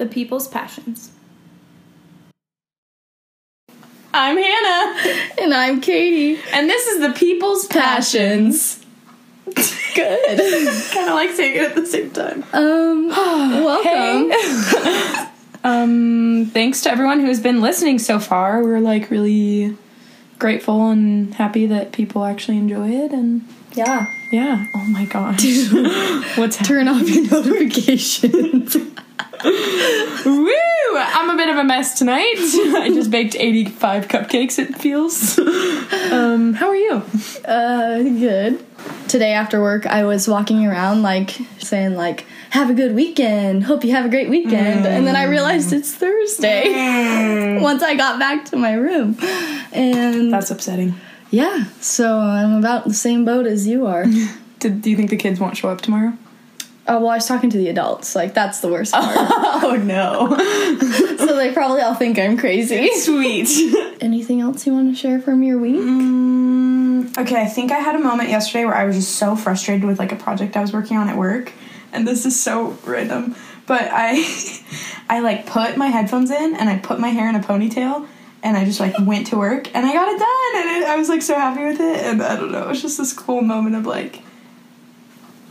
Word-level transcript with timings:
the 0.00 0.06
people's 0.06 0.48
passions. 0.48 1.10
I'm 4.12 4.36
Hannah, 4.38 5.30
And 5.40 5.54
I'm 5.54 5.80
Katie. 5.82 6.40
and 6.52 6.68
this 6.68 6.86
is 6.88 7.00
the 7.00 7.10
people's 7.12 7.66
passions. 7.66 8.84
Good. 9.44 9.58
kind 10.94 11.08
of 11.08 11.14
like 11.14 11.30
saying 11.32 11.56
it 11.56 11.62
at 11.62 11.74
the 11.76 11.84
same 11.86 12.10
time. 12.10 12.42
Um, 12.54 13.08
welcome. 13.08 14.32
um, 15.64 16.46
thanks 16.52 16.80
to 16.82 16.90
everyone 16.90 17.20
who's 17.20 17.40
been 17.40 17.60
listening 17.60 17.98
so 17.98 18.18
far. 18.18 18.62
We're 18.64 18.80
like 18.80 19.10
really 19.10 19.76
grateful 20.38 20.88
and 20.88 21.34
happy 21.34 21.66
that 21.66 21.92
people 21.92 22.24
actually 22.24 22.56
enjoy 22.56 22.88
it, 22.90 23.12
and 23.12 23.46
Yeah. 23.74 24.06
yeah. 24.32 24.66
Oh 24.74 24.84
my 24.86 25.04
gosh, 25.04 25.44
what's 26.36 26.56
happening? 26.56 26.86
Turn 26.86 26.88
off 26.88 27.08
your 27.08 27.26
notifications. 27.30 28.76
Woo! 29.44 30.50
I'm 30.96 31.30
a 31.30 31.36
bit 31.36 31.48
of 31.48 31.56
a 31.56 31.64
mess 31.64 31.98
tonight. 31.98 32.34
I 32.38 32.90
just 32.92 33.10
baked 33.10 33.34
85 33.36 34.08
cupcakes, 34.08 34.58
it 34.58 34.76
feels. 34.76 35.38
Um, 36.12 36.54
how 36.54 36.68
are 36.68 36.76
you? 36.76 37.02
uh, 37.44 37.98
good. 38.02 38.64
Today 39.08 39.32
after 39.32 39.60
work, 39.60 39.86
I 39.86 40.04
was 40.04 40.28
walking 40.28 40.64
around 40.66 41.02
like 41.02 41.36
saying 41.58 41.96
like, 41.96 42.24
"Have 42.50 42.70
a 42.70 42.74
good 42.74 42.94
weekend. 42.94 43.64
Hope 43.64 43.84
you 43.84 43.92
have 43.92 44.04
a 44.04 44.08
great 44.08 44.30
weekend." 44.30 44.86
And 44.86 45.06
then 45.06 45.16
I 45.16 45.24
realized 45.24 45.72
it's 45.72 45.92
Thursday. 45.94 47.58
Once 47.60 47.82
I 47.82 47.94
got 47.96 48.18
back 48.18 48.44
to 48.46 48.56
my 48.56 48.72
room, 48.74 49.16
and 49.72 50.32
That's 50.32 50.50
upsetting. 50.50 50.94
yeah, 51.30 51.64
so 51.80 52.18
I'm 52.18 52.54
about 52.58 52.84
the 52.86 52.94
same 52.94 53.24
boat 53.24 53.46
as 53.46 53.66
you 53.66 53.86
are. 53.86 54.06
Did, 54.60 54.82
do 54.82 54.90
you 54.90 54.96
think 54.96 55.10
the 55.10 55.16
kids 55.16 55.40
won't 55.40 55.56
show 55.56 55.68
up 55.70 55.80
tomorrow? 55.80 56.12
Oh 56.88 56.98
well, 56.98 57.10
I 57.10 57.16
was 57.16 57.26
talking 57.26 57.50
to 57.50 57.58
the 57.58 57.68
adults. 57.68 58.14
Like 58.14 58.34
that's 58.34 58.60
the 58.60 58.68
worst 58.68 58.92
part. 58.92 59.16
Oh 59.62 59.76
no. 59.76 60.36
so 61.18 61.36
they 61.36 61.52
probably 61.52 61.82
all 61.82 61.94
think 61.94 62.18
I'm 62.18 62.38
crazy. 62.38 62.90
Sweet. 62.94 63.48
Anything 64.00 64.40
else 64.40 64.66
you 64.66 64.72
want 64.72 64.90
to 64.90 65.00
share 65.00 65.20
from 65.20 65.42
your 65.42 65.58
week? 65.58 65.76
Mm, 65.76 67.16
okay, 67.18 67.42
I 67.42 67.46
think 67.46 67.70
I 67.70 67.78
had 67.78 67.94
a 67.94 67.98
moment 67.98 68.30
yesterday 68.30 68.64
where 68.64 68.74
I 68.74 68.86
was 68.86 68.96
just 68.96 69.16
so 69.16 69.36
frustrated 69.36 69.84
with 69.84 69.98
like 69.98 70.12
a 70.12 70.16
project 70.16 70.56
I 70.56 70.62
was 70.62 70.72
working 70.72 70.96
on 70.96 71.08
at 71.08 71.16
work, 71.16 71.52
and 71.92 72.08
this 72.08 72.24
is 72.24 72.40
so 72.40 72.78
random, 72.84 73.36
but 73.66 73.88
I, 73.92 74.24
I 75.08 75.20
like 75.20 75.46
put 75.46 75.76
my 75.76 75.86
headphones 75.88 76.30
in 76.30 76.56
and 76.56 76.68
I 76.68 76.78
put 76.78 76.98
my 76.98 77.08
hair 77.08 77.28
in 77.28 77.36
a 77.36 77.40
ponytail. 77.40 78.08
And 78.42 78.56
I 78.56 78.64
just 78.64 78.80
like 78.80 78.94
went 78.98 79.26
to 79.28 79.36
work 79.36 79.68
and 79.76 79.84
I 79.84 79.92
got 79.92 80.08
it 80.08 80.18
done 80.18 80.62
and 80.62 80.82
it, 80.82 80.88
I 80.88 80.96
was 80.96 81.10
like 81.10 81.20
so 81.20 81.34
happy 81.34 81.62
with 81.62 81.78
it 81.78 82.06
and 82.06 82.22
I 82.22 82.36
don't 82.36 82.50
know 82.50 82.62
it 82.62 82.68
was 82.68 82.80
just 82.80 82.96
this 82.96 83.12
cool 83.12 83.42
moment 83.42 83.76
of 83.76 83.84
like 83.84 84.22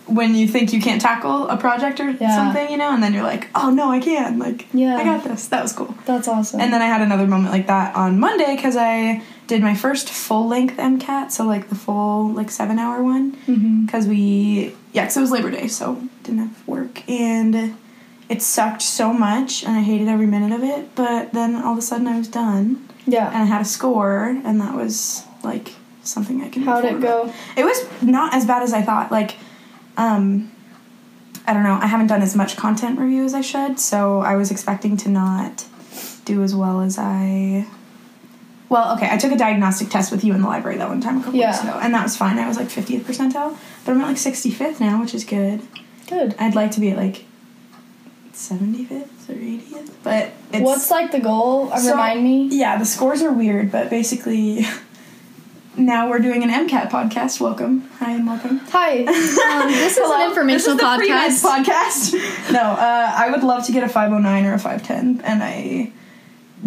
when 0.09 0.33
you 0.35 0.47
think 0.47 0.73
you 0.73 0.81
can't 0.81 1.01
tackle 1.01 1.47
a 1.49 1.57
project 1.57 1.99
or 1.99 2.09
Yeah. 2.11 2.35
something 2.35 2.69
you 2.71 2.77
know 2.77 2.91
and 2.93 3.01
then 3.03 3.13
you're 3.13 3.23
like 3.23 3.47
oh 3.55 3.69
no 3.69 3.91
I 3.91 3.99
can 3.99 4.39
like 4.39 4.65
Yeah. 4.73 4.97
I 4.97 5.03
got 5.03 5.23
this 5.23 5.47
that 5.47 5.61
was 5.61 5.73
cool 5.73 5.93
That's 6.05 6.27
awesome. 6.27 6.59
and 6.61 6.73
then 6.73 6.81
I 6.81 6.85
had 6.87 7.01
another 7.01 7.27
moment 7.27 7.51
like 7.53 7.67
that 7.67 7.95
on 7.95 8.19
Monday 8.19 8.55
because 8.55 8.75
I 8.75 9.21
did 9.47 9.61
my 9.61 9.73
first 9.75 10.09
full 10.09 10.47
length 10.47 10.77
MCAT, 10.77 11.31
so 11.31 11.43
like 11.43 11.69
the 11.69 11.75
full 11.75 12.29
like 12.33 12.51
seven 12.51 12.77
hour 12.77 13.01
one. 13.03 13.31
Mm-hmm. 13.47 13.85
Because 13.87 14.05
we, 14.07 14.75
yeah, 14.93 15.03
because 15.05 15.17
it 15.17 15.21
was 15.21 15.31
Labor 15.31 15.49
Day, 15.49 15.67
so 15.67 15.99
didn't 16.21 16.41
have 16.41 16.67
work. 16.67 17.09
And 17.09 17.75
it 18.29 18.43
sucked 18.43 18.83
so 18.83 19.11
much, 19.11 19.63
and 19.63 19.75
I 19.75 19.81
hated 19.81 20.07
every 20.07 20.27
minute 20.27 20.51
of 20.51 20.63
it. 20.63 20.93
But 20.93 21.33
then 21.33 21.55
all 21.55 21.71
of 21.73 21.79
a 21.79 21.81
sudden 21.81 22.07
I 22.07 22.19
was 22.19 22.27
done, 22.27 22.87
Yeah. 23.07 23.27
and. 23.29 23.37
I 23.37 23.45
had 23.45 23.61
a 23.61 23.65
score, 23.65 24.25
and 24.45 24.61
that 24.61 24.75
was 24.75 25.23
like 25.43 25.73
something 26.03 26.43
I 26.43 26.49
can. 26.49 26.61
How'd 26.61 26.85
it 26.85 27.01
go? 27.01 27.33
it 27.57 27.65
was 27.65 27.79
not 28.03 28.35
as 28.35 28.45
bad 28.45 28.61
as 28.61 28.71
I 28.71 28.83
thought. 28.83 29.11
Like, 29.11 29.37
um, 29.99 30.51
I 31.45 31.53
don't 31.53 31.63
know. 31.63 31.77
I 31.81 31.87
haven't 31.87 32.07
done 32.07 32.21
as 32.21 32.35
much 32.35 32.55
content 32.57 32.99
review 32.99 33.23
as 33.25 33.33
I 33.33 33.41
should, 33.41 33.79
so 33.79 34.21
I 34.21 34.35
was 34.35 34.51
expecting 34.51 34.97
to 34.97 35.09
not 35.09 35.65
do 36.25 36.41
as 36.43 36.55
well 36.55 36.81
as 36.81 36.97
I. 36.97 37.65
Well, 38.69 38.93
okay, 38.95 39.09
I 39.11 39.17
took 39.17 39.31
a 39.31 39.37
diagnostic 39.37 39.89
test 39.89 40.11
with 40.11 40.23
you 40.23 40.33
in 40.35 40.41
the 40.41 40.47
library 40.47 40.77
that 40.77 40.87
one 40.89 41.01
time 41.01 41.17
a 41.17 41.23
couple 41.23 41.39
weeks 41.39 41.61
ago, 41.63 41.79
and 41.81 41.91
that 41.95 42.03
was 42.03 42.15
fine. 42.15 42.37
I 42.37 42.47
was 42.47 42.57
like 42.57 42.67
50th 42.67 43.01
percentile, 43.01 43.57
but 43.83 43.91
I'm 43.93 44.01
at 44.01 44.07
like 44.07 44.17
65th 44.17 44.79
now, 44.79 45.01
which 45.01 45.15
is 45.15 45.23
good. 45.25 45.61
Good. 46.07 46.35
I'd 46.39 46.53
like 46.55 46.69
to 46.71 46.79
be 46.79 46.91
at 46.91 46.97
like 46.97 47.25
75th 48.33 49.29
or 49.29 49.33
80th, 49.33 49.91
but 50.03 50.31
it's. 50.53 50.61
What's 50.63 50.91
like 50.91 51.11
the 51.11 51.19
goal? 51.19 51.71
Uh, 51.73 51.77
So- 51.79 51.91
Remind 51.91 52.23
me. 52.23 52.47
Yeah, 52.51 52.77
the 52.77 52.85
scores 52.85 53.21
are 53.23 53.31
weird, 53.33 53.71
but 53.71 53.89
basically. 53.89 54.65
Now 55.79 56.09
we're 56.09 56.19
doing 56.19 56.43
an 56.43 56.49
MCAT 56.49 56.89
podcast. 56.89 57.39
Welcome. 57.39 57.89
Hi 57.99 58.11
and 58.11 58.27
welcome. 58.27 58.59
Hi. 58.69 58.99
Um, 58.99 59.05
this 59.71 59.93
is 59.93 59.97
Hello. 59.97 60.23
an 60.23 60.29
informational 60.29 60.75
this 60.75 61.35
is 61.35 61.41
the 61.41 61.47
podcast. 61.47 61.63
Podcast. 61.63 62.51
no, 62.51 62.59
uh, 62.59 63.13
I 63.15 63.29
would 63.31 63.43
love 63.43 63.65
to 63.67 63.71
get 63.71 63.83
a 63.83 63.87
509 63.87 64.45
or 64.45 64.53
a 64.55 64.59
510, 64.59 65.25
and 65.25 65.41
I 65.41 65.93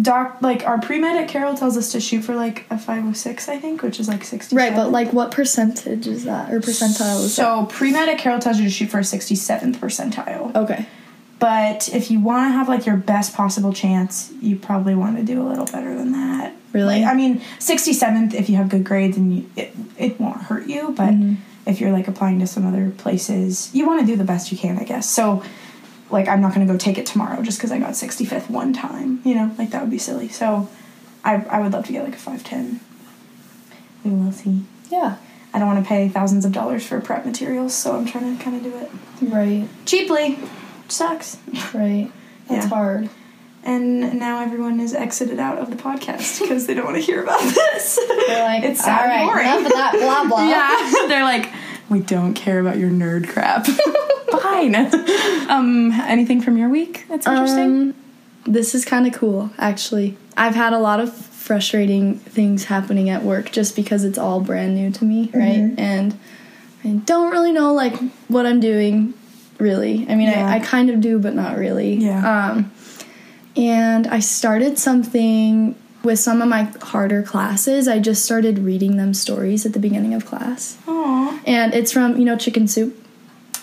doc 0.01 0.37
like 0.41 0.65
our 0.65 0.79
pre 0.81 0.99
med 0.99 1.15
at 1.15 1.29
Carroll 1.29 1.53
tells 1.53 1.77
us 1.77 1.91
to 1.91 2.01
shoot 2.01 2.23
for 2.23 2.33
like 2.33 2.65
a 2.71 2.77
506, 2.77 3.47
I 3.47 3.59
think, 3.59 3.83
which 3.83 3.99
is 3.99 4.07
like 4.07 4.23
60. 4.23 4.55
right, 4.55 4.73
but 4.73 4.91
like 4.91 5.13
what 5.13 5.29
percentage 5.29 6.07
is 6.07 6.23
that 6.23 6.51
or 6.51 6.59
percentile 6.59 7.23
is 7.23 7.35
so 7.35 7.67
pre 7.67 7.91
med 7.91 8.09
at 8.09 8.17
Carroll 8.17 8.39
tells 8.39 8.57
you 8.57 8.63
to 8.63 8.71
shoot 8.71 8.89
for 8.89 8.97
a 8.97 9.03
67th 9.03 9.75
percentile. 9.75 10.55
Okay. 10.55 10.87
But 11.43 11.89
if 11.93 12.09
you 12.09 12.21
want 12.21 12.47
to 12.49 12.53
have 12.57 12.69
like 12.69 12.85
your 12.85 12.95
best 12.95 13.33
possible 13.33 13.73
chance, 13.73 14.31
you 14.41 14.55
probably 14.55 14.95
want 14.95 15.17
to 15.17 15.23
do 15.23 15.41
a 15.41 15.45
little 15.45 15.65
better 15.65 15.93
than 15.93 16.13
that. 16.13 16.53
Really? 16.71 17.01
Like, 17.01 17.11
I 17.11 17.13
mean, 17.15 17.41
67th 17.59 18.33
if 18.33 18.49
you 18.49 18.55
have 18.55 18.69
good 18.69 18.85
grades 18.85 19.17
and 19.17 19.35
you, 19.35 19.49
it 19.57 19.75
it 19.97 20.21
won't 20.21 20.37
hurt 20.43 20.67
you, 20.67 20.93
but 20.95 21.09
Mhm. 21.13 21.35
if 21.65 21.81
you're 21.81 21.91
like 21.91 22.07
applying 22.07 22.39
to 22.39 22.47
some 22.47 22.65
other 22.65 22.91
places, 22.97 23.69
you 23.73 23.85
want 23.85 23.99
to 23.99 24.05
do 24.05 24.15
the 24.15 24.23
best 24.23 24.53
you 24.53 24.57
can, 24.57 24.77
I 24.79 24.85
guess. 24.85 25.09
So 25.09 25.43
like 26.09 26.29
I'm 26.29 26.39
not 26.39 26.53
going 26.55 26.65
to 26.65 26.71
go 26.73 26.77
take 26.77 26.97
it 26.97 27.05
tomorrow 27.05 27.41
just 27.41 27.59
cuz 27.59 27.73
I 27.73 27.77
got 27.77 27.97
65th 27.97 28.49
one 28.49 28.71
time, 28.71 29.19
you 29.25 29.35
know? 29.35 29.51
Like 29.57 29.71
that 29.71 29.81
would 29.81 29.91
be 29.91 29.97
silly. 29.97 30.29
So 30.29 30.69
I 31.25 31.43
I 31.49 31.59
would 31.59 31.73
love 31.73 31.85
to 31.87 31.91
get 31.91 32.05
like 32.05 32.15
a 32.15 32.19
510. 32.19 32.79
We 34.05 34.11
will 34.11 34.31
see. 34.31 34.61
Yeah. 34.89 35.15
I 35.53 35.59
don't 35.59 35.67
want 35.67 35.83
to 35.83 35.89
pay 35.89 36.07
thousands 36.07 36.45
of 36.45 36.53
dollars 36.53 36.85
for 36.85 37.01
prep 37.01 37.25
materials, 37.25 37.73
so 37.75 37.97
I'm 37.97 38.05
trying 38.05 38.37
to 38.37 38.41
kind 38.41 38.55
of 38.55 38.63
do 38.63 38.73
it 38.77 38.89
Right. 39.21 39.67
cheaply. 39.85 40.39
Sucks. 40.87 41.37
Right. 41.73 42.11
That's 42.47 42.65
Yeah. 42.65 42.69
hard. 42.69 43.09
And 43.65 44.19
now 44.19 44.41
everyone 44.41 44.79
is 44.81 44.93
exited 44.93 45.39
out 45.39 45.57
of 45.57 45.69
the 45.69 45.77
podcast 45.77 46.39
because 46.41 46.67
they 46.67 46.73
don't 46.73 46.85
want 46.85 46.97
to 46.97 47.01
hear 47.01 47.23
about 47.23 47.41
this. 47.41 47.97
They're 48.27 48.43
like, 48.43 48.63
it's 48.63 48.83
all 48.85 48.89
right, 48.93 49.25
boring. 49.25 49.47
enough 49.47 49.65
of 49.65 49.71
that 49.71 49.93
blah 49.93 50.27
blah. 50.27 50.47
yeah, 50.49 51.07
they're 51.07 51.23
like, 51.23 51.49
we 51.89 51.99
don't 51.99 52.33
care 52.33 52.59
about 52.59 52.77
your 52.77 52.89
nerd 52.89 53.29
crap. 53.29 53.65
Fine. 54.41 54.75
um, 55.49 55.91
anything 55.91 56.41
from 56.41 56.57
your 56.57 56.67
week 56.69 57.05
that's 57.07 57.25
interesting? 57.27 57.63
Um, 57.65 57.95
this 58.45 58.75
is 58.75 58.83
kind 58.83 59.07
of 59.07 59.13
cool, 59.13 59.51
actually. 59.57 60.17
I've 60.35 60.55
had 60.55 60.73
a 60.73 60.79
lot 60.79 60.99
of 60.99 61.13
frustrating 61.15 62.15
things 62.19 62.65
happening 62.65 63.09
at 63.09 63.23
work 63.23 63.51
just 63.51 63.75
because 63.75 64.03
it's 64.03 64.17
all 64.17 64.41
brand 64.41 64.75
new 64.75 64.91
to 64.91 65.05
me, 65.05 65.29
right? 65.33 65.61
Mhm. 65.61 65.79
And 65.79 66.19
I 66.83 66.89
don't 67.05 67.31
really 67.31 67.51
know 67.53 67.73
like 67.73 67.95
what 68.27 68.45
I'm 68.45 68.59
doing, 68.59 69.13
really. 69.59 70.05
I 70.09 70.15
mean, 70.15 70.29
Yeah. 70.29 70.47
I, 70.47 70.55
I 70.55 70.59
kind 70.59 70.89
of 70.89 71.01
do, 71.01 71.19
but 71.19 71.33
not 71.33 71.57
really. 71.57 71.95
Yeah. 71.95 72.51
Um, 72.51 72.71
and 73.55 74.07
I 74.07 74.19
started 74.19 74.79
something 74.79 75.75
with 76.03 76.19
some 76.19 76.41
of 76.41 76.47
my 76.47 76.63
harder 76.81 77.23
classes. 77.23 77.87
I 77.87 77.99
just 77.99 78.25
started 78.25 78.59
reading 78.59 78.97
them 78.97 79.13
stories 79.13 79.65
at 79.65 79.73
the 79.73 79.79
beginning 79.79 80.13
of 80.13 80.25
class, 80.25 80.77
Aw. 80.87 81.41
and 81.45 81.73
it's 81.73 81.91
from 81.91 82.17
you 82.17 82.25
know 82.25 82.35
Chicken 82.35 82.67
Soup 82.67 82.93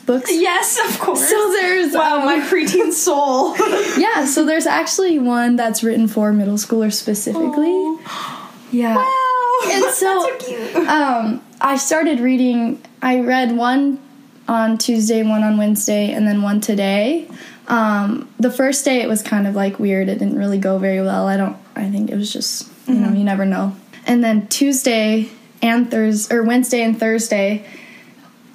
books. 0.07 0.31
Yes, 0.33 0.79
of 0.89 0.99
course. 1.01 1.29
So 1.29 1.51
there's 1.53 1.93
wow, 1.93 2.21
um, 2.21 2.25
my 2.25 2.41
preteen 2.41 2.93
soul. 2.93 3.57
yeah, 3.99 4.25
so 4.25 4.45
there's 4.45 4.67
actually 4.67 5.19
one 5.19 5.57
that's 5.57 5.83
written 5.83 6.09
for 6.09 6.33
middle 6.33 6.55
schoolers 6.55 6.95
specifically. 6.95 7.99
Yeah. 8.71 8.97
Wow. 8.97 9.17
And 9.63 9.85
so, 9.93 10.23
so 10.23 10.37
cute. 10.39 10.89
Um, 10.89 11.43
I 11.61 11.77
started 11.77 12.19
reading. 12.19 12.81
I 13.03 13.21
read 13.21 13.55
one 13.55 14.01
on 14.51 14.77
Tuesday, 14.79 15.23
one 15.23 15.45
on 15.45 15.57
Wednesday, 15.57 16.11
and 16.13 16.27
then 16.27 16.43
one 16.43 16.61
today. 16.61 17.29
Um, 17.69 18.29
the 18.41 18.51
first 18.51 18.85
day 18.85 19.01
it 19.01 19.09
was 19.09 19.23
kind 19.23 19.47
of 19.47 19.55
like 19.55 19.79
weird. 19.79 20.09
It 20.09 20.19
didn't 20.19 20.37
really 20.37 20.59
go 20.59 20.77
very 20.79 21.01
well. 21.01 21.29
I 21.29 21.37
don't. 21.37 21.57
I 21.77 21.89
think 21.89 22.11
it 22.11 22.17
was 22.17 22.33
just 22.33 22.69
you 22.89 22.95
know 22.97 23.13
you 23.13 23.23
never 23.23 23.47
know. 23.47 23.77
And 24.07 24.25
then 24.25 24.49
Tuesday 24.49 25.29
and 25.63 25.89
Thursday 25.89 26.35
or 26.35 26.43
Wednesday 26.43 26.83
and 26.83 26.99
Thursday, 26.99 27.65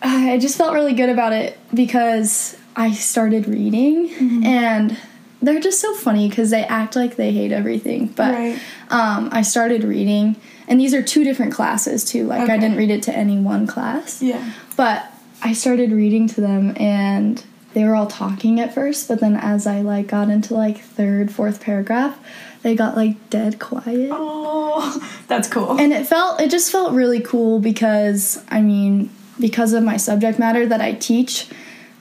I 0.01 0.37
just 0.37 0.57
felt 0.57 0.73
really 0.73 0.93
good 0.93 1.09
about 1.09 1.31
it 1.31 1.57
because 1.73 2.57
I 2.75 2.91
started 2.91 3.47
reading 3.47 4.43
and 4.45 4.97
they're 5.41 5.61
just 5.61 5.79
so 5.79 5.93
funny 5.93 6.27
because 6.27 6.49
they 6.49 6.63
act 6.65 6.95
like 6.97 7.15
they 7.15 7.31
hate 7.31 7.53
everything. 7.53 8.07
But 8.07 8.33
Right. 8.33 8.59
um, 8.89 9.29
I 9.31 9.43
started 9.43 9.85
reading, 9.85 10.35
and 10.67 10.77
these 10.77 10.93
are 10.93 11.01
two 11.01 11.23
different 11.23 11.53
classes 11.53 12.03
too. 12.03 12.25
Like 12.25 12.49
I 12.49 12.57
didn't 12.57 12.75
read 12.77 12.89
it 12.89 13.03
to 13.03 13.15
any 13.15 13.37
one 13.37 13.65
class, 13.65 14.21
Yeah. 14.21 14.43
but 14.75 15.09
I 15.45 15.53
started 15.53 15.91
reading 15.91 16.27
to 16.29 16.41
them, 16.41 16.75
and 16.77 17.41
they 17.73 17.83
were 17.85 17.95
all 17.95 18.07
talking 18.07 18.59
at 18.59 18.73
first. 18.73 19.07
But 19.07 19.19
then 19.19 19.35
as 19.35 19.67
I 19.67 19.81
like 19.81 20.07
got 20.07 20.29
into 20.29 20.55
like 20.55 20.79
third, 20.79 21.31
fourth 21.31 21.61
paragraph, 21.61 22.17
they 22.63 22.75
got 22.75 22.95
like 22.97 23.29
dead 23.29 23.59
quiet. 23.59 24.09
Oh, 24.11 25.15
that's 25.27 25.47
cool. 25.47 25.79
and 25.79 25.93
it 25.93 26.07
felt 26.07 26.41
it 26.41 26.49
just 26.49 26.71
felt 26.71 26.93
really 26.93 27.19
cool 27.19 27.59
because 27.59 28.43
i 28.49 28.61
mean 28.61 29.09
because 29.39 29.73
of 29.73 29.83
my 29.83 29.97
subject 29.97 30.37
matter 30.39 30.65
that 30.65 30.81
i 30.81 30.91
teach 30.93 31.47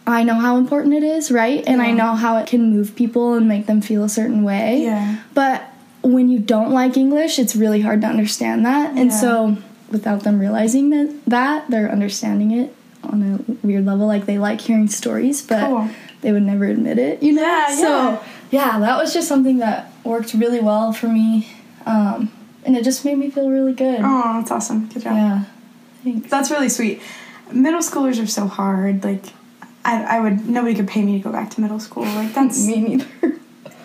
I 0.06 0.22
know 0.22 0.34
how 0.34 0.58
important 0.58 0.92
it 0.92 1.02
is, 1.02 1.32
right? 1.32 1.64
And 1.66 1.80
I 1.80 1.90
know 1.90 2.14
how 2.14 2.36
it 2.36 2.46
can 2.46 2.70
move 2.70 2.94
people 2.94 3.32
and 3.36 3.48
make 3.48 3.64
them 3.64 3.80
feel 3.80 4.04
a 4.04 4.08
certain 4.10 4.42
way. 4.44 4.82
Yeah. 4.82 5.22
But 5.32 5.64
when 6.02 6.28
you 6.28 6.38
don't 6.40 6.72
like 6.72 6.98
English, 6.98 7.38
it's 7.38 7.56
really 7.56 7.80
hard 7.80 8.02
to 8.02 8.06
understand 8.06 8.66
that. 8.66 8.90
And 8.98 9.10
Yeah. 9.10 9.16
so 9.18 9.56
without 9.90 10.22
them 10.22 10.38
realizing 10.38 10.90
that 10.90 11.08
that 11.26 11.70
they're 11.70 11.90
understanding 11.90 12.50
it 12.50 12.74
on 13.12 13.22
a 13.62 13.66
weird 13.66 13.84
level 13.86 14.06
like 14.06 14.26
they 14.26 14.38
like 14.38 14.60
hearing 14.60 14.88
stories, 14.88 15.42
but 15.42 15.66
Cool. 15.66 15.88
they 16.22 16.32
would 16.32 16.42
never 16.42 16.64
admit 16.66 16.98
it, 16.98 17.22
you 17.22 17.32
know? 17.32 17.42
Yeah, 17.42 17.74
So, 17.76 18.24
yeah, 18.50 18.78
that 18.80 18.96
was 18.98 19.12
just 19.14 19.28
something 19.28 19.58
that 19.58 19.90
worked 20.04 20.34
really 20.34 20.60
well 20.60 20.92
for 20.92 21.08
me. 21.08 21.48
Um, 21.86 22.30
and 22.64 22.76
it 22.76 22.84
just 22.84 23.04
made 23.04 23.18
me 23.18 23.30
feel 23.30 23.50
really 23.50 23.72
good. 23.74 24.00
Oh, 24.02 24.34
that's 24.38 24.50
awesome. 24.50 24.88
Good 24.88 25.02
job. 25.02 25.14
Yeah. 25.16 25.44
Thanks. 26.02 26.30
That's 26.30 26.50
really 26.50 26.68
sweet. 26.68 27.02
Middle 27.52 27.80
schoolers 27.80 28.22
are 28.22 28.26
so 28.26 28.46
hard. 28.46 29.04
Like, 29.04 29.24
I, 29.84 30.16
I 30.16 30.20
would 30.20 30.48
nobody 30.48 30.74
could 30.74 30.88
pay 30.88 31.02
me 31.02 31.18
to 31.18 31.24
go 31.24 31.30
back 31.30 31.50
to 31.50 31.60
middle 31.60 31.78
school. 31.80 32.04
Like 32.04 32.32
that's 32.34 32.66
me 32.66 32.80
neither. 32.80 33.06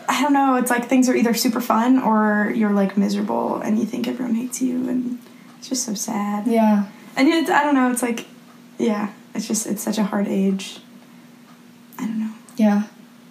I 0.08 0.22
don't 0.22 0.32
know. 0.34 0.56
It's 0.56 0.72
like 0.72 0.86
things 0.88 1.10
are 1.10 1.16
either 1.16 1.34
super 1.34 1.60
fun 1.62 2.00
or 2.00 2.52
you're 2.56 2.72
like 2.72 2.96
miserable 2.98 3.58
and 3.58 3.78
you 3.78 3.86
think 3.86 4.08
everyone 4.08 4.34
hates 4.36 4.62
you 4.62 4.88
and 4.90 5.20
it's 5.58 5.68
just 5.70 5.84
so 5.86 5.94
sad. 5.94 6.48
yeah. 6.48 6.86
And 7.18 7.28
it's, 7.28 7.50
I 7.50 7.64
don't 7.64 7.76
know. 7.76 7.92
It's 7.92 8.02
like, 8.02 8.26
yeah. 8.80 9.12
It's 9.36 9.48
just 9.48 9.68
it's 9.68 9.84
such 9.84 9.98
a 10.00 10.04
hard 10.04 10.28
age. 10.28 10.80
I 12.00 12.06
don't 12.06 12.20
know 12.20 12.32
Yeah. 12.58 12.84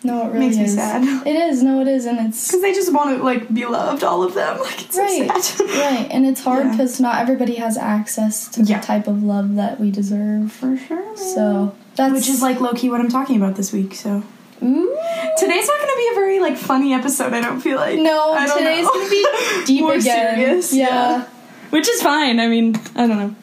No, 0.05 0.23
it 0.29 0.33
really 0.33 0.47
Makes 0.47 0.57
me 0.59 0.69
sad. 0.69 1.27
It 1.27 1.35
is. 1.35 1.61
No, 1.61 1.81
it 1.81 1.89
is, 1.89 2.07
and 2.07 2.21
it's 2.29 2.47
because 2.47 2.63
they 2.63 2.73
just 2.73 2.93
want 2.95 3.17
to 3.19 3.25
like 3.25 3.53
be 3.53 3.67
loved, 3.67 4.05
all 4.05 4.23
of 4.23 4.33
them. 4.35 4.59
Like 4.63 4.85
it's 4.85 4.97
right, 4.97 5.43
so 5.43 5.67
sad. 5.67 5.77
right, 5.77 6.09
and 6.13 6.25
it's 6.25 6.41
hard 6.41 6.67
Yeah. 6.67 6.71
because 6.71 7.01
not 7.01 7.21
everybody 7.21 7.57
has 7.57 7.77
access 7.77 8.47
to 8.51 8.63
Yeah. 8.63 8.79
the 8.79 8.87
type 8.87 9.09
of 9.09 9.25
love 9.25 9.57
that 9.57 9.81
we 9.81 9.91
deserve. 9.91 10.53
For 10.53 10.77
sure. 10.77 11.17
So 11.17 11.75
that's 11.97 12.15
which 12.15 12.29
is 12.29 12.41
like 12.43 12.61
low 12.61 12.75
key 12.75 12.91
what 12.91 13.01
I'm 13.01 13.09
talking 13.09 13.37
about 13.37 13.57
this 13.57 13.73
week. 13.73 13.93
So 13.97 14.23
ooh. 14.63 14.97
today's 15.37 15.67
not 15.67 15.79
going 15.79 15.91
to 15.91 15.97
be 15.97 16.09
a 16.13 16.15
very 16.15 16.39
like 16.39 16.57
funny 16.57 16.95
episode. 16.95 17.33
I 17.33 17.41
don't 17.41 17.61
feel 17.61 17.77
like. 17.77 17.99
No, 17.99 18.39
today's 18.57 18.85
know. 18.85 18.93
gonna 18.93 19.11
be 19.11 19.27
deep 19.67 19.81
More 19.81 19.95
again. 19.95 20.37
serious. 20.37 20.73
Yeah. 20.73 21.25
Which 21.71 21.89
is 21.89 22.01
fine. 22.03 22.39
I 22.39 22.47
mean, 22.47 22.77
I 22.95 23.07
don't 23.09 23.19
know. 23.19 23.35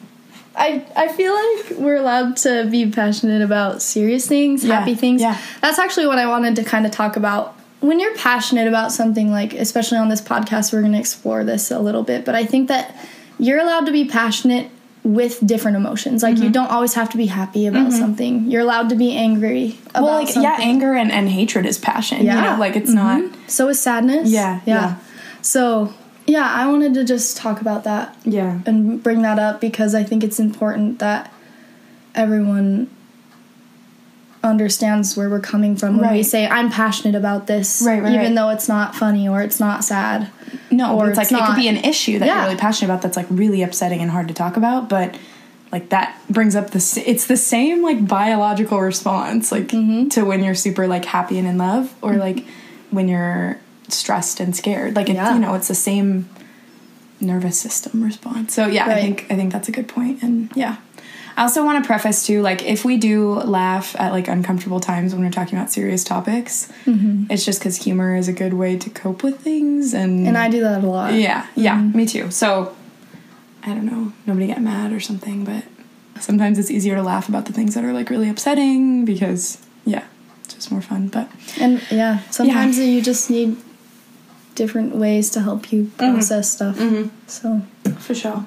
I, 0.56 0.84
I 0.96 1.08
feel 1.08 1.34
like 1.34 1.78
we're 1.78 1.96
allowed 1.96 2.36
to 2.38 2.66
be 2.70 2.90
passionate 2.90 3.42
about 3.42 3.82
serious 3.82 4.26
things, 4.26 4.64
Yeah, 4.64 4.78
happy 4.78 4.94
things. 4.94 5.20
yeah. 5.20 5.38
That's 5.60 5.78
actually 5.78 6.06
what 6.06 6.18
I 6.18 6.26
wanted 6.26 6.56
to 6.56 6.64
kind 6.64 6.86
of 6.86 6.92
talk 6.92 7.16
about. 7.16 7.54
When 7.80 8.00
you're 8.00 8.14
passionate 8.16 8.66
about 8.66 8.90
something, 8.90 9.30
like, 9.30 9.52
especially 9.52 9.98
on 9.98 10.08
this 10.08 10.22
podcast, 10.22 10.72
we're 10.72 10.80
going 10.80 10.92
to 10.92 10.98
explore 10.98 11.44
this 11.44 11.70
a 11.70 11.78
little 11.78 12.02
bit, 12.02 12.24
but 12.24 12.34
I 12.34 12.46
think 12.46 12.68
that 12.68 12.96
you're 13.38 13.58
allowed 13.60 13.84
to 13.86 13.92
be 13.92 14.06
passionate 14.06 14.70
with 15.04 15.46
different 15.46 15.76
emotions. 15.76 16.22
Like, 16.22 16.34
Mm-hmm. 16.36 16.44
you 16.44 16.50
don't 16.50 16.70
always 16.70 16.94
have 16.94 17.10
to 17.10 17.16
be 17.18 17.26
happy 17.26 17.66
about 17.66 17.92
something. 17.92 18.50
You're 18.50 18.62
allowed 18.62 18.88
to 18.88 18.96
be 18.96 19.14
angry 19.14 19.78
about 19.90 20.02
well, 20.04 20.14
like 20.14 20.28
something. 20.28 20.42
yeah, 20.42 20.56
anger 20.58 20.94
and, 20.94 21.12
and 21.12 21.28
hatred 21.28 21.66
is 21.66 21.76
passion. 21.78 22.24
Yeah. 22.24 22.34
You 22.36 22.50
know, 22.52 22.58
like 22.58 22.74
it's 22.76 22.90
not. 22.90 23.22
So 23.46 23.68
is 23.68 23.78
sadness. 23.78 24.30
Yeah, 24.30 24.62
yeah. 24.66 24.96
So, 25.42 25.92
yeah, 26.26 26.50
I 26.52 26.66
wanted 26.66 26.94
to 26.94 27.04
just 27.04 27.36
talk 27.36 27.60
about 27.60 27.84
that 27.84 28.16
Yeah. 28.24 28.58
and 28.66 29.02
bring 29.02 29.22
that 29.22 29.38
up 29.38 29.60
because 29.60 29.94
I 29.94 30.02
think 30.02 30.24
it's 30.24 30.38
important 30.40 30.98
that 30.98 31.32
everyone 32.14 32.88
understands 34.42 35.16
where 35.16 35.28
we're 35.28 35.40
coming 35.40 35.74
from 35.76 35.98
when 35.98 36.12
we 36.12 36.22
say 36.22 36.46
I'm 36.46 36.70
passionate 36.70 37.16
about 37.16 37.46
this, 37.48 37.82
Right, 37.84 38.00
right, 38.00 38.12
even 38.12 38.26
right. 38.26 38.34
though 38.34 38.50
it's 38.50 38.68
not 38.68 38.94
funny 38.94 39.28
or 39.28 39.42
it's 39.42 39.58
not 39.58 39.82
sad. 39.82 40.30
No, 40.70 40.94
Or 40.94 41.00
but 41.04 41.08
it's 41.10 41.16
like 41.18 41.32
it's 41.32 41.40
it 41.40 41.46
could 41.46 41.56
be 41.56 41.68
an 41.68 41.78
issue 41.78 42.18
that 42.20 42.26
Yeah. 42.26 42.34
you're 42.36 42.44
really 42.44 42.56
passionate 42.56 42.90
about 42.92 43.02
that's 43.02 43.16
like 43.16 43.26
really 43.28 43.62
upsetting 43.62 44.00
and 44.00 44.10
hard 44.10 44.28
to 44.28 44.34
talk 44.34 44.56
about, 44.56 44.88
but 44.88 45.16
like 45.72 45.88
that 45.88 46.16
brings 46.30 46.54
up 46.54 46.70
the 46.70 47.02
it's 47.06 47.26
the 47.26 47.36
same 47.36 47.82
like 47.82 48.06
biological 48.06 48.80
response 48.80 49.50
like 49.50 49.66
Mm-hmm. 49.68 50.08
to 50.10 50.24
when 50.24 50.44
you're 50.44 50.54
super 50.54 50.86
like 50.86 51.04
happy 51.04 51.38
and 51.40 51.48
in 51.48 51.58
love 51.58 51.92
or 52.00 52.14
like 52.14 52.44
when 52.90 53.08
you're 53.08 53.58
stressed 53.88 54.40
and 54.40 54.54
scared. 54.54 54.96
Like 54.96 55.08
it's 55.08 55.16
Yeah. 55.16 55.34
you 55.34 55.40
know, 55.40 55.54
it's 55.54 55.68
the 55.68 55.74
same 55.74 56.28
nervous 57.20 57.58
system 57.58 58.02
response. 58.02 58.54
So 58.54 58.66
yeah, 58.66 58.86
I 58.86 58.94
think 58.94 59.26
I 59.30 59.36
think 59.36 59.52
that's 59.52 59.68
a 59.68 59.72
good 59.72 59.88
point. 59.88 60.22
and 60.22 60.50
yeah. 60.54 60.76
I 61.38 61.42
also 61.42 61.62
want 61.62 61.84
to 61.84 61.86
preface 61.86 62.24
too, 62.26 62.40
like 62.40 62.62
if 62.64 62.82
we 62.82 62.96
do 62.96 63.34
laugh 63.34 63.94
at 64.00 64.10
like 64.12 64.26
uncomfortable 64.26 64.80
times 64.80 65.12
when 65.12 65.22
we're 65.22 65.30
talking 65.30 65.58
about 65.58 65.70
serious 65.70 66.02
topics, 66.02 66.72
mm-hmm. 66.86 67.30
it's 67.30 67.44
just 67.44 67.60
because 67.60 67.76
humor 67.76 68.16
is 68.16 68.26
a 68.26 68.32
good 68.32 68.54
way 68.54 68.78
to 68.78 68.88
cope 68.88 69.22
with 69.22 69.38
things, 69.40 69.92
and 69.92 70.26
And 70.26 70.38
I 70.38 70.48
do 70.48 70.60
that 70.62 70.82
a 70.82 70.86
lot. 70.86 71.12
yeah, 71.12 71.46
yeah, 71.54 71.76
mm-hmm. 71.76 71.96
me 71.96 72.06
too. 72.06 72.30
So 72.30 72.74
I 73.62 73.68
don't 73.74 73.84
know, 73.84 74.14
nobody 74.24 74.46
get 74.46 74.62
mad 74.62 74.92
or 74.92 75.00
something, 75.00 75.44
but 75.44 75.64
sometimes 76.22 76.58
it's 76.58 76.70
easier 76.70 76.94
to 76.94 77.02
laugh 77.02 77.28
about 77.28 77.44
the 77.44 77.52
things 77.52 77.74
that 77.74 77.84
are 77.84 77.92
like 77.92 78.08
really 78.08 78.30
upsetting 78.30 79.04
because 79.04 79.58
yeah, 79.84 80.04
it's 80.42 80.54
just 80.54 80.72
more 80.72 80.80
fun. 80.80 81.08
But 81.08 81.28
And 81.60 81.82
yeah, 81.90 82.20
sometimes 82.30 82.78
you 82.78 83.02
just 83.02 83.28
need 83.28 83.58
different 84.56 84.96
ways 84.96 85.30
to 85.30 85.40
help 85.40 85.72
you 85.72 85.84
Mm-hmm. 85.84 86.14
process 86.14 86.50
stuff. 86.50 86.76
So 87.28 87.62
for 87.98 88.14
sure, 88.14 88.44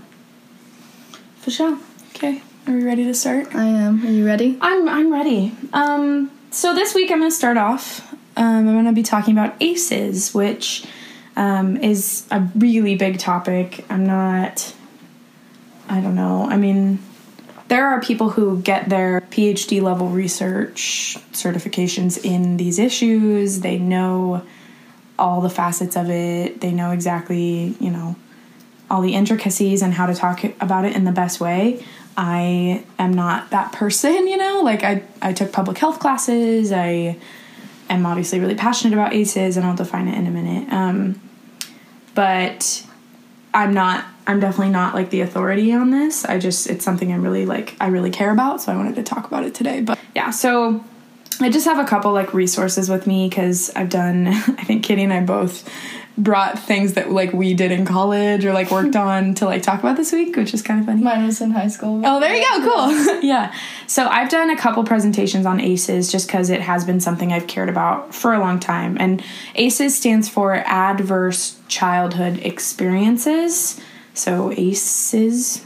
for 1.37 1.51
sure. 1.51 1.77
Okay, 2.15 2.41
are 2.67 2.73
we 2.73 2.83
ready 2.83 3.05
to 3.05 3.13
start? 3.13 3.55
I 3.55 3.65
am. 3.65 4.05
Are 4.05 4.11
you 4.11 4.25
ready? 4.25 4.57
I'm 4.61 4.89
I'm 4.89 5.11
ready. 5.13 5.53
Um, 5.73 6.31
so 6.51 6.73
this 6.75 6.93
week 6.93 7.11
I'm 7.11 7.19
going 7.19 7.31
to 7.31 7.35
start 7.35 7.57
off. 7.57 8.11
Um, 8.35 8.67
I'm 8.67 8.73
going 8.73 8.85
to 8.85 8.91
be 8.93 9.03
talking 9.03 9.33
about 9.37 9.55
ACEs, 9.61 10.33
which 10.33 10.85
um, 11.35 11.77
is 11.77 12.25
a 12.31 12.41
really 12.55 12.95
big 12.95 13.19
topic. 13.19 13.85
I'm 13.89 14.05
not. 14.05 14.73
I 15.87 16.01
don't 16.01 16.15
know. 16.15 16.45
I 16.49 16.57
mean, 16.57 16.99
there 17.67 17.87
are 17.87 17.99
people 18.01 18.29
who 18.29 18.61
get 18.61 18.89
their 18.89 19.21
PhD 19.21 19.81
level 19.81 20.09
research 20.09 21.17
certifications 21.33 22.23
in 22.23 22.57
these 22.57 22.77
issues. 22.79 23.61
They 23.61 23.77
know 23.79 24.43
all 25.19 25.41
the 25.41 25.49
facets 25.49 25.95
of 25.95 26.09
it. 26.09 26.61
They 26.61 26.71
know 26.71 26.91
exactly, 26.91 27.75
you 27.79 27.91
know, 27.91 28.15
all 28.89 29.01
the 29.01 29.13
intricacies 29.13 29.81
and 29.81 29.93
how 29.93 30.05
to 30.07 30.15
talk 30.15 30.43
about 30.59 30.85
it 30.85 30.95
in 30.95 31.03
the 31.03 31.11
best 31.11 31.39
way. 31.39 31.83
I 32.17 32.83
am 32.97 33.13
not 33.13 33.51
that 33.51 33.71
person, 33.71 34.27
you 34.27 34.37
know? 34.37 34.61
Like 34.63 34.83
I 34.83 35.03
I 35.21 35.33
took 35.33 35.51
public 35.53 35.77
health 35.77 35.99
classes. 35.99 36.71
I 36.71 37.17
am 37.89 38.05
obviously 38.05 38.39
really 38.39 38.55
passionate 38.55 38.93
about 38.93 39.13
ACEs 39.13 39.57
and 39.57 39.65
I'll 39.65 39.75
define 39.75 40.07
it 40.07 40.17
in 40.17 40.27
a 40.27 40.31
minute. 40.31 40.71
Um 40.73 41.21
but 42.15 42.85
I'm 43.53 43.73
not 43.73 44.05
I'm 44.27 44.39
definitely 44.39 44.73
not 44.73 44.93
like 44.93 45.09
the 45.09 45.21
authority 45.21 45.73
on 45.73 45.91
this. 45.91 46.25
I 46.25 46.39
just 46.39 46.67
it's 46.67 46.83
something 46.83 47.11
I'm 47.11 47.23
really 47.23 47.45
like 47.45 47.75
I 47.79 47.87
really 47.87 48.11
care 48.11 48.31
about, 48.31 48.61
so 48.61 48.71
I 48.71 48.75
wanted 48.75 48.95
to 48.95 49.03
talk 49.03 49.25
about 49.25 49.43
it 49.45 49.55
today. 49.55 49.81
But 49.81 49.97
yeah, 50.15 50.31
so 50.31 50.83
I 51.41 51.49
just 51.49 51.65
have 51.65 51.79
a 51.79 51.85
couple 51.85 52.11
like 52.11 52.33
resources 52.33 52.89
with 52.89 53.07
me 53.07 53.29
because 53.29 53.71
I've 53.75 53.89
done 53.89 54.27
I 54.27 54.63
think 54.63 54.83
Katie 54.83 55.03
and 55.03 55.13
I 55.13 55.21
both 55.21 55.69
brought 56.19 56.59
things 56.59 56.93
that 56.93 57.11
like 57.11 57.31
we 57.31 57.53
did 57.53 57.71
in 57.71 57.85
college 57.85 58.43
or 58.43 58.51
like 58.51 58.69
worked 58.69 58.95
on 59.07 59.33
to 59.35 59.45
like 59.45 59.63
talk 59.63 59.79
about 59.79 59.97
this 59.97 60.11
week, 60.11 60.35
which 60.35 60.53
is 60.53 60.61
kind 60.61 60.79
of 60.79 60.85
funny. 60.85 61.01
Mine 61.01 61.25
was 61.25 61.41
in 61.41 61.51
high 61.51 61.69
school. 61.69 62.01
Oh, 62.05 62.19
there 62.19 62.35
you 62.35 62.43
go. 62.43 62.69
Cool. 62.69 63.21
yeah. 63.23 63.53
So 63.87 64.07
I've 64.07 64.29
done 64.29 64.49
a 64.49 64.57
couple 64.57 64.83
presentations 64.83 65.45
on 65.45 65.59
ACEs 65.59 66.11
just 66.11 66.27
because 66.27 66.49
it 66.49 66.61
has 66.61 66.85
been 66.85 66.99
something 66.99 67.31
I've 67.31 67.47
cared 67.47 67.69
about 67.69 68.13
for 68.13 68.33
a 68.33 68.39
long 68.39 68.59
time. 68.59 68.97
And 68.99 69.23
ACEs 69.55 69.95
stands 69.95 70.27
for 70.27 70.55
Adverse 70.55 71.59
Childhood 71.67 72.39
Experiences. 72.39 73.79
So 74.13 74.51
ACEs, 74.51 75.65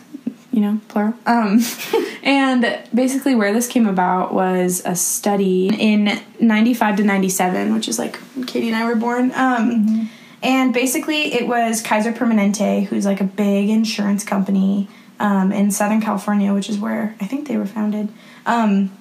you 0.54 0.62
know, 0.62 0.80
plural. 0.88 1.16
Um, 1.26 1.60
and 2.24 2.80
basically, 2.94 3.36
where 3.36 3.52
this 3.52 3.68
came 3.68 3.88
about 3.88 4.34
was 4.34 4.82
a 4.86 4.96
study 4.96 5.68
in 5.68 6.22
95 6.40 6.98
to 6.98 7.04
97, 7.04 7.74
which 7.74 7.90
is 7.90 8.00
like 8.00 8.20
Katie 8.48 8.68
and 8.68 8.76
I 8.76 8.86
were 8.86 8.96
born. 8.96 9.32
Um, 9.36 10.10
And 10.44 10.74
basically, 10.74 11.34
it 11.34 11.48
was 11.48 11.82
Kaiser 11.82 12.12
Permanente, 12.12 12.86
who's 12.86 13.06
like 13.06 13.22
a 13.22 13.24
big 13.24 13.70
insurance 13.70 14.26
company 14.26 14.90
um, 15.18 15.54
in 15.54 15.72
Southern 15.72 16.02
California, 16.02 16.54
which 16.54 16.70
is 16.70 16.78
where 16.78 17.16
I 17.22 17.26
think 17.26 17.48
they 17.48 17.56
were 17.56 17.66
founded. 17.66 18.10
Um, 18.46 18.92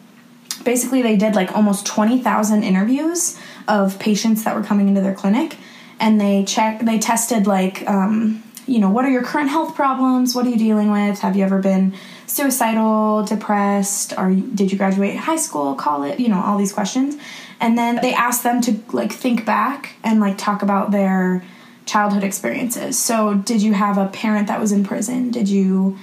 basically, 0.64 1.02
they 1.02 1.16
did 1.16 1.34
like 1.34 1.50
almost 1.50 1.84
20,000 1.84 2.62
interviews 2.62 3.36
of 3.66 3.98
patients 3.98 4.44
that 4.44 4.54
were 4.54 4.62
coming 4.62 4.86
into 4.86 5.00
their 5.00 5.14
clinic. 5.14 5.56
And 5.98 6.20
they 6.20 6.44
checked, 6.44 6.86
they 6.86 7.00
tested 7.00 7.48
like, 7.48 7.88
um, 7.90 8.44
you 8.66 8.78
know, 8.78 8.90
what 8.90 9.04
are 9.04 9.10
your 9.10 9.22
current 9.22 9.50
health 9.50 9.74
problems? 9.74 10.34
What 10.34 10.46
are 10.46 10.50
you 10.50 10.58
dealing 10.58 10.90
with? 10.90 11.20
Have 11.20 11.36
you 11.36 11.44
ever 11.44 11.60
been 11.60 11.94
suicidal, 12.26 13.24
depressed? 13.24 14.12
Or 14.16 14.32
did 14.32 14.70
you 14.70 14.78
graduate 14.78 15.16
high 15.16 15.36
school, 15.36 15.74
college? 15.74 16.18
You 16.18 16.28
know, 16.28 16.40
all 16.40 16.58
these 16.58 16.72
questions. 16.72 17.16
And 17.60 17.76
then 17.76 17.96
they 17.96 18.14
asked 18.14 18.42
them 18.42 18.60
to 18.62 18.80
like 18.92 19.12
think 19.12 19.44
back 19.44 19.94
and 20.02 20.20
like 20.20 20.38
talk 20.38 20.62
about 20.62 20.90
their 20.90 21.44
childhood 21.86 22.24
experiences. 22.24 22.98
So, 22.98 23.34
did 23.34 23.62
you 23.62 23.72
have 23.74 23.98
a 23.98 24.06
parent 24.06 24.48
that 24.48 24.60
was 24.60 24.72
in 24.72 24.84
prison? 24.84 25.30
Did 25.30 25.48
you 25.48 25.98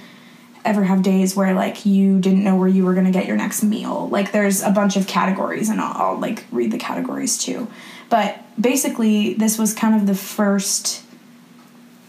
ever 0.64 0.84
have 0.84 1.02
days 1.02 1.34
where 1.34 1.54
like 1.54 1.86
you 1.86 2.20
didn't 2.20 2.44
know 2.44 2.56
where 2.56 2.68
you 2.68 2.84
were 2.84 2.92
going 2.92 3.06
to 3.06 3.12
get 3.12 3.26
your 3.26 3.36
next 3.36 3.62
meal? 3.62 4.08
Like 4.08 4.32
there's 4.32 4.62
a 4.62 4.70
bunch 4.70 4.96
of 4.96 5.06
categories 5.06 5.68
and 5.68 5.80
I'll, 5.80 6.12
I'll 6.12 6.18
like 6.18 6.44
read 6.50 6.70
the 6.70 6.78
categories 6.78 7.38
too. 7.38 7.68
But 8.10 8.42
basically 8.60 9.34
this 9.34 9.58
was 9.58 9.72
kind 9.72 9.94
of 9.94 10.06
the 10.06 10.14
first 10.14 11.02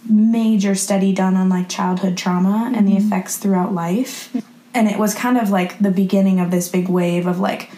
major 0.10 0.76
study 0.76 1.14
done 1.14 1.36
on 1.36 1.50
like 1.50 1.70
childhood 1.70 2.18
trauma 2.18 2.72
and 2.76 2.88
the 2.88 2.98
effects 2.98 3.38
throughout 3.38 3.74
life. 3.74 4.36
And 4.74 4.88
it 4.88 4.98
was 4.98 5.14
kind 5.14 5.38
of 5.38 5.50
like 5.50 5.78
the 5.80 5.92
beginning 5.92 6.40
of 6.40 6.50
this 6.52 6.70
big 6.70 6.88
wave 6.90 7.28
of 7.28 7.40
like 7.40 7.72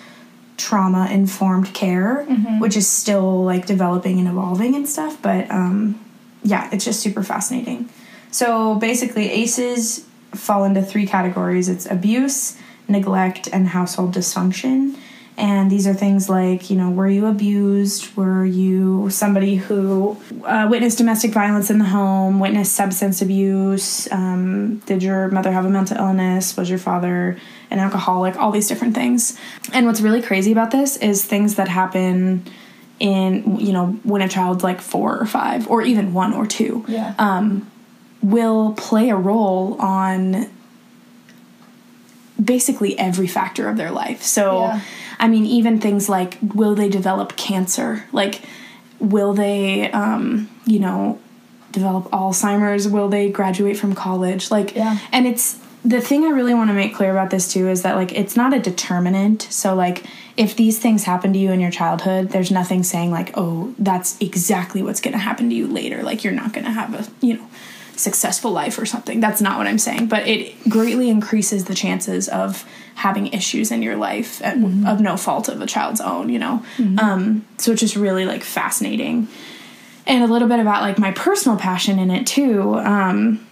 trauma 0.57 1.09
informed 1.11 1.73
care, 1.73 2.23
which 2.59 2.77
is 2.77 2.87
still 2.87 3.43
like 3.43 3.65
developing 3.65 4.19
and 4.19 4.27
evolving 4.27 4.75
and 4.75 4.87
stuff. 4.87 5.21
But 5.21 5.49
um, 5.51 5.99
yeah, 6.43 6.69
it's 6.71 6.85
just 6.85 7.01
super 7.01 7.23
fascinating. 7.23 7.89
So 8.31 8.75
basically, 8.75 9.29
ACEs 9.29 10.05
fall 10.31 10.63
into 10.63 10.81
three 10.81 11.05
categories 11.05 11.69
it's 11.69 11.85
abuse, 11.85 12.57
neglect, 12.87 13.47
and 13.51 13.67
household 13.69 14.13
dysfunction. 14.13 14.97
And 15.35 15.71
these 15.71 15.87
are 15.87 15.95
things 15.95 16.29
like, 16.29 16.69
you 16.69 16.75
know, 16.75 16.91
were 16.91 17.07
you 17.07 17.25
abused? 17.25 18.15
Were 18.15 18.45
you 18.45 19.09
somebody 19.09 19.55
who 19.55 20.15
uh, 20.45 20.67
witnessed 20.69 20.99
domestic 20.99 21.31
violence 21.31 21.71
in 21.71 21.79
the 21.79 21.85
home, 21.85 22.39
witnessed 22.39 22.73
substance 22.73 23.19
abuse? 23.21 24.07
Um, 24.11 24.77
did 24.85 25.01
your 25.01 25.29
mother 25.29 25.51
have 25.51 25.65
a 25.65 25.69
mental 25.69 25.97
illness? 25.97 26.55
Was 26.55 26.69
your 26.69 26.77
father 26.77 27.39
an 27.71 27.79
alcoholic? 27.79 28.35
All 28.37 28.51
these 28.51 28.67
different 28.67 28.93
things. 28.93 29.35
And 29.71 29.87
what's 29.87 30.01
really 30.01 30.21
crazy 30.21 30.51
about 30.51 30.69
this 30.69 30.97
is 30.97 31.25
things 31.25 31.55
that 31.55 31.67
happen 31.67 32.45
in, 32.99 33.59
you 33.59 33.73
know, 33.73 33.87
when 34.03 34.21
a 34.21 34.29
child's 34.29 34.63
like 34.63 34.81
four 34.81 35.17
or 35.17 35.25
five, 35.25 35.67
or 35.67 35.81
even 35.81 36.13
one 36.13 36.33
or 36.33 36.45
two 36.45 36.85
Yeah. 36.87 37.15
um, 37.17 37.69
will 38.21 38.73
play 38.73 39.09
a 39.09 39.15
role 39.15 39.75
on 39.81 40.47
basically 42.43 42.97
every 42.97 43.27
factor 43.27 43.67
of 43.69 43.77
their 43.77 43.91
life. 43.91 44.21
So, 44.21 44.59
Yeah. 44.59 44.79
I 45.23 45.27
mean, 45.29 45.45
even 45.45 45.79
things 45.79 46.09
like 46.09 46.37
will 46.53 46.75
they 46.75 46.89
develop 46.89 47.37
cancer? 47.37 48.03
Like, 48.11 48.41
will 48.99 49.33
they, 49.33 49.89
um, 49.91 50.49
you 50.65 50.79
know, 50.79 51.17
develop 51.71 52.05
Alzheimer's? 52.11 52.87
Will 52.87 53.07
they 53.07 53.29
graduate 53.29 53.77
from 53.77 53.95
college? 53.95 54.51
Like, 54.51 54.75
Yeah. 54.75 54.97
and 55.13 55.25
it's 55.25 55.59
the 55.85 56.01
thing 56.01 56.23
I 56.25 56.29
really 56.29 56.53
want 56.53 56.69
to 56.69 56.73
make 56.73 56.93
clear 56.95 57.11
about 57.11 57.29
this 57.29 57.51
too 57.51 57.67
is 57.69 57.81
that 57.83 57.95
like 57.95 58.11
it's 58.13 58.35
not 58.35 58.53
a 58.53 58.59
determinant. 58.59 59.41
So 59.49 59.75
like 59.75 60.05
if 60.37 60.55
these 60.55 60.77
things 60.79 61.03
happen 61.03 61.33
to 61.33 61.39
you 61.39 61.51
in 61.51 61.59
your 61.59 61.71
childhood, 61.71 62.29
there's 62.29 62.51
nothing 62.51 62.83
saying 62.83 63.11
like, 63.11 63.31
oh, 63.35 63.73
that's 63.79 64.19
exactly 64.21 64.81
what's 64.83 65.01
going 65.01 65.11
to 65.13 65.19
happen 65.19 65.49
to 65.49 65.55
you 65.55 65.67
later. 65.67 66.01
Like 66.03 66.23
you're 66.23 66.33
not 66.33 66.53
going 66.53 66.65
to 66.65 66.71
have 66.71 66.93
a, 66.93 67.25
you 67.25 67.35
know, 67.35 67.47
successful 68.03 68.51
life 68.51 68.77
or 68.77 68.85
something. 68.85 69.19
That's 69.19 69.41
not 69.41 69.57
what 69.57 69.67
I'm 69.67 69.79
saying, 69.79 70.07
but 70.07 70.27
it 70.27 70.69
greatly 70.69 71.09
increases 71.09 71.65
the 71.65 71.73
chances 71.73 72.27
of 72.29 72.65
having 72.95 73.27
issues 73.27 73.71
in 73.71 73.81
your 73.81 73.95
life 73.95 74.41
at, 74.43 74.57
of 74.87 74.99
no 75.01 75.17
fault 75.17 75.49
of 75.49 75.61
a 75.61 75.65
child's 75.65 76.01
own, 76.01 76.29
you 76.29 76.39
know. 76.39 76.63
Um 76.99 77.45
so 77.57 77.71
it's 77.71 77.81
just 77.81 77.95
really 77.95 78.25
like 78.25 78.43
fascinating. 78.43 79.27
And 80.05 80.23
a 80.23 80.27
little 80.27 80.47
bit 80.47 80.59
about 80.59 80.81
like 80.81 80.99
my 80.99 81.11
personal 81.11 81.57
passion 81.57 81.97
in 81.97 82.11
it 82.11 82.27
too. 82.27 82.75
Um 82.77 83.45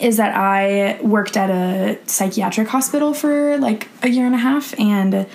is 0.00 0.16
that 0.16 0.34
I 0.34 0.98
worked 1.02 1.36
at 1.36 1.50
a 1.50 1.98
psychiatric 2.06 2.68
hospital 2.68 3.12
for 3.12 3.58
like 3.58 3.88
a 4.02 4.08
year 4.08 4.24
and 4.24 4.34
a 4.34 4.38
half 4.38 4.78
and 4.80 5.26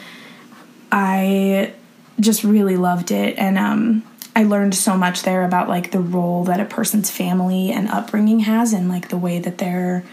I 0.91 1.73
just 2.19 2.43
really 2.43 2.77
loved 2.77 3.11
it 3.11 3.37
and 3.37 3.57
um 3.57 4.03
I 4.38 4.44
learned 4.44 4.75
so 4.75 4.96
much 4.96 5.24
there 5.24 5.44
about 5.44 5.67
like 5.67 5.89
the 5.89 6.00
role 6.00 6.44
that 6.44 6.60
a 6.60 6.65
person's 6.65 7.10
family 7.10 7.72
and 7.72 7.88
upbringing 7.88 8.41
has 8.41 8.72
and 8.72 8.88
like 8.88 9.10
the 9.10 9.17
way 9.17 9.39
that 9.39 9.58
their 9.58 10.03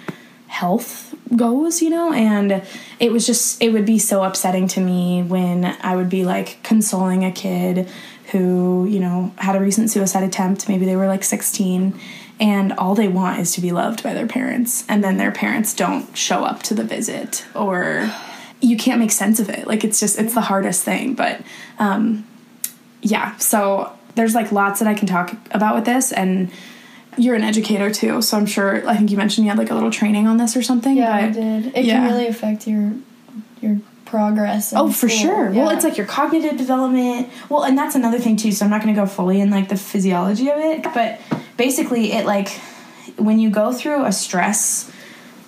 health 0.46 1.14
goes, 1.36 1.82
you 1.82 1.90
know, 1.90 2.10
and 2.10 2.62
it 2.98 3.12
was 3.12 3.26
just 3.26 3.62
it 3.62 3.74
would 3.74 3.84
be 3.84 3.98
so 3.98 4.24
upsetting 4.24 4.66
to 4.68 4.80
me 4.80 5.22
when 5.22 5.66
I 5.66 5.94
would 5.94 6.08
be 6.08 6.24
like 6.24 6.62
consoling 6.62 7.22
a 7.22 7.30
kid 7.30 7.86
who, 8.32 8.86
you 8.86 8.98
know, 8.98 9.30
had 9.36 9.56
a 9.56 9.60
recent 9.60 9.90
suicide 9.90 10.22
attempt, 10.24 10.70
maybe 10.70 10.86
they 10.86 10.96
were 10.96 11.06
like 11.06 11.22
16 11.22 11.92
and 12.40 12.72
all 12.72 12.94
they 12.94 13.08
want 13.08 13.40
is 13.40 13.52
to 13.52 13.60
be 13.60 13.72
loved 13.72 14.02
by 14.02 14.14
their 14.14 14.26
parents 14.26 14.86
and 14.88 15.04
then 15.04 15.18
their 15.18 15.32
parents 15.32 15.74
don't 15.74 16.16
show 16.16 16.44
up 16.44 16.62
to 16.62 16.72
the 16.72 16.82
visit 16.82 17.44
or 17.54 18.10
you 18.62 18.78
can't 18.78 19.00
make 19.00 19.12
sense 19.12 19.38
of 19.38 19.50
it. 19.50 19.66
Like 19.66 19.84
it's 19.84 20.00
just 20.00 20.18
it's 20.18 20.32
the 20.32 20.40
hardest 20.40 20.82
thing, 20.82 21.12
but 21.12 21.42
um 21.78 22.26
yeah, 23.02 23.36
so 23.36 23.92
there's 24.14 24.34
like 24.34 24.52
lots 24.52 24.80
that 24.80 24.88
I 24.88 24.94
can 24.94 25.06
talk 25.06 25.34
about 25.50 25.74
with 25.74 25.84
this 25.84 26.12
and 26.12 26.50
you're 27.16 27.34
an 27.34 27.44
educator 27.44 27.90
too, 27.90 28.22
so 28.22 28.36
I'm 28.36 28.46
sure 28.46 28.86
I 28.88 28.96
think 28.96 29.10
you 29.10 29.16
mentioned 29.16 29.44
you 29.44 29.50
had 29.50 29.58
like 29.58 29.70
a 29.70 29.74
little 29.74 29.90
training 29.90 30.26
on 30.26 30.36
this 30.36 30.56
or 30.56 30.62
something. 30.62 30.96
Yeah, 30.96 31.14
I 31.14 31.28
did. 31.28 31.66
It 31.74 31.84
yeah. 31.84 32.00
can 32.00 32.10
really 32.10 32.26
affect 32.26 32.66
your 32.66 32.92
your 33.60 33.78
progress. 34.04 34.72
Oh, 34.74 34.90
for 34.90 35.08
school. 35.08 35.20
sure. 35.20 35.50
Well, 35.50 35.70
it's 35.70 35.84
like 35.84 35.96
your 35.96 36.06
cognitive 36.06 36.56
development. 36.56 37.30
Well, 37.48 37.64
and 37.64 37.76
that's 37.76 37.94
another 37.94 38.18
thing 38.18 38.36
too. 38.36 38.52
So 38.52 38.64
I'm 38.64 38.70
not 38.70 38.82
going 38.82 38.94
to 38.94 39.00
go 39.00 39.06
fully 39.06 39.40
in 39.40 39.50
like 39.50 39.68
the 39.68 39.76
physiology 39.76 40.50
of 40.50 40.58
it, 40.58 40.82
but 40.94 41.20
basically, 41.56 42.12
it 42.12 42.26
like 42.26 42.48
when 43.16 43.38
you 43.38 43.50
go 43.50 43.72
through 43.72 44.04
a 44.04 44.12
stress, 44.12 44.90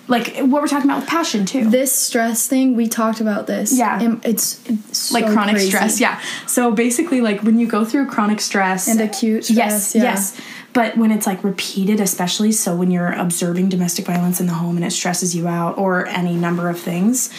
like 0.07 0.37
what 0.37 0.61
we're 0.61 0.67
talking 0.67 0.89
about 0.89 1.01
with 1.01 1.09
passion 1.09 1.45
too. 1.45 1.69
this 1.69 1.93
stress 1.93 2.47
thing. 2.47 2.75
We 2.75 2.87
talked 2.87 3.19
about 3.19 3.47
this. 3.47 3.77
Yeah. 3.77 4.17
It's, 4.23 4.65
it's 4.67 5.11
like 5.11 5.25
chronic 5.25 5.55
crazy. 5.55 5.69
stress, 5.69 5.99
yeah. 5.99 6.21
So 6.45 6.71
basically, 6.71 7.21
like 7.21 7.43
when 7.43 7.59
you 7.59 7.67
go 7.67 7.83
through 7.83 8.07
chronic 8.07 8.39
stress 8.39 8.87
and 8.87 9.01
acute 9.01 9.49
yes, 9.49 9.89
stress. 9.89 9.95
yeah. 9.95 10.03
yes. 10.03 10.41
But 10.73 10.95
when 10.95 11.11
it's 11.11 11.25
like 11.25 11.43
repeated, 11.43 11.99
especially 11.99 12.51
so 12.51 12.75
when 12.75 12.91
you're 12.91 13.11
observing 13.11 13.69
domestic 13.69 14.05
violence 14.05 14.39
in 14.39 14.47
the 14.47 14.53
home 14.53 14.75
and 14.77 14.85
it 14.85 14.91
stresses 14.91 15.35
you 15.35 15.47
out, 15.47 15.77
or 15.77 16.05
any 16.05 16.35
number 16.35 16.69
of 16.69 16.79
things, 16.79 17.33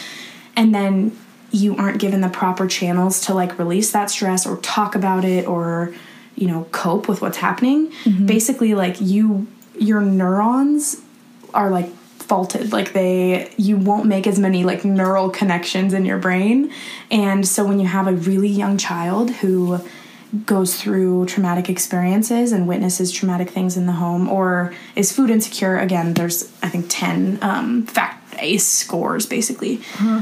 and 0.56 0.74
then 0.74 1.16
you 1.50 1.76
aren't 1.76 1.98
given 1.98 2.20
the 2.20 2.28
proper 2.28 2.66
channels 2.66 3.20
to 3.26 3.34
like 3.34 3.58
release 3.58 3.92
that 3.92 4.10
stress 4.10 4.46
or 4.46 4.56
talk 4.58 4.94
about 4.94 5.24
it 5.24 5.46
or 5.46 5.94
you 6.34 6.46
know 6.46 6.66
cope 6.72 7.08
with 7.08 7.22
what's 7.22 7.38
happening. 7.38 7.90
Mm-hmm. 8.04 8.26
Basically, 8.26 8.74
like 8.74 9.00
you, 9.00 9.46
your 9.78 10.00
neurons 10.00 11.00
are 11.54 11.70
like 11.70 11.88
faulted. 12.28 12.72
Like 12.72 12.92
they 12.92 13.50
you 13.56 13.76
won't 13.76 14.06
make 14.06 14.26
as 14.26 14.38
many 14.38 14.64
like 14.64 14.84
neural 14.84 15.30
connections 15.30 15.92
in 15.94 16.04
your 16.04 16.18
brain. 16.18 16.70
And 17.10 17.46
so 17.46 17.64
when 17.66 17.80
you 17.80 17.86
have 17.86 18.06
a 18.06 18.12
really 18.12 18.48
young 18.48 18.76
child 18.78 19.30
who 19.30 19.80
goes 20.44 20.76
through 20.80 21.24
traumatic 21.24 21.70
experiences 21.70 22.52
and 22.52 22.68
witnesses 22.68 23.10
traumatic 23.10 23.48
things 23.48 23.78
in 23.78 23.86
the 23.86 23.92
home 23.92 24.28
or 24.28 24.74
is 24.94 25.10
food 25.10 25.30
insecure 25.30 25.78
again 25.78 26.12
there's 26.12 26.52
i 26.62 26.68
think 26.68 26.84
10 26.90 27.38
um, 27.40 27.86
fact 27.86 28.34
ace 28.38 28.66
scores 28.66 29.24
basically. 29.24 29.80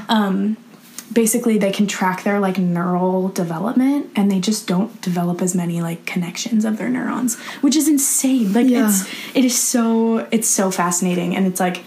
Um, 0.08 0.56
basically 1.12 1.58
they 1.58 1.72
can 1.72 1.86
track 1.86 2.22
their 2.22 2.38
like 2.40 2.56
neural 2.58 3.28
development 3.28 4.10
and 4.16 4.30
they 4.30 4.40
just 4.40 4.66
don't 4.68 5.00
develop 5.02 5.42
as 5.42 5.54
many 5.54 5.80
like 5.82 6.04
connections 6.06 6.64
of 6.64 6.78
their 6.78 6.88
neurons 6.88 7.36
which 7.60 7.76
is 7.76 7.88
insane. 7.88 8.52
Like 8.52 8.66
Yeah. 8.68 8.88
it's 8.88 9.08
it 9.34 9.44
is 9.44 9.58
so 9.58 10.26
it's 10.30 10.48
so 10.48 10.70
fascinating. 10.70 11.36
And 11.36 11.46
it's 11.46 11.60
like 11.60 11.82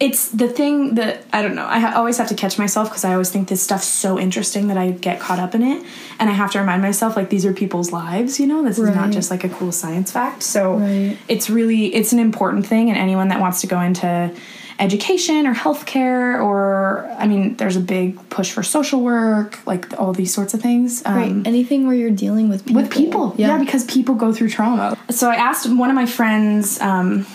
it's 0.00 0.30
the 0.30 0.48
thing 0.48 0.94
that 0.94 1.22
I 1.32 1.42
don't 1.42 1.54
know. 1.54 1.66
I 1.66 1.78
ha- 1.78 1.92
always 1.96 2.16
have 2.18 2.28
to 2.28 2.34
catch 2.34 2.58
myself 2.58 2.88
because 2.88 3.04
I 3.04 3.12
always 3.12 3.30
think 3.30 3.48
this 3.48 3.62
stuff's 3.62 3.86
so 3.86 4.18
interesting 4.18 4.68
that 4.68 4.78
I 4.78 4.92
get 4.92 5.20
caught 5.20 5.38
up 5.38 5.54
in 5.54 5.62
it, 5.62 5.84
and 6.18 6.30
I 6.30 6.32
have 6.32 6.50
to 6.52 6.58
remind 6.58 6.80
myself 6.82 7.16
like 7.16 7.28
these 7.28 7.44
are 7.44 7.52
people's 7.52 7.92
lives. 7.92 8.40
You 8.40 8.46
know, 8.46 8.62
this 8.64 8.78
is 8.78 8.88
not 8.94 9.10
just 9.10 9.30
like 9.30 9.44
a 9.44 9.50
cool 9.50 9.72
science 9.72 10.10
fact. 10.10 10.42
So 10.42 10.78
Right. 10.78 11.18
it's 11.28 11.50
really 11.50 11.94
it's 11.94 12.12
an 12.12 12.18
important 12.18 12.66
thing, 12.66 12.88
and 12.88 12.98
anyone 12.98 13.28
that 13.28 13.40
wants 13.40 13.60
to 13.60 13.66
go 13.66 13.78
into 13.80 14.32
education 14.78 15.46
or 15.46 15.54
healthcare 15.54 16.42
or 16.42 17.06
I 17.18 17.26
mean, 17.26 17.56
there's 17.56 17.76
a 17.76 17.80
big 17.80 18.16
push 18.30 18.50
for 18.50 18.62
social 18.62 19.02
work, 19.02 19.58
like 19.66 19.98
all 20.00 20.14
these 20.14 20.32
sorts 20.32 20.54
of 20.54 20.62
things. 20.62 21.02
Um, 21.04 21.16
Right. 21.16 21.46
Anything 21.46 21.86
where 21.86 21.94
you're 21.94 22.10
dealing 22.10 22.48
with 22.48 22.64
people. 22.64 22.80
with 22.82 22.90
people 22.90 23.34
yeah. 23.36 23.58
because 23.58 23.84
people 23.84 24.14
go 24.14 24.32
through 24.32 24.48
trauma 24.48 24.96
so 25.10 25.28
i 25.28 25.34
asked 25.34 25.68
one 25.68 25.90
of 25.90 25.96
my 25.96 26.06
friends 26.06 26.80
um, 26.80 27.26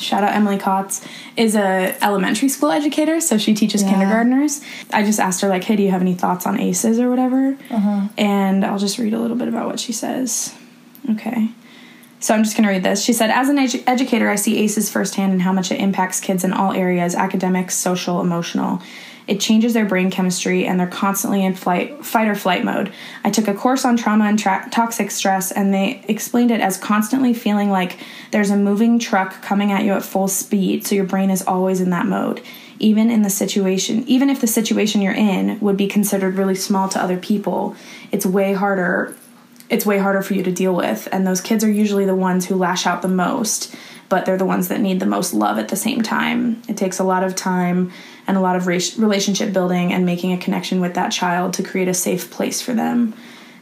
shout 0.00 0.24
out 0.24 0.32
emily 0.32 0.56
kotz 0.58 1.06
is 1.36 1.54
a 1.54 1.96
elementary 2.02 2.48
school 2.48 2.70
educator 2.70 3.20
so 3.20 3.36
she 3.38 3.54
teaches 3.54 3.82
Yeah. 3.82 3.90
kindergartners 3.90 4.60
i 4.92 5.02
just 5.04 5.20
asked 5.20 5.40
her 5.42 5.48
like 5.48 5.64
hey 5.64 5.76
do 5.76 5.82
you 5.82 5.90
have 5.90 6.00
any 6.00 6.14
thoughts 6.14 6.46
on 6.46 6.58
aces 6.58 6.98
or 6.98 7.08
whatever 7.10 7.56
Uh-huh. 7.70 8.08
and 8.18 8.64
i'll 8.64 8.78
just 8.78 8.98
read 8.98 9.14
a 9.14 9.18
little 9.18 9.36
bit 9.36 9.48
about 9.48 9.66
what 9.66 9.78
she 9.80 9.92
says 9.92 10.54
okay 11.10 11.48
so 12.22 12.34
I'm 12.34 12.44
just 12.44 12.54
going 12.54 12.66
to 12.66 12.70
read 12.74 12.82
this. 12.82 13.02
She 13.02 13.14
said, 13.14 13.30
As 13.30 13.48
an 13.48 13.56
edu- 13.56 13.82
educator, 13.86 14.28
I 14.28 14.34
see 14.34 14.58
ACEs 14.58 14.90
firsthand 14.90 15.32
and 15.32 15.40
how 15.40 15.54
much 15.54 15.72
it 15.72 15.80
impacts 15.80 16.20
kids 16.20 16.44
in 16.44 16.52
all 16.52 16.70
areas 16.72 17.14
academics, 17.14 17.74
social, 17.74 18.20
emotional. 18.20 18.82
It 19.30 19.38
changes 19.38 19.74
their 19.74 19.84
brain 19.84 20.10
chemistry 20.10 20.66
and 20.66 20.80
they're 20.80 20.88
constantly 20.88 21.44
in 21.44 21.54
flight, 21.54 22.04
fight 22.04 22.26
or 22.26 22.34
flight 22.34 22.64
mode. 22.64 22.92
I 23.22 23.30
took 23.30 23.46
a 23.46 23.54
course 23.54 23.84
on 23.84 23.96
trauma 23.96 24.24
and 24.24 24.36
tra- 24.36 24.66
toxic 24.72 25.12
stress, 25.12 25.52
and 25.52 25.72
they 25.72 26.04
explained 26.08 26.50
it 26.50 26.60
as 26.60 26.76
constantly 26.76 27.32
feeling 27.32 27.70
like 27.70 27.96
there's 28.32 28.50
a 28.50 28.56
moving 28.56 28.98
truck 28.98 29.40
coming 29.40 29.70
at 29.70 29.84
you 29.84 29.92
at 29.92 30.02
full 30.02 30.26
speed, 30.26 30.84
so 30.84 30.96
your 30.96 31.04
brain 31.04 31.30
is 31.30 31.42
always 31.46 31.80
in 31.80 31.90
that 31.90 32.06
mode. 32.06 32.42
Even 32.80 33.08
in 33.08 33.22
the 33.22 33.30
situation, 33.30 34.02
even 34.08 34.30
if 34.30 34.40
the 34.40 34.48
situation 34.48 35.00
you're 35.00 35.12
in 35.12 35.60
would 35.60 35.76
be 35.76 35.86
considered 35.86 36.34
really 36.34 36.56
small 36.56 36.88
to 36.88 37.00
other 37.00 37.16
people, 37.16 37.76
it's 38.10 38.26
way 38.26 38.52
harder 38.52 39.14
it's 39.68 39.86
way 39.86 39.98
harder 39.98 40.20
for 40.20 40.34
you 40.34 40.42
to 40.42 40.50
deal 40.50 40.74
with. 40.74 41.06
And 41.12 41.24
those 41.24 41.40
kids 41.40 41.62
are 41.62 41.70
usually 41.70 42.04
the 42.04 42.16
ones 42.16 42.46
who 42.46 42.56
lash 42.56 42.88
out 42.88 43.02
the 43.02 43.06
most, 43.06 43.72
but 44.08 44.26
they're 44.26 44.36
the 44.36 44.44
ones 44.44 44.66
that 44.66 44.80
need 44.80 44.98
the 44.98 45.06
most 45.06 45.32
love 45.32 45.58
at 45.58 45.68
the 45.68 45.76
same 45.76 46.02
time. 46.02 46.60
It 46.68 46.76
takes 46.76 46.98
a 46.98 47.04
lot 47.04 47.22
of 47.22 47.36
time 47.36 47.92
and 48.30 48.38
a 48.38 48.40
lot 48.40 48.54
of 48.54 48.68
re- 48.68 48.80
relationship 48.96 49.52
building 49.52 49.92
and 49.92 50.06
making 50.06 50.32
a 50.32 50.38
connection 50.38 50.80
with 50.80 50.94
that 50.94 51.10
child 51.10 51.52
to 51.54 51.64
create 51.64 51.88
a 51.88 51.94
safe 51.94 52.30
place 52.30 52.62
for 52.62 52.72
them. 52.72 53.12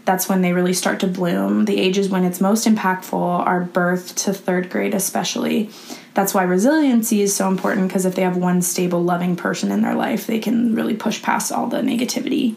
That's 0.05 0.29
when 0.29 0.43
they 0.43 0.53
really 0.53 0.75
start 0.75 1.01
to 1.01 1.07
bloom. 1.07 1.65
The 1.65 1.81
ages 1.81 2.11
when 2.11 2.23
it's 2.23 2.39
most 2.39 2.67
impactful 2.67 3.15
are 3.15 3.63
birth 3.63 4.15
to 4.17 4.35
third 4.35 4.69
grade, 4.69 4.93
especially. 4.93 5.71
That's 6.13 6.35
why 6.35 6.43
resiliency 6.43 7.23
is 7.23 7.35
so 7.35 7.49
important 7.49 7.89
because 7.89 8.05
if 8.05 8.15
they 8.15 8.21
have 8.21 8.37
one 8.37 8.61
stable, 8.61 9.03
loving 9.03 9.37
person 9.37 9.73
in 9.73 9.81
their 9.81 9.95
life, 9.95 10.27
they 10.27 10.39
can 10.39 10.75
really 10.75 10.95
push 10.95 11.23
past 11.23 11.51
all 11.51 11.67
the 11.67 11.79
negativity. 11.79 12.55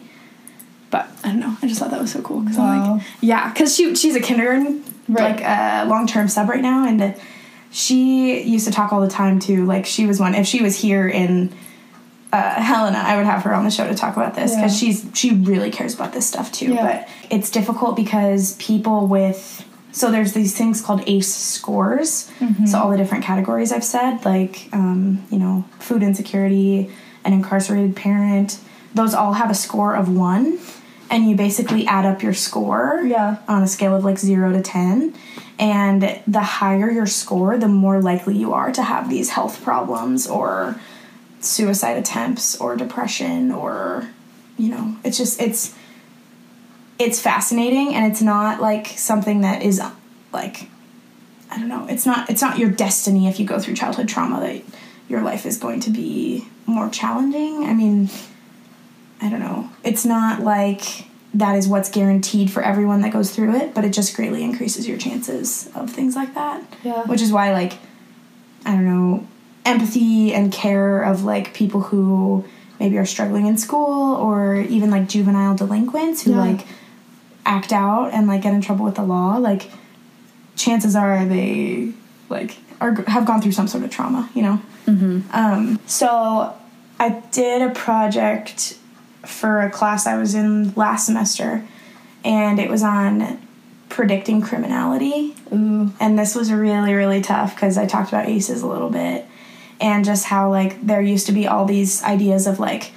But 0.90 1.08
I 1.24 1.28
don't 1.28 1.40
know. 1.40 1.56
I 1.62 1.66
just 1.66 1.80
thought 1.80 1.92
that 1.92 2.00
was 2.00 2.12
so 2.12 2.20
cool 2.20 2.40
because 2.40 2.58
I'm 2.58 2.98
like, 2.98 3.06
yeah, 3.22 3.50
because 3.50 3.74
she 3.74 3.94
she's 3.94 4.16
a 4.16 4.20
kindergarten 4.20 4.84
Right. 5.08 5.36
like 5.36 5.44
uh, 5.44 5.86
long 5.88 6.06
term 6.06 6.28
sub 6.28 6.50
right 6.50 6.60
now, 6.60 6.86
and 6.86 7.14
she 7.70 8.42
used 8.42 8.66
to 8.66 8.72
talk 8.72 8.92
all 8.92 9.00
the 9.00 9.08
time 9.08 9.40
too. 9.40 9.64
Like 9.64 9.86
she 9.86 10.06
was 10.06 10.20
one 10.20 10.34
if 10.34 10.46
she 10.46 10.62
was 10.62 10.78
here 10.78 11.08
in 11.08 11.52
uh, 12.32 12.60
Helena, 12.62 12.98
I 12.98 13.16
would 13.16 13.26
have 13.26 13.42
her 13.42 13.54
on 13.54 13.64
the 13.64 13.70
show 13.70 13.86
to 13.86 13.94
talk 13.94 14.16
about 14.16 14.34
this 14.34 14.54
because 14.54 14.82
Yeah. 14.82 14.92
she's 14.92 15.06
she 15.14 15.34
really 15.34 15.70
cares 15.70 15.94
about 15.94 16.12
this 16.12 16.26
stuff 16.26 16.50
too. 16.50 16.72
Yeah. 16.74 16.82
But 16.86 17.08
it's 17.30 17.50
difficult 17.50 17.94
because 17.96 18.54
people 18.56 19.06
with 19.06 19.64
so 19.92 20.10
there's 20.10 20.32
these 20.32 20.56
things 20.56 20.80
called 20.80 21.02
ACE 21.06 21.32
scores. 21.34 22.30
Mm-hmm. 22.40 22.64
So 22.66 22.78
all 22.78 22.90
the 22.90 22.96
different 22.96 23.24
categories 23.24 23.72
I've 23.72 23.84
said, 23.84 24.24
like 24.24 24.68
um, 24.72 25.22
you 25.30 25.38
know, 25.38 25.64
food 25.78 26.02
insecurity, 26.02 26.90
an 27.24 27.32
incarcerated 27.34 27.94
parent, 27.96 28.58
those 28.94 29.12
all 29.14 29.34
have 29.34 29.50
a 29.50 29.54
score 29.54 29.94
of 29.94 30.08
one, 30.14 30.58
and 31.10 31.28
you 31.28 31.36
basically 31.36 31.86
add 31.86 32.06
up 32.06 32.22
your 32.22 32.32
score 32.34 33.02
Yeah. 33.04 33.36
on 33.46 33.62
a 33.62 33.66
scale 33.68 33.94
of 33.94 34.04
like 34.04 34.18
zero 34.18 34.52
to 34.52 34.62
ten. 34.62 35.14
And 35.58 36.18
the 36.26 36.40
higher 36.40 36.90
your 36.90 37.06
score, 37.06 37.56
the 37.58 37.68
more 37.68 38.00
likely 38.00 38.36
you 38.36 38.52
are 38.54 38.72
to 38.72 38.82
have 38.82 39.08
these 39.10 39.28
health 39.30 39.62
problems 39.62 40.26
or 40.26 40.80
suicide 41.44 41.96
attempts 41.96 42.56
or 42.60 42.76
depression 42.76 43.50
or 43.50 44.08
you 44.58 44.68
know 44.68 44.96
it's 45.04 45.18
just 45.18 45.40
it's 45.40 45.74
it's 46.98 47.20
fascinating 47.20 47.94
and 47.94 48.10
it's 48.10 48.22
not 48.22 48.60
like 48.60 48.86
something 48.86 49.40
that 49.40 49.62
is 49.62 49.80
like 50.32 50.68
i 51.50 51.58
don't 51.58 51.68
know 51.68 51.86
it's 51.88 52.06
not 52.06 52.30
it's 52.30 52.42
not 52.42 52.58
your 52.58 52.70
destiny 52.70 53.28
if 53.28 53.40
you 53.40 53.46
go 53.46 53.58
through 53.58 53.74
childhood 53.74 54.08
trauma 54.08 54.40
that 54.40 54.62
your 55.08 55.20
life 55.22 55.44
is 55.44 55.58
going 55.58 55.80
to 55.80 55.90
be 55.90 56.46
more 56.64 56.88
challenging. 56.88 57.64
I 57.64 57.74
mean 57.74 58.08
i 59.20 59.28
don't 59.28 59.40
know. 59.40 59.70
It's 59.84 60.04
not 60.04 60.40
like 60.40 61.06
that 61.34 61.56
is 61.56 61.66
what's 61.66 61.90
guaranteed 61.90 62.50
for 62.50 62.62
everyone 62.62 63.00
that 63.00 63.12
goes 63.12 63.30
through 63.34 63.56
it 63.56 63.74
but 63.74 63.84
it 63.84 63.90
just 63.92 64.14
greatly 64.14 64.42
increases 64.44 64.86
your 64.86 64.98
chances 64.98 65.70
of 65.74 65.90
things 65.90 66.14
like 66.14 66.34
that. 66.34 66.62
Yeah. 66.84 67.02
which 67.04 67.20
is 67.20 67.32
why 67.32 67.52
like 67.52 67.74
i 68.64 68.72
don't 68.72 68.84
know 68.84 69.26
empathy 69.64 70.32
and 70.34 70.52
care 70.52 71.02
of 71.02 71.24
like 71.24 71.54
people 71.54 71.80
who 71.82 72.44
maybe 72.80 72.98
are 72.98 73.06
struggling 73.06 73.46
in 73.46 73.56
school 73.56 74.14
or 74.16 74.56
even 74.56 74.90
like 74.90 75.08
juvenile 75.08 75.54
delinquents 75.54 76.22
who 76.22 76.32
Yeah. 76.32 76.38
like 76.38 76.66
act 77.46 77.72
out 77.72 78.12
and 78.12 78.26
like 78.26 78.42
get 78.42 78.54
in 78.54 78.60
trouble 78.60 78.84
with 78.84 78.94
the 78.96 79.02
law 79.04 79.36
like 79.36 79.70
chances 80.56 80.94
are 80.96 81.24
they 81.24 81.92
like 82.28 82.56
are 82.80 82.92
have 83.08 83.24
gone 83.26 83.40
through 83.42 83.52
some 83.52 83.66
sort 83.68 83.82
of 83.84 83.90
trauma 83.90 84.28
you 84.34 84.42
know 84.42 84.60
um, 85.32 85.78
so 85.86 86.54
i 87.00 87.08
did 87.30 87.62
a 87.62 87.70
project 87.70 88.76
for 89.24 89.60
a 89.60 89.70
class 89.70 90.06
i 90.06 90.16
was 90.16 90.34
in 90.34 90.72
last 90.74 91.06
semester 91.06 91.64
and 92.24 92.58
it 92.60 92.68
was 92.70 92.82
on 92.82 93.40
predicting 93.88 94.40
criminality 94.40 95.34
Ooh. 95.52 95.92
and 96.00 96.18
this 96.18 96.34
was 96.34 96.52
really 96.52 96.94
really 96.94 97.20
tough 97.22 97.54
because 97.54 97.76
i 97.78 97.86
talked 97.86 98.08
about 98.08 98.26
aces 98.28 98.62
a 98.62 98.66
little 98.66 98.90
bit 98.90 99.26
and 99.82 100.04
just 100.04 100.24
how 100.26 100.48
like 100.50 100.80
there 100.86 101.02
used 101.02 101.26
to 101.26 101.32
be 101.32 101.46
all 101.46 101.64
these 101.66 102.02
ideas 102.04 102.46
of 102.46 102.58
like 102.60 102.92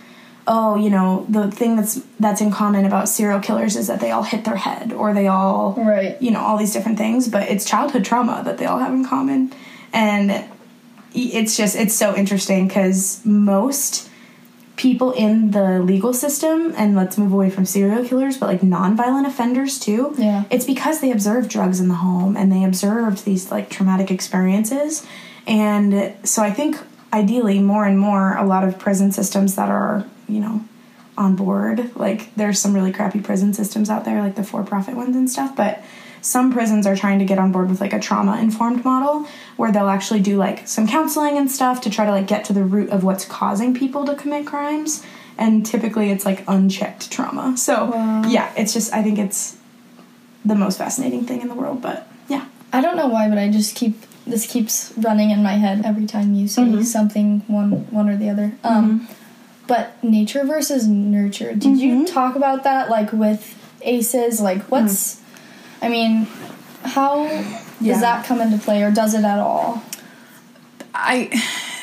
oh 0.47 0.75
you 0.75 0.89
know 0.91 1.25
the 1.27 1.49
thing 1.51 1.75
that's 1.75 1.95
that's 2.19 2.39
in 2.41 2.51
common 2.51 2.85
about 2.85 3.09
serial 3.09 3.39
killers 3.39 3.75
is 3.75 3.87
that 3.87 3.99
they 3.99 4.11
all 4.11 4.23
hit 4.23 4.45
their 4.45 4.55
head 4.67 4.93
or 4.93 5.13
they 5.13 5.27
all 5.27 5.73
Right. 5.77 6.15
you 6.21 6.31
know 6.31 6.39
all 6.39 6.57
these 6.57 6.71
different 6.73 6.97
things 6.99 7.27
but 7.27 7.49
it's 7.49 7.65
childhood 7.65 8.05
trauma 8.05 8.41
that 8.45 8.57
they 8.59 8.65
all 8.65 8.79
have 8.79 8.93
in 8.93 9.03
common 9.05 9.51
and 9.91 10.45
it's 11.15 11.57
just 11.57 11.75
it's 11.75 11.95
so 11.95 12.15
interesting 12.15 12.67
because 12.67 13.21
most 13.25 14.09
people 14.75 15.13
in 15.13 15.51
the 15.51 15.79
legal 15.81 16.13
system 16.13 16.73
and 16.75 16.95
let's 16.97 17.17
move 17.17 17.31
away 17.31 17.49
from 17.49 17.65
serial 17.65 18.03
killers 18.05 18.37
but 18.37 18.47
like 18.47 18.61
non-violent 18.61 19.25
offenders 19.25 19.79
too 19.79 20.13
Yeah. 20.17 20.43
it's 20.49 20.65
because 20.65 20.99
they 20.99 21.11
observed 21.11 21.49
drugs 21.49 21.79
in 21.79 21.87
the 21.87 21.95
home 21.95 22.35
and 22.35 22.51
they 22.51 22.63
observed 22.65 23.23
these 23.23 23.49
like 23.51 23.69
traumatic 23.69 24.11
experiences 24.11 25.07
and 25.47 26.13
so 26.27 26.41
i 26.41 26.51
think 26.51 26.77
ideally 27.13 27.59
more 27.59 27.85
and 27.85 27.99
more 27.99 28.35
a 28.37 28.45
lot 28.45 28.63
of 28.63 28.77
prison 28.79 29.11
systems 29.11 29.55
that 29.55 29.69
are 29.69 30.05
you 30.27 30.39
know 30.39 30.63
on 31.17 31.35
board 31.35 31.95
like 31.95 32.33
there's 32.35 32.59
some 32.59 32.73
really 32.73 32.91
crappy 32.91 33.19
prison 33.21 33.53
systems 33.53 33.89
out 33.89 34.03
there 34.05 34.21
like 34.21 34.35
the 34.35 34.43
for-profit 34.43 34.95
ones 34.95 35.15
and 35.15 35.29
stuff 35.29 35.55
but 35.55 35.81
some 36.21 36.51
prisons 36.51 36.87
are 36.87 36.95
trying 36.95 37.19
to 37.19 37.25
get 37.25 37.37
on 37.37 37.51
board 37.51 37.69
with 37.69 37.79
like 37.79 37.93
a 37.93 37.99
trauma 37.99 38.39
informed 38.41 38.83
model 38.83 39.27
where 39.57 39.71
they'll 39.71 39.89
actually 39.89 40.19
do 40.19 40.35
like 40.37 40.67
some 40.67 40.87
counseling 40.87 41.37
and 41.37 41.51
stuff 41.51 41.81
to 41.81 41.89
try 41.89 42.03
to 42.03 42.11
like 42.11 42.25
get 42.25 42.43
to 42.43 42.51
the 42.51 42.63
root 42.63 42.89
of 42.89 43.03
what's 43.03 43.25
causing 43.25 43.75
people 43.75 44.03
to 44.05 44.15
commit 44.15 44.47
crimes. 44.47 45.03
And 45.37 45.63
typically 45.63 46.09
it's 46.09 46.25
like 46.25 46.43
unchecked 46.47 47.11
trauma. 47.11 47.55
So 47.57 47.91
Wow. 47.91 48.23
yeah 48.27 48.51
it's 48.57 48.73
just 48.73 48.91
i 48.91 49.03
think 49.03 49.19
it's 49.19 49.57
the 50.43 50.55
most 50.55 50.79
fascinating 50.79 51.25
thing 51.25 51.41
in 51.41 51.47
the 51.47 51.53
world 51.53 51.81
but 51.83 52.07
yeah. 52.27 52.47
I 52.73 52.81
don't 52.81 52.97
know 52.97 53.07
why, 53.07 53.29
but 53.29 53.37
I 53.37 53.49
just 53.51 53.75
keep 53.75 53.95
this 54.27 54.47
keeps 54.47 54.91
running 54.97 55.29
in 55.31 55.43
my 55.43 55.53
head 55.53 55.81
every 55.85 56.05
time 56.05 56.33
you 56.33 56.47
say 56.47 56.63
Mhm. 56.63 56.83
something 56.83 57.43
one 57.47 57.71
one 57.91 58.09
or 58.09 58.17
the 58.17 58.29
other. 58.29 58.53
Um, 58.63 59.07
but 59.67 60.01
nature 60.03 60.43
versus 60.43 60.87
nurture. 60.87 61.53
Did 61.53 61.77
you 61.77 62.03
Mhm. 62.03 62.13
talk 62.13 62.35
about 62.35 62.63
that 62.63 62.89
like 62.89 63.11
with 63.13 63.55
aces? 63.81 64.39
Like 64.41 64.63
what's 64.63 65.17
I 65.81 65.89
mean, 65.89 66.27
how 66.83 67.27
Yeah. 67.79 67.93
does 67.93 68.01
that 68.01 68.25
come 68.25 68.41
into 68.41 68.57
play 68.57 68.81
or 68.83 68.89
does 68.91 69.13
it 69.13 69.23
at 69.23 69.37
all? 69.39 69.83
I 70.93 71.29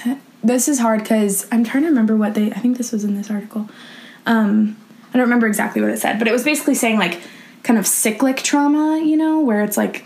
this 0.44 0.68
is 0.68 0.78
hard 0.81 1.00
because 1.02 1.46
I'm 1.52 1.64
trying 1.64 1.85
to 1.85 1.88
remember 1.90 2.16
what 2.16 2.35
they. 2.35 2.50
I 2.50 2.59
think 2.59 2.76
this 2.78 2.90
was 2.92 3.05
in 3.05 3.16
this 3.16 3.31
article. 3.31 3.68
Um, 4.26 4.76
I 5.12 5.18
don't 5.18 5.22
remember 5.26 5.46
exactly 5.46 5.83
what 5.83 5.90
it 5.90 5.98
said, 6.00 6.18
but 6.18 6.26
it 6.26 6.33
was 6.33 6.42
basically 6.44 6.74
saying 6.74 6.98
like 6.98 7.20
kind 7.62 7.78
of 7.78 7.87
cyclic 7.87 8.38
trauma, 8.38 8.98
you 9.05 9.16
know, 9.16 9.40
where 9.40 9.62
it's 9.62 9.76
like 9.76 10.05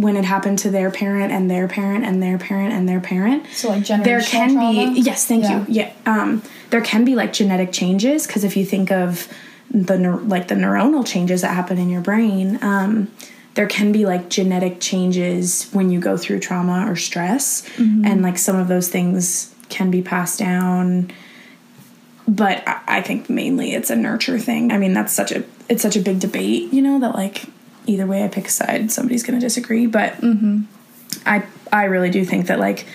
when 0.00 0.16
it 0.16 0.24
happened 0.24 0.58
to 0.60 0.70
their 0.70 0.90
parent 0.90 1.32
and 1.32 1.50
their 1.50 1.66
parent 1.66 2.04
and 2.04 2.22
their 2.22 2.38
parent 2.38 2.72
and 2.72 2.88
their 2.88 3.00
parent. 3.00 3.44
So 3.52 3.68
like 3.70 3.82
generational 3.82 4.04
There 4.04 4.20
can 4.22 4.52
trauma? 4.54 4.94
be 4.94 5.00
yes, 5.00 5.26
thank 5.26 5.42
Yeah. 5.44 5.58
you. 5.60 5.66
Yeah, 5.68 5.90
um, 6.06 6.42
there 6.70 6.80
can 6.80 7.04
be 7.04 7.14
like 7.14 7.32
genetic 7.32 7.72
changes 7.72 8.26
because 8.26 8.44
if 8.44 8.56
you 8.56 8.64
think 8.64 8.90
of 8.92 9.26
the 9.70 9.96
like 10.34 10.48
the 10.48 10.54
neuronal 10.54 11.04
changes 11.06 11.40
that 11.42 11.54
happen 11.54 11.78
in 11.78 11.90
your 11.90 12.00
brain, 12.00 12.58
um, 12.62 13.08
there 13.54 13.66
can 13.66 13.90
be 13.92 14.06
like 14.06 14.28
genetic 14.30 14.80
changes 14.80 15.68
when 15.72 15.90
you 15.90 15.98
go 16.00 16.16
through 16.16 16.38
trauma 16.38 16.86
or 16.90 16.94
stress, 16.96 17.64
and 17.78 18.22
like 18.22 18.38
some 18.38 18.56
of 18.56 18.68
those 18.68 18.88
things 18.88 19.52
can 19.68 19.90
be 19.90 20.00
passed 20.00 20.38
down. 20.38 21.10
But 22.26 22.62
I- 22.66 22.98
I 22.98 23.00
think 23.02 23.28
mainly 23.28 23.72
it's 23.74 23.90
a 23.90 23.96
nurture 23.96 24.38
thing. 24.38 24.70
I 24.72 24.78
mean, 24.78 24.92
that's 24.92 25.12
such 25.12 25.32
a 25.32 25.42
it's 25.68 25.82
such 25.82 25.96
a 25.96 26.00
big 26.00 26.20
debate, 26.20 26.72
you 26.72 26.80
know, 26.82 26.98
that 27.00 27.14
like 27.14 27.44
either 27.88 28.06
way 28.06 28.22
I 28.22 28.28
pick 28.28 28.46
a 28.46 28.50
side, 28.50 28.92
somebody's 28.92 29.22
gonna 29.22 29.40
disagree. 29.40 29.86
But 29.86 30.22
I 31.26 31.44
I 31.72 31.84
really 31.84 32.10
do 32.10 32.24
think 32.24 32.46
that 32.46 32.58
like 32.58 32.86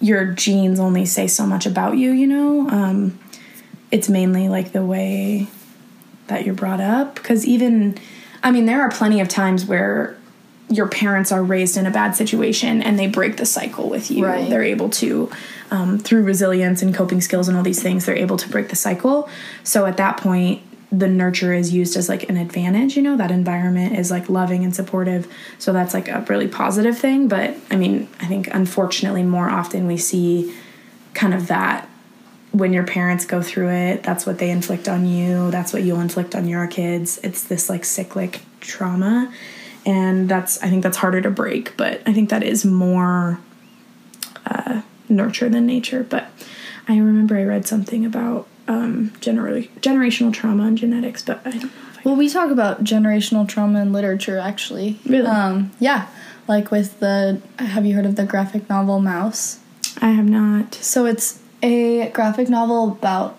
your 0.00 0.24
genes 0.24 0.80
only 0.80 1.04
say 1.04 1.26
so 1.26 1.46
much 1.46 1.66
about 1.66 1.96
you, 1.96 2.10
you 2.10 2.26
know. 2.26 2.68
Um, 2.68 3.18
it's 3.90 4.08
mainly 4.08 4.48
like 4.48 4.72
the 4.72 4.84
way 4.84 5.48
that 6.28 6.44
you're 6.46 6.54
brought 6.54 6.80
up 6.80 7.16
because 7.16 7.44
even 7.44 7.98
I 8.42 8.50
mean 8.50 8.66
there 8.66 8.80
are 8.80 8.90
plenty 8.90 9.20
of 9.20 9.28
times 9.28 9.66
where 9.66 10.16
your 10.68 10.86
parents 10.86 11.32
are 11.32 11.42
raised 11.42 11.76
in 11.76 11.84
a 11.84 11.90
bad 11.90 12.14
situation 12.14 12.80
and 12.80 12.96
they 12.98 13.08
break 13.08 13.36
the 13.36 13.44
cycle 13.44 13.90
with 13.90 14.10
you. 14.10 14.24
Right. 14.24 14.48
They're 14.48 14.62
able 14.62 14.88
to 14.90 15.30
um, 15.72 15.98
through 15.98 16.22
resilience 16.22 16.80
and 16.80 16.94
coping 16.94 17.20
skills 17.20 17.48
and 17.48 17.56
all 17.56 17.64
these 17.64 17.82
things 17.82 18.06
they're 18.06 18.16
able 18.16 18.36
to 18.36 18.48
break 18.48 18.68
the 18.68 18.76
cycle. 18.76 19.28
So 19.64 19.86
at 19.86 19.96
that 19.96 20.16
point 20.16 20.62
the 20.92 21.06
nurture 21.06 21.52
is 21.52 21.72
used 21.72 21.96
as 21.96 22.08
like 22.08 22.28
an 22.28 22.36
advantage, 22.36 22.96
you 22.96 23.02
know, 23.02 23.16
that 23.16 23.30
environment 23.30 23.96
is 23.96 24.10
like 24.10 24.28
loving 24.28 24.64
and 24.64 24.74
supportive. 24.74 25.32
So 25.58 25.72
that's 25.72 25.94
like 25.94 26.08
a 26.08 26.24
really 26.28 26.48
positive 26.48 26.98
thing. 26.98 27.28
But 27.28 27.56
I 27.70 27.76
mean, 27.76 28.08
I 28.20 28.26
think 28.26 28.48
unfortunately 28.52 29.22
more 29.22 29.48
often 29.48 29.86
we 29.86 29.96
see 29.96 30.54
kind 31.14 31.32
of 31.32 31.46
that 31.46 31.88
when 32.52 32.72
your 32.72 32.84
parents 32.84 33.24
go 33.24 33.40
through 33.40 33.70
it, 33.70 34.02
that's 34.02 34.26
what 34.26 34.38
they 34.38 34.50
inflict 34.50 34.88
on 34.88 35.06
you, 35.06 35.52
that's 35.52 35.72
what 35.72 35.84
you'll 35.84 36.00
inflict 36.00 36.34
on 36.34 36.48
your 36.48 36.66
kids. 36.66 37.18
It's 37.22 37.44
this 37.44 37.70
like 37.70 37.84
cyclic 37.84 38.40
trauma. 38.60 39.32
And 39.86 40.28
that's, 40.28 40.60
I 40.60 40.68
think 40.68 40.82
that's 40.82 40.96
harder 40.96 41.20
to 41.22 41.30
break, 41.30 41.76
but 41.76 42.02
I 42.04 42.12
think 42.12 42.30
that 42.30 42.42
is 42.42 42.64
more 42.64 43.38
uh, 44.44 44.82
nurture 45.08 45.48
than 45.48 45.66
nature. 45.66 46.02
But 46.02 46.28
I 46.88 46.98
remember 46.98 47.38
I 47.38 47.44
read 47.44 47.66
something 47.66 48.04
about 48.04 48.48
um, 48.70 49.12
genera- 49.20 49.64
generational 49.80 50.32
trauma 50.32 50.64
and 50.64 50.78
genetics, 50.78 51.22
but 51.22 51.40
I 51.44 51.50
don't 51.50 51.62
know 51.62 51.68
if 51.68 51.98
I 51.98 52.02
Well, 52.04 52.16
we 52.16 52.28
talk 52.28 52.50
about 52.50 52.84
generational 52.84 53.46
trauma 53.46 53.82
in 53.82 53.92
literature 53.92 54.38
actually. 54.38 54.98
Really? 55.04 55.26
Um, 55.26 55.72
yeah. 55.80 56.06
Like 56.46 56.70
with 56.70 57.00
the 57.00 57.42
have 57.58 57.84
you 57.84 57.96
heard 57.96 58.06
of 58.06 58.14
the 58.14 58.24
graphic 58.24 58.68
novel 58.70 59.00
Maus? 59.00 59.58
I 60.00 60.10
have 60.10 60.28
not. 60.28 60.74
So 60.74 61.04
it's 61.04 61.40
a 61.62 62.10
graphic 62.10 62.48
novel 62.48 62.92
about 62.92 63.36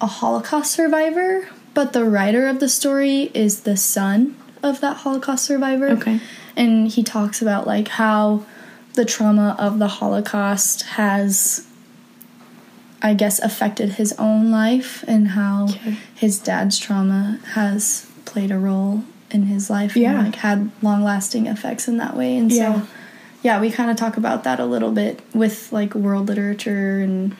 a 0.00 0.06
Holocaust 0.06 0.72
survivor, 0.72 1.48
but 1.72 1.94
the 1.94 2.04
writer 2.04 2.46
of 2.46 2.60
the 2.60 2.68
story 2.68 3.30
is 3.32 3.62
the 3.62 3.76
son 3.78 4.36
of 4.62 4.80
that 4.82 4.98
Holocaust 4.98 5.46
survivor. 5.46 5.88
Okay. 5.88 6.20
And 6.56 6.88
he 6.88 7.02
talks 7.02 7.40
about 7.40 7.66
like 7.66 7.88
how 7.88 8.44
the 8.94 9.04
trauma 9.06 9.56
of 9.58 9.78
the 9.78 9.88
Holocaust 9.88 10.82
has 10.82 11.66
I 13.04 13.12
guess, 13.14 13.38
affected 13.38 13.90
his 13.90 14.12
own 14.18 14.50
life 14.50 15.04
and 15.06 15.28
how 15.28 15.64
Okay. 15.64 15.96
his 16.14 16.38
dad's 16.38 16.78
trauma 16.78 17.38
has 17.52 18.06
played 18.24 18.50
a 18.50 18.58
role 18.58 19.04
in 19.30 19.42
his 19.46 19.68
life 19.68 19.94
Yeah. 19.94 20.12
and 20.14 20.24
like 20.24 20.36
had 20.36 20.70
long 20.80 21.04
lasting 21.04 21.46
effects 21.46 21.86
in 21.86 21.98
that 21.98 22.16
way. 22.16 22.34
And 22.36 22.50
Yeah. 22.50 22.80
so, 22.80 22.82
yeah, 23.42 23.60
we 23.60 23.70
kind 23.70 23.90
of 23.90 23.96
talk 23.98 24.16
about 24.16 24.42
that 24.44 24.58
a 24.58 24.64
little 24.64 24.90
bit 24.90 25.20
with 25.34 25.70
like 25.70 25.94
world 25.94 26.28
literature 26.28 27.00
and 27.00 27.36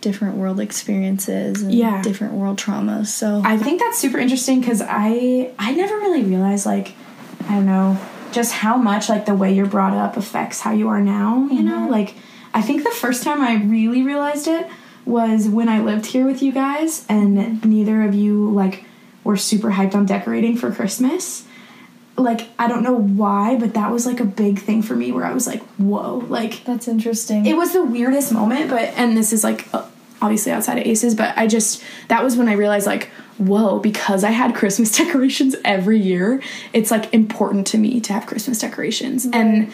different 0.00 0.36
world 0.36 0.58
experiences 0.58 1.60
and 1.62 1.74
Yeah. 1.74 2.00
different 2.02 2.32
world 2.34 2.56
traumas. 2.56 3.08
So, 3.08 3.42
I 3.44 3.58
think 3.58 3.80
that's 3.80 3.98
super 3.98 4.16
interesting 4.18 4.60
because 4.60 4.80
I 4.80 5.50
I 5.58 5.74
never 5.74 5.96
really 5.96 6.22
realized 6.22 6.64
like 6.64 6.94
I 7.48 7.54
don't 7.54 7.66
know 7.66 7.98
just 8.32 8.52
how 8.52 8.76
much 8.76 9.08
like 9.08 9.26
the 9.26 9.34
way 9.34 9.52
you're 9.54 9.66
brought 9.66 9.92
up 9.94 10.16
affects 10.16 10.60
how 10.60 10.72
you 10.72 10.88
are 10.88 11.00
now. 11.00 11.46
You 11.50 11.62
know, 11.62 11.80
mm-hmm. 11.80 11.90
like 11.92 12.14
I 12.54 12.62
think 12.62 12.84
the 12.84 12.90
first 12.90 13.22
time 13.22 13.40
I 13.42 13.56
really 13.62 14.02
realized 14.02 14.48
it 14.48 14.68
was 15.04 15.48
when 15.48 15.68
I 15.68 15.80
lived 15.80 16.06
here 16.06 16.26
with 16.26 16.42
you 16.42 16.52
guys 16.52 17.06
and 17.08 17.64
neither 17.64 18.02
of 18.02 18.14
you 18.14 18.50
like 18.50 18.84
were 19.24 19.36
super 19.36 19.70
hyped 19.70 19.94
on 19.94 20.06
decorating 20.06 20.56
for 20.56 20.70
Christmas. 20.72 21.46
Like 22.16 22.48
I 22.58 22.66
don't 22.68 22.82
know 22.82 22.96
why, 22.96 23.56
but 23.56 23.74
that 23.74 23.90
was 23.92 24.04
like 24.06 24.20
a 24.20 24.24
big 24.24 24.58
thing 24.58 24.82
for 24.82 24.96
me 24.96 25.12
where 25.12 25.24
I 25.24 25.32
was 25.32 25.46
like, 25.46 25.62
whoa, 25.76 26.16
like 26.28 26.64
that's 26.64 26.88
interesting. 26.88 27.46
it 27.46 27.56
was 27.56 27.72
the 27.72 27.82
weirdest 27.84 28.32
moment 28.32 28.70
but 28.70 28.82
and 28.96 29.16
this 29.16 29.32
is 29.32 29.44
like 29.44 29.68
obviously 30.20 30.50
outside 30.50 30.78
of 30.78 30.84
aces 30.84 31.14
but 31.14 31.32
i 31.38 31.46
just 31.46 31.80
that 32.08 32.24
was 32.24 32.36
when 32.36 32.48
i 32.48 32.52
realized 32.52 32.86
like 32.86 33.08
whoa 33.38 33.78
because 33.78 34.24
i 34.24 34.30
had 34.30 34.52
christmas 34.52 34.96
decorations 34.98 35.54
every 35.64 35.96
year 35.96 36.42
it's 36.72 36.90
like 36.90 37.14
important 37.14 37.68
to 37.68 37.78
me 37.78 38.00
to 38.00 38.12
have 38.12 38.26
christmas 38.26 38.58
decorations 38.58 39.26
and 39.32 39.72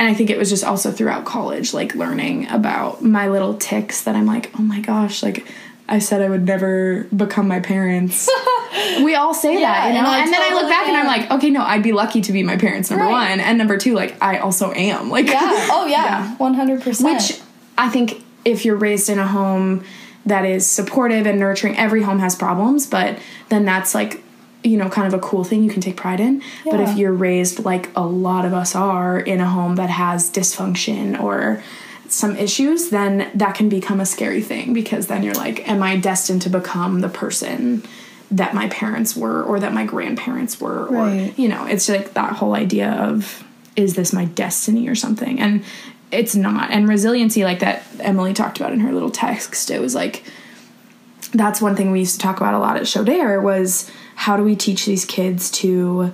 and 0.00 0.08
i 0.08 0.14
think 0.14 0.30
it 0.30 0.36
was 0.38 0.50
just 0.50 0.64
also 0.64 0.90
throughout 0.90 1.24
college 1.24 1.72
like 1.72 1.94
learning 1.94 2.48
about 2.50 3.02
my 3.04 3.28
little 3.28 3.54
ticks 3.56 4.02
that 4.02 4.16
i'm 4.16 4.26
like 4.26 4.50
oh 4.58 4.62
my 4.62 4.80
gosh 4.80 5.22
like 5.22 5.46
i 5.88 5.98
said 6.00 6.20
i 6.20 6.28
would 6.28 6.44
never 6.44 7.04
become 7.16 7.46
my 7.46 7.60
parents 7.60 8.28
we 9.04 9.14
all 9.14 9.32
say 9.34 9.54
Yeah, 9.60 9.72
that 9.72 9.86
you 9.88 9.92
know 9.94 9.98
and 10.00 10.08
I 10.08 10.24
and, 10.24 10.32
then 10.32 10.40
i 10.42 10.48
look 10.54 10.62
totally 10.62 10.70
back 10.72 10.88
and 10.88 10.96
i'm 10.96 11.06
am. 11.06 11.20
like 11.20 11.30
okay 11.30 11.50
no 11.50 11.62
i'd 11.62 11.82
be 11.84 11.92
lucky 11.92 12.20
to 12.22 12.32
be 12.32 12.42
my 12.42 12.56
parents 12.56 12.90
number 12.90 13.04
Right. 13.04 13.30
one 13.30 13.40
and 13.40 13.56
number 13.58 13.78
two 13.78 13.94
like 13.94 14.16
i 14.20 14.38
also 14.38 14.72
am 14.72 15.08
like 15.10 15.26
yeah. 15.26 15.38
Oh, 15.70 15.86
yeah. 15.86 16.36
100%. 16.40 17.04
which 17.04 17.40
I 17.78 17.88
think 17.88 18.22
if 18.44 18.64
you're 18.66 18.76
raised 18.76 19.08
in 19.08 19.18
a 19.18 19.26
home 19.26 19.84
that 20.26 20.44
is 20.44 20.66
supportive 20.66 21.26
and 21.26 21.38
nurturing, 21.38 21.78
every 21.78 22.02
home 22.02 22.18
has 22.18 22.34
problems, 22.36 22.86
but 22.86 23.18
then 23.48 23.64
that's 23.64 23.94
like, 23.94 24.22
you 24.62 24.76
know, 24.76 24.88
kind 24.88 25.06
of 25.06 25.14
a 25.14 25.22
cool 25.22 25.44
thing 25.44 25.62
you 25.62 25.70
can 25.70 25.80
take 25.80 25.96
pride 25.96 26.20
in. 26.20 26.42
But 26.64 26.80
if 26.80 26.96
you're 26.96 27.12
raised 27.12 27.64
like 27.64 27.88
a 27.96 28.04
lot 28.04 28.44
of 28.44 28.52
us 28.52 28.74
are 28.74 29.18
in 29.18 29.40
a 29.40 29.48
home 29.48 29.76
that 29.76 29.90
has 29.90 30.30
dysfunction 30.30 31.20
or 31.20 31.62
some 32.08 32.36
issues, 32.36 32.90
then 32.90 33.30
that 33.34 33.54
can 33.54 33.68
become 33.68 34.00
a 34.00 34.06
scary 34.06 34.42
thing 34.42 34.72
because 34.74 35.06
then 35.06 35.22
you're 35.22 35.34
like, 35.34 35.66
am 35.68 35.82
I 35.82 35.96
destined 35.96 36.42
to 36.42 36.50
become 36.50 37.00
the 37.00 37.08
person 37.08 37.84
that 38.32 38.54
my 38.54 38.68
parents 38.68 39.16
were 39.16 39.42
or 39.42 39.60
that 39.60 39.72
my 39.72 39.84
grandparents 39.86 40.60
were? 40.60 40.86
Or, 40.86 41.06
Right. 41.06 41.38
you 41.38 41.48
know, 41.48 41.66
it's 41.66 41.88
like 41.88 42.14
that 42.14 42.34
whole 42.34 42.54
idea 42.54 42.90
of, 42.92 43.44
is 43.76 43.94
this 43.94 44.12
my 44.12 44.24
destiny 44.24 44.88
or 44.88 44.94
something? 44.94 45.40
And 45.40 45.64
it's 46.10 46.34
not. 46.34 46.70
And 46.70 46.88
resiliency, 46.88 47.44
like 47.44 47.60
that 47.60 47.84
Emily 48.00 48.34
talked 48.34 48.58
about 48.58 48.72
in 48.72 48.80
her 48.80 48.92
little 48.92 49.10
text, 49.10 49.70
it 49.70 49.80
was 49.80 49.94
like, 49.94 50.24
that's 51.32 51.60
one 51.60 51.76
thing 51.76 51.90
we 51.90 52.00
used 52.00 52.14
to 52.14 52.20
talk 52.20 52.36
about 52.38 52.54
a 52.54 52.58
lot 52.58 52.76
at 52.76 52.84
Shodair 52.84 53.42
was 53.42 53.90
how 54.16 54.36
do 54.36 54.42
we 54.42 54.56
teach 54.56 54.86
these 54.86 55.04
kids 55.04 55.50
to 55.50 56.12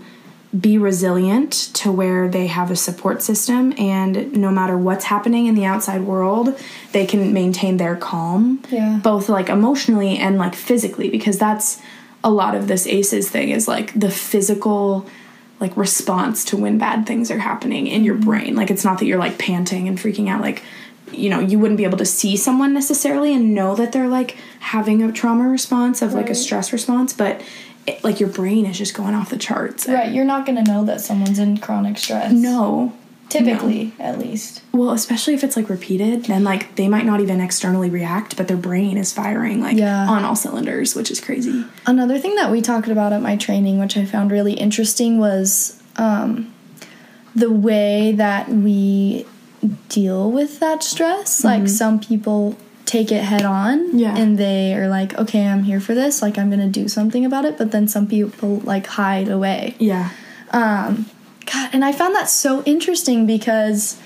be 0.58 0.78
resilient 0.78 1.52
to 1.74 1.90
where 1.90 2.28
they 2.28 2.46
have 2.46 2.70
a 2.70 2.76
support 2.76 3.22
system 3.22 3.74
and 3.78 4.32
no 4.32 4.50
matter 4.50 4.78
what's 4.78 5.04
happening 5.06 5.46
in 5.46 5.54
the 5.54 5.64
outside 5.64 6.02
world 6.02 6.58
they 6.92 7.04
can 7.04 7.32
maintain 7.32 7.76
their 7.76 7.96
calm 7.96 8.62
Yeah. 8.70 9.00
both 9.02 9.28
like 9.28 9.48
emotionally 9.48 10.16
and 10.16 10.38
like 10.38 10.54
physically 10.54 11.10
because 11.10 11.38
that's 11.38 11.80
a 12.22 12.30
lot 12.30 12.54
of 12.54 12.68
this 12.68 12.86
aces 12.86 13.28
thing 13.28 13.50
is 13.50 13.68
like 13.68 13.92
the 13.98 14.10
physical 14.10 15.06
like 15.58 15.76
response 15.76 16.44
to 16.44 16.56
when 16.56 16.78
bad 16.78 17.06
things 17.06 17.30
are 17.30 17.38
happening 17.38 17.86
in 17.86 18.04
your 18.04 18.14
mm-hmm. 18.14 18.24
brain 18.30 18.56
like 18.56 18.70
it's 18.70 18.84
not 18.84 18.98
that 18.98 19.06
you're 19.06 19.18
like 19.18 19.38
panting 19.38 19.88
and 19.88 19.98
freaking 19.98 20.28
out 20.28 20.40
like 20.40 20.62
you 21.12 21.30
know 21.30 21.38
you 21.40 21.58
wouldn't 21.58 21.78
be 21.78 21.84
able 21.84 21.98
to 21.98 22.04
see 22.06 22.36
someone 22.36 22.72
necessarily 22.74 23.32
and 23.34 23.54
know 23.54 23.74
that 23.76 23.92
they're 23.92 24.08
like 24.08 24.36
having 24.60 25.02
a 25.02 25.12
trauma 25.12 25.48
response 25.48 26.02
of 26.02 26.12
like 26.12 26.28
a 26.30 26.34
stress 26.34 26.72
response 26.72 27.12
but 27.12 27.40
it, 27.86 28.02
like 28.02 28.18
your 28.18 28.28
brain 28.28 28.66
is 28.66 28.76
just 28.78 28.94
going 28.94 29.14
off 29.14 29.30
the 29.30 29.38
charts 29.38 29.86
Right, 29.88 30.12
you're 30.12 30.24
not 30.24 30.44
going 30.46 30.62
to 30.64 30.68
know 30.70 30.84
that 30.84 31.00
someone's 31.00 31.38
in 31.38 31.58
chronic 31.58 31.98
stress. 31.98 32.32
no 32.32 32.92
Typically, 33.28 33.92
at 33.98 34.18
least. 34.20 34.62
well 34.72 34.90
especially 34.90 35.34
if 35.34 35.42
it's 35.42 35.56
like 35.56 35.68
repeated 35.68 36.26
then 36.26 36.44
like 36.44 36.76
they 36.76 36.88
might 36.88 37.04
not 37.04 37.20
even 37.20 37.40
externally 37.40 37.90
react 37.90 38.36
but 38.36 38.46
their 38.46 38.56
brain 38.56 38.96
is 38.96 39.12
firing 39.12 39.60
like 39.60 39.76
Yeah. 39.76 40.08
on 40.08 40.24
all 40.24 40.36
cylinders 40.36 40.94
which 40.94 41.10
is 41.10 41.20
crazy 41.20 41.64
Another 41.86 42.18
thing 42.20 42.36
that 42.36 42.50
we 42.52 42.62
talked 42.62 42.86
about 42.88 43.12
at 43.12 43.22
my 43.22 43.36
training, 43.36 43.78
which 43.80 43.96
I 43.96 44.04
found 44.04 44.30
really 44.30 44.52
interesting, 44.54 45.18
was 45.18 45.80
um, 45.96 46.52
the 47.34 47.50
way 47.50 48.12
that 48.12 48.48
we 48.48 49.26
deal 49.88 50.30
with 50.30 50.60
that 50.60 50.82
stress. 50.82 51.44
Like 51.44 51.68
some 51.68 51.98
people 52.00 52.56
take 52.84 53.10
it 53.10 53.22
head 53.24 53.42
on 53.42 53.98
Yeah. 53.98 54.16
and 54.16 54.38
they 54.38 54.72
are 54.74 54.88
like, 54.88 55.18
okay, 55.18 55.46
I'm 55.48 55.64
here 55.64 55.80
for 55.80 55.92
this. 55.94 56.22
Like, 56.22 56.38
I'm 56.38 56.48
going 56.50 56.60
to 56.60 56.68
do 56.68 56.86
something 56.88 57.24
about 57.24 57.44
it. 57.44 57.58
But 57.58 57.72
then 57.72 57.88
some 57.88 58.06
people 58.06 58.58
like 58.60 58.86
hide 58.86 59.28
away. 59.28 59.74
yeah 59.80 60.10
Um, 60.52 61.06
God, 61.52 61.70
and 61.72 61.84
I 61.84 61.90
found 61.92 62.14
that 62.14 62.28
so 62.28 62.62
interesting 62.64 63.26
because 63.26 63.98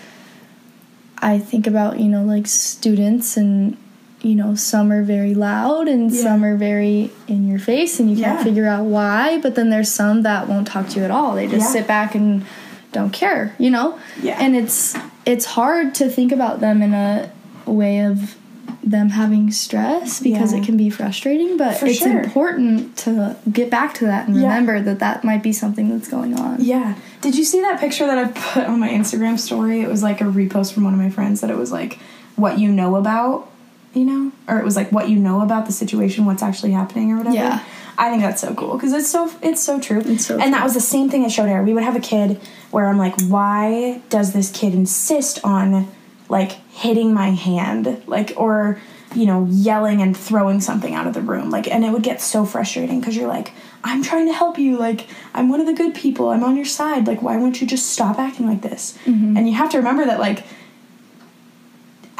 I 1.18 1.38
think 1.38 1.66
about, 1.66 2.00
you 2.00 2.08
know, 2.08 2.22
like 2.24 2.46
students 2.46 3.36
and, 3.36 3.76
you 4.22 4.34
know, 4.34 4.54
some 4.54 4.90
are 4.90 5.02
very 5.02 5.34
loud 5.34 5.86
and 5.88 6.10
Yeah. 6.10 6.22
some 6.22 6.42
are 6.44 6.56
very 6.56 7.10
in 7.28 7.46
your 7.46 7.58
face 7.58 8.00
and 8.00 8.10
you 8.10 8.22
can't 8.22 8.42
figure 8.42 8.66
out 8.66 8.84
why, 8.86 9.38
but 9.40 9.54
then 9.56 9.68
there's 9.68 9.90
some 9.90 10.22
that 10.22 10.48
won't 10.48 10.66
talk 10.66 10.88
to 10.90 10.98
you 10.98 11.04
at 11.04 11.10
all. 11.10 11.34
They 11.34 11.46
just 11.46 11.66
Yeah. 11.66 11.72
sit 11.80 11.86
back 11.86 12.14
and 12.14 12.44
don't 12.92 13.12
care, 13.12 13.54
you 13.58 13.70
know? 13.70 13.98
Yeah. 14.22 14.36
And 14.40 14.56
it's 14.56 14.96
it's 15.26 15.44
hard 15.44 15.94
to 15.96 16.08
think 16.08 16.32
about 16.32 16.60
them 16.60 16.82
in 16.82 16.94
a 16.94 17.30
way 17.66 18.00
of 18.04 18.36
them 18.82 19.10
having 19.10 19.50
stress 19.50 20.20
because 20.20 20.52
Yeah. 20.52 20.58
it 20.60 20.64
can 20.64 20.76
be 20.78 20.88
frustrating, 20.88 21.56
but 21.58 21.76
For 21.76 21.86
it's 21.86 21.98
sure. 21.98 22.20
important 22.22 22.96
to 22.98 23.36
get 23.52 23.68
back 23.70 23.92
to 23.94 24.06
that 24.06 24.26
and 24.26 24.34
Yeah. 24.36 24.44
remember 24.44 24.80
that 24.80 24.98
that 25.00 25.22
might 25.22 25.42
be 25.42 25.52
something 25.52 25.90
that's 25.90 26.08
going 26.08 26.34
on. 26.40 26.56
Yeah. 26.60 26.94
Did 27.20 27.36
you 27.36 27.44
see 27.44 27.60
that 27.60 27.78
picture 27.78 28.06
that 28.06 28.16
I 28.18 28.24
put 28.28 28.64
on 28.66 28.80
my 28.80 28.88
Instagram 28.88 29.38
story? 29.38 29.82
It 29.82 29.88
was 29.88 30.02
like 30.02 30.20
a 30.22 30.24
repost 30.24 30.72
from 30.72 30.84
one 30.84 30.94
of 30.94 30.98
my 30.98 31.10
friends 31.10 31.42
that 31.42 31.50
it 31.50 31.58
was 31.58 31.70
like 31.70 31.98
what 32.36 32.58
you 32.58 32.72
know 32.72 32.96
about, 32.96 33.48
you 33.92 34.04
know, 34.06 34.32
or 34.48 34.58
it 34.58 34.64
was 34.64 34.76
like 34.76 34.90
what 34.90 35.10
you 35.10 35.16
know 35.16 35.42
about 35.42 35.66
the 35.66 35.72
situation, 35.72 36.24
what's 36.24 36.42
actually 36.42 36.72
happening 36.72 37.12
or 37.12 37.18
whatever. 37.18 37.36
Yeah. 37.36 37.60
I 38.00 38.08
think 38.08 38.22
that's 38.22 38.40
so 38.40 38.54
cool 38.54 38.76
because 38.76 38.94
it's 38.94 39.10
so 39.10 39.30
it's 39.42 39.62
so 39.62 39.78
true. 39.78 40.00
It's 40.04 40.24
so 40.24 40.38
and 40.38 40.54
that 40.54 40.64
was 40.64 40.72
the 40.72 40.80
same 40.80 41.10
thing 41.10 41.22
at 41.26 41.30
Shodair. 41.30 41.62
We 41.62 41.74
would 41.74 41.82
have 41.82 41.96
a 41.96 42.00
kid 42.00 42.40
where 42.70 42.86
I'm 42.86 42.96
like, 42.96 43.14
why 43.28 44.00
does 44.08 44.32
this 44.32 44.50
kid 44.50 44.72
insist 44.74 45.38
on 45.44 45.86
like 46.30 46.52
hitting 46.70 47.12
my 47.12 47.30
hand, 47.30 48.02
like 48.06 48.32
or 48.36 48.80
you 49.14 49.26
know 49.26 49.46
yelling 49.50 50.00
and 50.00 50.16
throwing 50.16 50.62
something 50.62 50.94
out 50.94 51.06
of 51.06 51.12
the 51.12 51.20
room, 51.20 51.50
like, 51.50 51.68
and 51.68 51.84
it 51.84 51.90
would 51.90 52.02
get 52.02 52.22
so 52.22 52.46
frustrating 52.46 53.00
because 53.00 53.14
you're 53.16 53.28
like, 53.28 53.52
I'm 53.84 54.02
trying 54.02 54.26
to 54.28 54.32
help 54.32 54.58
you, 54.58 54.78
like 54.78 55.06
I'm 55.34 55.50
one 55.50 55.60
of 55.60 55.66
the 55.66 55.74
good 55.74 55.94
people, 55.94 56.30
I'm 56.30 56.42
on 56.42 56.56
your 56.56 56.64
side, 56.64 57.06
like 57.06 57.20
why 57.20 57.36
won't 57.36 57.60
you 57.60 57.66
just 57.66 57.90
stop 57.90 58.18
acting 58.18 58.46
like 58.46 58.62
this? 58.62 58.96
Mm-hmm. 59.04 59.36
And 59.36 59.46
you 59.46 59.54
have 59.56 59.70
to 59.72 59.76
remember 59.76 60.06
that 60.06 60.20
like 60.20 60.44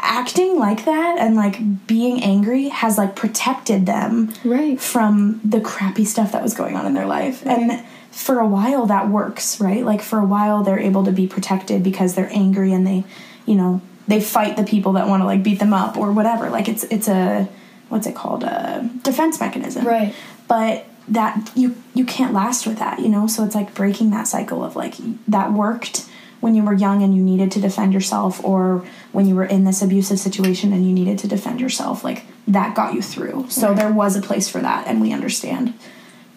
acting 0.01 0.57
like 0.57 0.85
that 0.85 1.17
and 1.19 1.35
like 1.35 1.87
being 1.87 2.21
angry 2.23 2.69
has 2.69 2.97
like 2.97 3.15
protected 3.15 3.85
them 3.85 4.33
Right. 4.43 4.79
from 4.79 5.39
the 5.43 5.61
crappy 5.61 6.05
stuff 6.05 6.31
that 6.31 6.41
was 6.43 6.53
going 6.53 6.75
on 6.75 6.85
in 6.85 6.93
their 6.93 7.05
life. 7.05 7.45
And 7.45 7.83
for 8.11 8.39
a 8.39 8.47
while 8.47 8.87
that 8.87 9.09
works, 9.09 9.61
right? 9.61 9.85
Like 9.85 10.01
for 10.01 10.19
a 10.19 10.25
while 10.25 10.63
they're 10.63 10.79
able 10.79 11.05
to 11.05 11.11
be 11.11 11.27
protected 11.27 11.83
because 11.83 12.15
they're 12.15 12.31
angry 12.31 12.73
and 12.73 12.85
they, 12.85 13.03
you 13.45 13.55
know, 13.55 13.81
they 14.07 14.19
fight 14.19 14.57
the 14.57 14.63
people 14.63 14.93
that 14.93 15.07
want 15.07 15.21
to 15.21 15.25
like 15.25 15.43
beat 15.43 15.59
them 15.59 15.73
up 15.73 15.95
or 15.97 16.11
whatever. 16.11 16.49
Like 16.49 16.67
it's 16.67 16.83
it's 16.85 17.07
a 17.07 17.47
what's 17.89 18.07
it 18.07 18.15
called? 18.15 18.43
A 18.43 18.89
defense 19.03 19.39
mechanism. 19.39 19.85
Right. 19.85 20.13
But 20.47 20.85
that 21.07 21.51
you 21.55 21.75
you 21.93 22.05
can't 22.05 22.33
last 22.33 22.65
with 22.67 22.79
that, 22.79 22.99
you 22.99 23.07
know? 23.09 23.27
So 23.27 23.43
it's 23.45 23.55
like 23.55 23.73
breaking 23.73 24.09
that 24.11 24.27
cycle 24.27 24.63
of 24.63 24.75
like 24.75 24.95
that 25.27 25.53
worked 25.53 26.07
when 26.41 26.55
you 26.55 26.63
were 26.63 26.73
young 26.73 27.01
and 27.03 27.15
you 27.15 27.21
needed 27.23 27.51
to 27.51 27.61
defend 27.61 27.93
yourself 27.93 28.43
or 28.43 28.83
when 29.13 29.27
you 29.27 29.35
were 29.35 29.45
in 29.45 29.63
this 29.63 29.81
abusive 29.81 30.19
situation 30.19 30.73
and 30.73 30.85
you 30.85 30.91
needed 30.93 31.17
to 31.19 31.27
defend 31.27 31.61
yourself 31.61 32.03
like 32.03 32.23
that 32.47 32.75
got 32.75 32.93
you 32.93 33.01
through. 33.01 33.45
So 33.49 33.67
Right. 33.69 33.77
there 33.77 33.91
was 33.91 34.15
a 34.15 34.21
place 34.21 34.49
for 34.49 34.59
that 34.59 34.87
and 34.87 34.99
we 34.99 35.13
understand. 35.13 35.73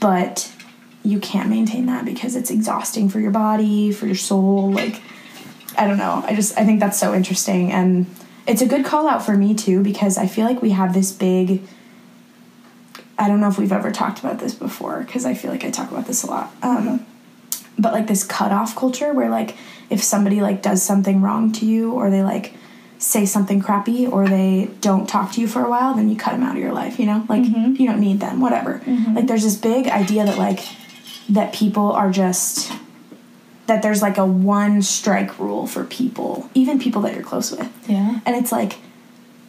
But 0.01 0.53
you 1.03 1.19
can't 1.19 1.49
maintain 1.51 1.87
that 1.87 2.05
because 2.05 2.37
it's 2.37 2.51
exhausting 2.51 3.09
for 3.09 3.19
your 3.21 3.31
body 3.31 3.93
for 3.93 4.07
your 4.07 4.15
soul 4.15 4.71
like 4.73 5.03
i 5.77 5.87
don't 5.87 5.99
know. 5.99 6.23
I 6.27 6.35
just 6.35 6.57
i 6.59 6.65
think 6.65 6.81
that's 6.81 6.99
so 6.99 7.13
interesting. 7.15 7.73
And 7.73 8.07
it's 8.47 8.63
a 8.63 8.67
good 8.67 8.85
call 8.85 9.09
out 9.09 9.25
for 9.25 9.37
me 9.37 9.55
too 9.55 9.83
because 9.83 10.17
i 10.19 10.27
feel 10.27 10.45
like 10.47 10.61
we 10.63 10.71
have 10.71 10.93
this 10.95 11.13
big 11.13 11.63
i 13.19 13.27
don't 13.29 13.41
know 13.41 13.49
if 13.49 13.59
we've 13.59 13.73
ever 13.73 13.91
talked 13.91 14.19
about 14.19 14.39
this 14.39 14.55
before 14.55 15.01
because 15.01 15.25
i 15.25 15.33
feel 15.35 15.51
like 15.51 15.65
i 15.65 15.71
talk 15.71 15.91
about 15.91 16.07
this 16.07 16.23
a 16.25 16.27
lot. 16.27 16.53
Um, 16.63 17.07
but 17.79 17.93
like 17.93 18.07
this 18.07 18.25
cutoff 18.25 18.77
culture 18.77 19.13
where 19.13 19.31
like 19.31 19.57
if 19.91 20.03
somebody 20.03 20.41
like 20.41 20.63
does 20.63 20.83
something 20.83 21.21
wrong 21.21 21.53
to 21.53 21.67
you 21.67 21.93
or 21.93 22.11
they 22.11 22.23
like 22.23 22.55
say 22.99 23.27
something 23.27 23.61
crappy 23.61 24.07
or 24.07 24.29
they 24.29 24.71
don't 24.81 25.09
talk 25.09 25.33
to 25.33 25.41
you 25.41 25.47
for 25.47 25.65
a 25.65 25.69
while, 25.69 25.95
then 25.95 26.09
you 26.09 26.17
cut 26.17 26.33
them 26.33 26.43
out 26.43 26.57
of 26.57 26.63
your 26.63 26.73
life, 26.73 26.99
you 26.99 27.07
know? 27.07 27.25
Like 27.29 27.43
mm-hmm. 27.43 27.75
you 27.81 27.89
don't 27.89 28.01
need 28.01 28.21
them, 28.21 28.41
whatever. 28.41 28.81
Mm-hmm. 28.85 29.15
Like 29.15 29.27
there's 29.27 29.43
this 29.43 29.57
big 29.57 29.89
idea 29.89 30.25
that 30.25 30.39
like 30.39 30.61
that 31.29 31.53
people 31.53 31.93
are 31.93 32.11
just 32.11 32.73
that 33.67 33.83
there's 33.83 34.03
like 34.03 34.19
a 34.19 34.27
one 34.27 34.83
strike 34.83 35.39
rule 35.39 35.67
for 35.67 35.85
people, 35.85 36.49
even 36.55 36.79
people 36.79 37.03
that 37.03 37.15
you're 37.15 37.23
close 37.23 37.51
with. 37.51 37.71
Yeah. 37.89 38.21
And 38.27 38.37
it's 38.37 38.53
like 38.53 38.79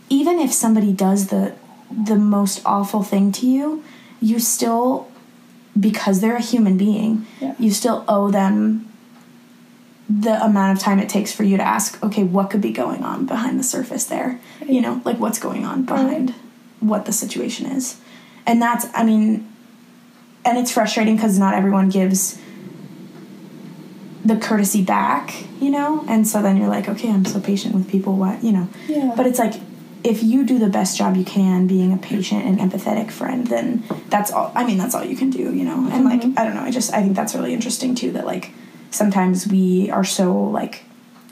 even 0.09 0.39
if 0.39 0.53
somebody 0.53 0.93
does 0.93 1.27
the 1.27 1.55
the 1.91 2.15
most 2.15 2.61
awful 2.65 3.03
thing 3.03 3.31
to 3.31 3.47
you, 3.47 3.83
you 4.21 4.39
still 4.39 5.09
because 5.79 6.21
they're 6.21 6.35
a 6.35 6.41
human 6.41 6.77
being, 6.77 7.25
Yeah. 7.41 7.53
you 7.59 7.71
still 7.71 8.03
owe 8.07 8.29
them 8.31 8.89
the 10.09 10.41
amount 10.43 10.77
of 10.77 10.83
time 10.83 10.99
it 10.99 11.09
takes 11.09 11.31
for 11.31 11.43
you 11.43 11.57
to 11.57 11.63
ask, 11.63 12.01
okay, 12.03 12.23
what 12.23 12.49
could 12.49 12.61
be 12.61 12.71
going 12.71 13.03
on 13.03 13.25
behind 13.25 13.59
the 13.59 13.63
surface 13.63 14.05
there? 14.05 14.39
You 14.65 14.81
know, 14.81 15.01
like 15.03 15.17
what's 15.19 15.39
going 15.39 15.65
on 15.65 15.83
behind 15.83 16.33
what 16.79 17.05
the 17.05 17.11
situation 17.11 17.65
is. 17.65 17.97
And 18.45 18.61
that's, 18.61 18.85
I 18.93 19.03
mean, 19.03 19.51
and 20.45 20.57
it's 20.59 20.71
frustrating 20.71 21.15
because 21.15 21.39
not 21.39 21.55
everyone 21.55 21.89
gives 21.89 22.39
the 24.23 24.37
courtesy 24.37 24.83
back, 24.83 25.33
you 25.59 25.71
know? 25.71 26.05
And 26.07 26.27
so 26.27 26.41
then 26.41 26.57
you're 26.57 26.67
like, 26.67 26.87
okay, 26.87 27.09
I'm 27.09 27.25
so 27.25 27.39
patient 27.39 27.73
with 27.73 27.89
people, 27.89 28.15
what, 28.15 28.43
you 28.43 28.51
know? 28.51 28.67
Yeah. 28.87 29.13
But 29.17 29.25
it's 29.25 29.39
like, 29.39 29.55
if 30.05 30.21
you 30.21 30.45
do 30.45 30.59
the 30.59 30.69
best 30.69 30.97
job 30.97 31.17
you 31.17 31.25
can 31.25 31.65
being 31.65 31.91
a 31.91 31.97
patient 31.97 32.45
and 32.45 32.59
empathetic 32.59 33.09
friend, 33.09 33.47
then 33.47 33.83
that's 34.09 34.31
all, 34.31 34.51
I 34.53 34.63
mean, 34.63 34.77
that's 34.77 34.93
all 34.93 35.03
you 35.03 35.17
can 35.17 35.31
do, 35.31 35.51
you 35.53 35.65
know? 35.65 35.89
And 35.91 36.05
like, 36.05 36.21
mm-hmm. 36.21 36.37
I 36.37 36.43
don't 36.43 36.53
know, 36.53 36.61
I 36.61 36.69
just, 36.69 36.93
I 36.93 37.01
think 37.01 37.15
that's 37.15 37.33
really 37.33 37.53
interesting 37.53 37.95
too 37.95 38.11
that 38.11 38.25
like 38.25 38.51
sometimes 38.91 39.47
we 39.47 39.89
are 39.89 40.03
so 40.03 40.31
like 40.31 40.83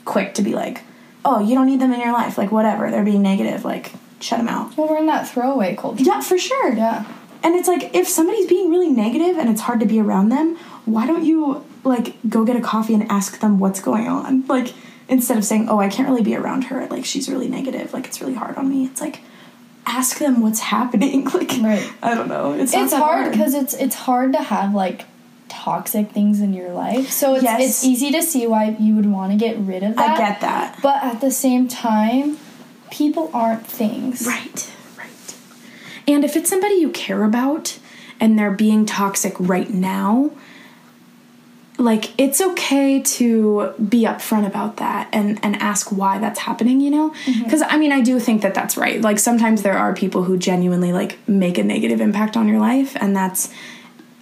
quick 0.04 0.34
to 0.34 0.42
be 0.42 0.54
like, 0.54 0.82
oh, 1.24 1.38
you 1.38 1.54
don't 1.54 1.66
need 1.66 1.80
them 1.80 1.92
in 1.92 2.00
your 2.00 2.12
life, 2.12 2.36
like 2.36 2.50
whatever, 2.50 2.90
they're 2.90 3.04
being 3.04 3.22
negative, 3.22 3.64
like 3.64 3.92
shut 4.18 4.40
them 4.40 4.48
out. 4.48 4.76
Well, 4.76 4.88
we're 4.88 4.98
in 4.98 5.06
that 5.06 5.28
throwaway 5.28 5.76
culture. 5.76 6.02
Yeah, 6.02 6.20
for 6.20 6.36
sure. 6.36 6.74
Yeah. 6.74 7.04
And 7.44 7.54
it's 7.54 7.68
like 7.68 7.94
if 7.94 8.08
somebody's 8.08 8.46
being 8.46 8.70
really 8.70 8.90
negative 8.90 9.38
and 9.38 9.48
it's 9.48 9.60
hard 9.60 9.78
to 9.80 9.86
be 9.86 10.00
around 10.00 10.30
them, 10.30 10.56
why 10.84 11.06
don't 11.06 11.24
you 11.24 11.64
like 11.84 12.16
go 12.28 12.44
get 12.44 12.56
a 12.56 12.60
coffee 12.60 12.94
and 12.94 13.08
ask 13.08 13.38
them 13.38 13.60
what's 13.60 13.80
going 13.80 14.08
on? 14.08 14.46
Like 14.46 14.74
instead 15.08 15.36
of 15.38 15.44
saying, 15.44 15.68
"Oh, 15.68 15.78
I 15.80 15.88
can't 15.88 16.08
really 16.08 16.22
be 16.22 16.36
around 16.36 16.64
her. 16.64 16.86
Like 16.86 17.04
she's 17.04 17.28
really 17.28 17.48
negative. 17.48 17.92
Like 17.92 18.06
it's 18.06 18.20
really 18.20 18.34
hard 18.34 18.56
on 18.56 18.68
me." 18.68 18.84
It's 18.86 19.00
like 19.00 19.20
ask 19.86 20.18
them 20.18 20.40
what's 20.40 20.60
happening. 20.74 21.24
Like 21.26 21.50
Right. 21.60 21.92
I 22.02 22.14
don't 22.14 22.28
know. 22.28 22.52
It's 22.52 22.72
It's 22.74 22.92
hard 22.92 23.30
because 23.32 23.54
it's 23.54 23.74
it's 23.74 23.94
hard 23.94 24.32
to 24.32 24.42
have 24.42 24.74
like 24.74 25.04
toxic 25.48 26.10
things 26.10 26.40
in 26.40 26.52
your 26.52 26.70
life. 26.72 27.10
So 27.10 27.34
it's 27.34 27.44
Yes. 27.44 27.60
it's 27.60 27.84
easy 27.84 28.10
to 28.12 28.22
see 28.22 28.46
why 28.46 28.76
you 28.80 28.94
would 28.96 29.06
want 29.10 29.32
to 29.32 29.38
get 29.38 29.56
rid 29.58 29.82
of 29.82 29.96
that. 29.96 30.10
I 30.10 30.16
get 30.18 30.40
that. 30.40 30.78
But 30.82 31.02
at 31.04 31.20
the 31.20 31.30
same 31.30 31.68
time, 31.68 32.38
people 32.90 33.30
aren't 33.32 33.66
things. 33.66 34.26
Right, 34.26 34.72
right. 34.98 35.34
And 36.08 36.24
if 36.24 36.36
it's 36.36 36.50
somebody 36.50 36.74
you 36.76 36.90
care 36.90 37.24
about 37.24 37.78
and 38.20 38.38
they're 38.38 38.50
being 38.50 38.84
toxic 38.86 39.34
right 39.38 39.70
now, 39.70 40.30
like 41.76 42.12
it's 42.18 42.40
okay 42.40 43.00
to 43.02 43.72
be 43.88 44.04
upfront 44.04 44.46
about 44.46 44.76
that 44.76 45.08
and 45.12 45.38
and 45.42 45.56
ask 45.56 45.90
why 45.90 46.18
that's 46.18 46.40
happening, 46.40 46.80
you 46.80 46.90
know? 46.90 47.10
Mm-hmm. 47.24 47.50
Cuz 47.50 47.62
I 47.66 47.76
mean, 47.78 47.90
I 47.92 48.00
do 48.00 48.20
think 48.20 48.42
that 48.42 48.54
that's 48.54 48.76
right. 48.76 49.00
Like 49.00 49.18
sometimes 49.18 49.62
there 49.62 49.76
are 49.76 49.92
people 49.94 50.22
who 50.24 50.36
genuinely 50.36 50.92
like 50.92 51.18
make 51.28 51.58
a 51.58 51.64
negative 51.64 52.00
impact 52.00 52.36
on 52.36 52.46
your 52.48 52.60
life 52.60 52.96
and 53.00 53.14
that's 53.16 53.50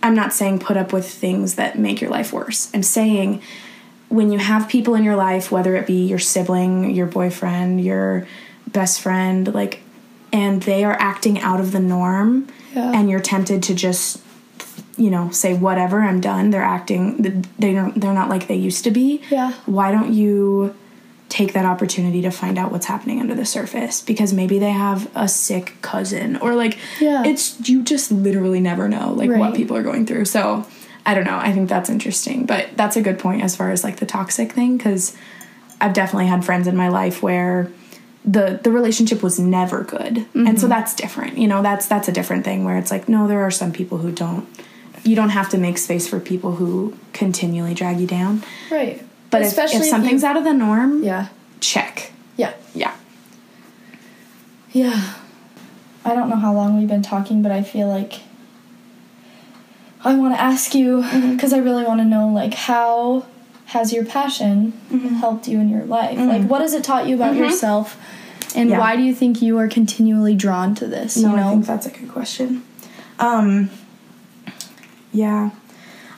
I'm 0.02 0.14
not 0.14 0.32
saying 0.32 0.60
put 0.60 0.76
up 0.76 0.92
with 0.92 1.08
things 1.08 1.54
that 1.56 1.78
make 1.78 2.00
your 2.00 2.10
life 2.10 2.32
worse. 2.32 2.70
I'm 2.74 2.82
saying 2.82 3.40
when 4.08 4.32
you 4.32 4.38
have 4.38 4.68
people 4.68 4.94
in 4.94 5.04
your 5.04 5.16
life, 5.16 5.52
whether 5.52 5.76
it 5.76 5.86
be 5.86 6.04
your 6.06 6.18
sibling, 6.18 6.90
your 6.94 7.06
boyfriend, 7.06 7.82
your 7.82 8.26
best 8.66 9.00
friend, 9.00 9.54
like, 9.54 9.80
and 10.32 10.62
they 10.62 10.84
are 10.84 10.96
acting 10.98 11.38
out 11.40 11.60
of 11.60 11.72
the 11.72 11.80
norm, 11.80 12.46
Yeah. 12.74 12.92
and 12.92 13.08
you're 13.08 13.20
tempted 13.20 13.62
to 13.64 13.74
just, 13.74 14.18
you 14.96 15.10
know, 15.10 15.30
say 15.30 15.54
whatever, 15.54 16.02
I'm 16.02 16.20
done. 16.20 16.50
They're 16.50 16.62
acting, 16.62 17.22
they 17.58 17.72
don't, 17.72 17.98
they're 17.98 18.12
not 18.12 18.28
like 18.28 18.46
they 18.46 18.56
used 18.56 18.84
to 18.84 18.90
be. 18.90 19.22
Yeah. 19.30 19.52
Why 19.66 19.90
don't 19.90 20.12
you 20.12 20.74
take 21.28 21.54
that 21.54 21.64
opportunity 21.64 22.20
to 22.20 22.30
find 22.30 22.58
out 22.58 22.70
what's 22.70 22.86
happening 22.86 23.18
under 23.18 23.34
the 23.34 23.46
surface? 23.46 24.02
Because 24.02 24.34
maybe 24.34 24.58
they 24.58 24.70
have 24.70 25.10
a 25.14 25.26
sick 25.28 25.74
cousin, 25.80 26.36
or 26.36 26.54
like, 26.54 26.78
Yeah. 27.00 27.24
it's 27.24 27.68
you 27.68 27.82
just 27.82 28.12
literally 28.12 28.60
never 28.60 28.88
know 28.88 29.12
like 29.14 29.30
what 29.30 29.54
people 29.54 29.76
are 29.76 29.82
going 29.82 30.04
through. 30.04 30.26
So 30.26 30.66
I 31.04 31.14
don't 31.14 31.24
know. 31.24 31.38
I 31.38 31.52
think 31.52 31.68
that's 31.68 31.90
interesting, 31.90 32.46
but 32.46 32.68
that's 32.76 32.96
a 32.96 33.02
good 33.02 33.18
point 33.18 33.42
as 33.42 33.56
far 33.56 33.70
as 33.70 33.82
like 33.82 33.96
the 33.96 34.06
toxic 34.06 34.52
thing 34.52 34.76
because 34.76 35.16
I've 35.80 35.94
definitely 35.94 36.26
had 36.26 36.44
friends 36.44 36.68
in 36.68 36.76
my 36.76 36.88
life 36.88 37.22
where 37.22 37.70
the 38.24 38.60
the 38.62 38.70
relationship 38.70 39.22
was 39.22 39.38
never 39.38 39.82
good, 39.82 40.26
and 40.34 40.60
so 40.60 40.66
mm-hmm. 40.66 40.68
that's 40.68 40.94
different. 40.94 41.38
You 41.38 41.48
know, 41.48 41.60
that's 41.60 41.88
that's 41.88 42.06
a 42.06 42.12
different 42.12 42.44
thing 42.44 42.64
where 42.64 42.78
it's 42.78 42.90
like 42.90 43.08
no, 43.08 43.26
there 43.26 43.42
are 43.42 43.50
some 43.50 43.72
people 43.72 43.98
who 43.98 44.12
don't. 44.12 44.46
You 45.04 45.16
don't 45.16 45.30
have 45.30 45.48
to 45.50 45.58
make 45.58 45.78
space 45.78 46.06
for 46.08 46.20
people 46.20 46.52
who 46.56 46.94
continually 47.12 47.74
drag 47.74 47.98
you 48.00 48.06
down. 48.06 48.42
Right. 48.70 49.02
But 49.30 49.42
if, 49.42 49.58
if 49.58 49.84
something's 49.84 50.22
you, 50.22 50.28
out 50.28 50.36
of 50.36 50.44
the 50.44 50.52
norm, 50.52 51.02
Yeah. 51.02 51.28
check. 51.60 52.12
Yeah. 52.36 52.52
Yeah. 52.74 52.94
Yeah. 54.72 55.14
I 56.04 56.14
don't 56.14 56.28
know 56.28 56.36
how 56.36 56.52
long 56.52 56.78
we've 56.78 56.88
been 56.88 57.02
talking, 57.02 57.42
but 57.42 57.52
I 57.52 57.62
feel 57.62 57.88
like 57.88 58.20
I 60.04 60.14
want 60.14 60.34
to 60.34 60.40
ask 60.40 60.74
you 60.74 61.02
Mm-hmm. 61.02 61.34
because 61.34 61.52
I 61.52 61.58
really 61.58 61.84
want 61.84 62.00
to 62.00 62.04
know 62.04 62.28
like 62.28 62.54
how 62.54 63.26
has 63.66 63.92
your 63.92 64.04
passion 64.04 64.72
Mm-hmm. 64.90 65.08
helped 65.16 65.48
you 65.48 65.60
in 65.60 65.68
your 65.68 65.84
life? 65.84 66.18
Like 66.18 66.42
what 66.46 66.60
has 66.60 66.74
it 66.74 66.84
taught 66.84 67.06
you 67.06 67.14
about 67.16 67.34
yourself? 67.36 67.96
And 68.54 68.68
Yeah. 68.70 68.78
why 68.78 68.96
do 68.96 69.02
you 69.02 69.14
think 69.14 69.40
you 69.40 69.58
are 69.58 69.68
continually 69.68 70.34
drawn 70.34 70.74
to 70.76 70.86
this? 70.86 71.16
No, 71.16 71.30
you 71.30 71.36
know? 71.36 71.48
I 71.48 71.50
think 71.52 71.66
that's 71.66 71.86
a 71.86 71.90
good 71.90 72.08
question. 72.10 72.62
Um, 73.18 73.70
yeah, 75.12 75.50